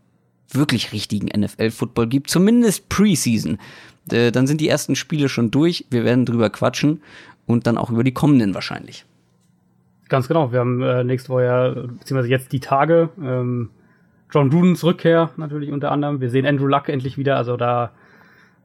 [0.52, 3.58] wirklich richtigen NFL-Football gibt, zumindest Preseason.
[4.12, 5.86] Äh, dann sind die ersten Spiele schon durch.
[5.90, 7.02] Wir werden drüber quatschen
[7.46, 9.06] und dann auch über die kommenden wahrscheinlich.
[10.08, 10.52] Ganz genau.
[10.52, 13.70] Wir haben äh, nächste Woche ja, beziehungsweise jetzt die Tage, ähm,
[14.32, 16.22] John Grudens Rückkehr natürlich unter anderem.
[16.22, 17.38] Wir sehen Andrew Luck endlich wieder.
[17.38, 17.92] Also da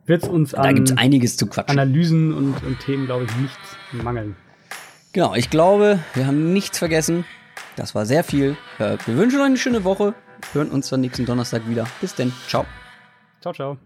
[0.07, 1.79] wird es uns an da einiges zu quatschen.
[1.79, 4.37] Analysen und, und Themen, glaube ich, nichts mangeln.
[5.13, 7.25] Genau, ich glaube, wir haben nichts vergessen.
[7.77, 8.57] Das war sehr viel.
[8.79, 10.15] Äh, wir wünschen euch eine schöne Woche.
[10.53, 11.87] Hören uns dann nächsten Donnerstag wieder.
[12.01, 12.33] Bis denn.
[12.49, 12.67] Ciao.
[13.41, 13.79] Ciao, ciao.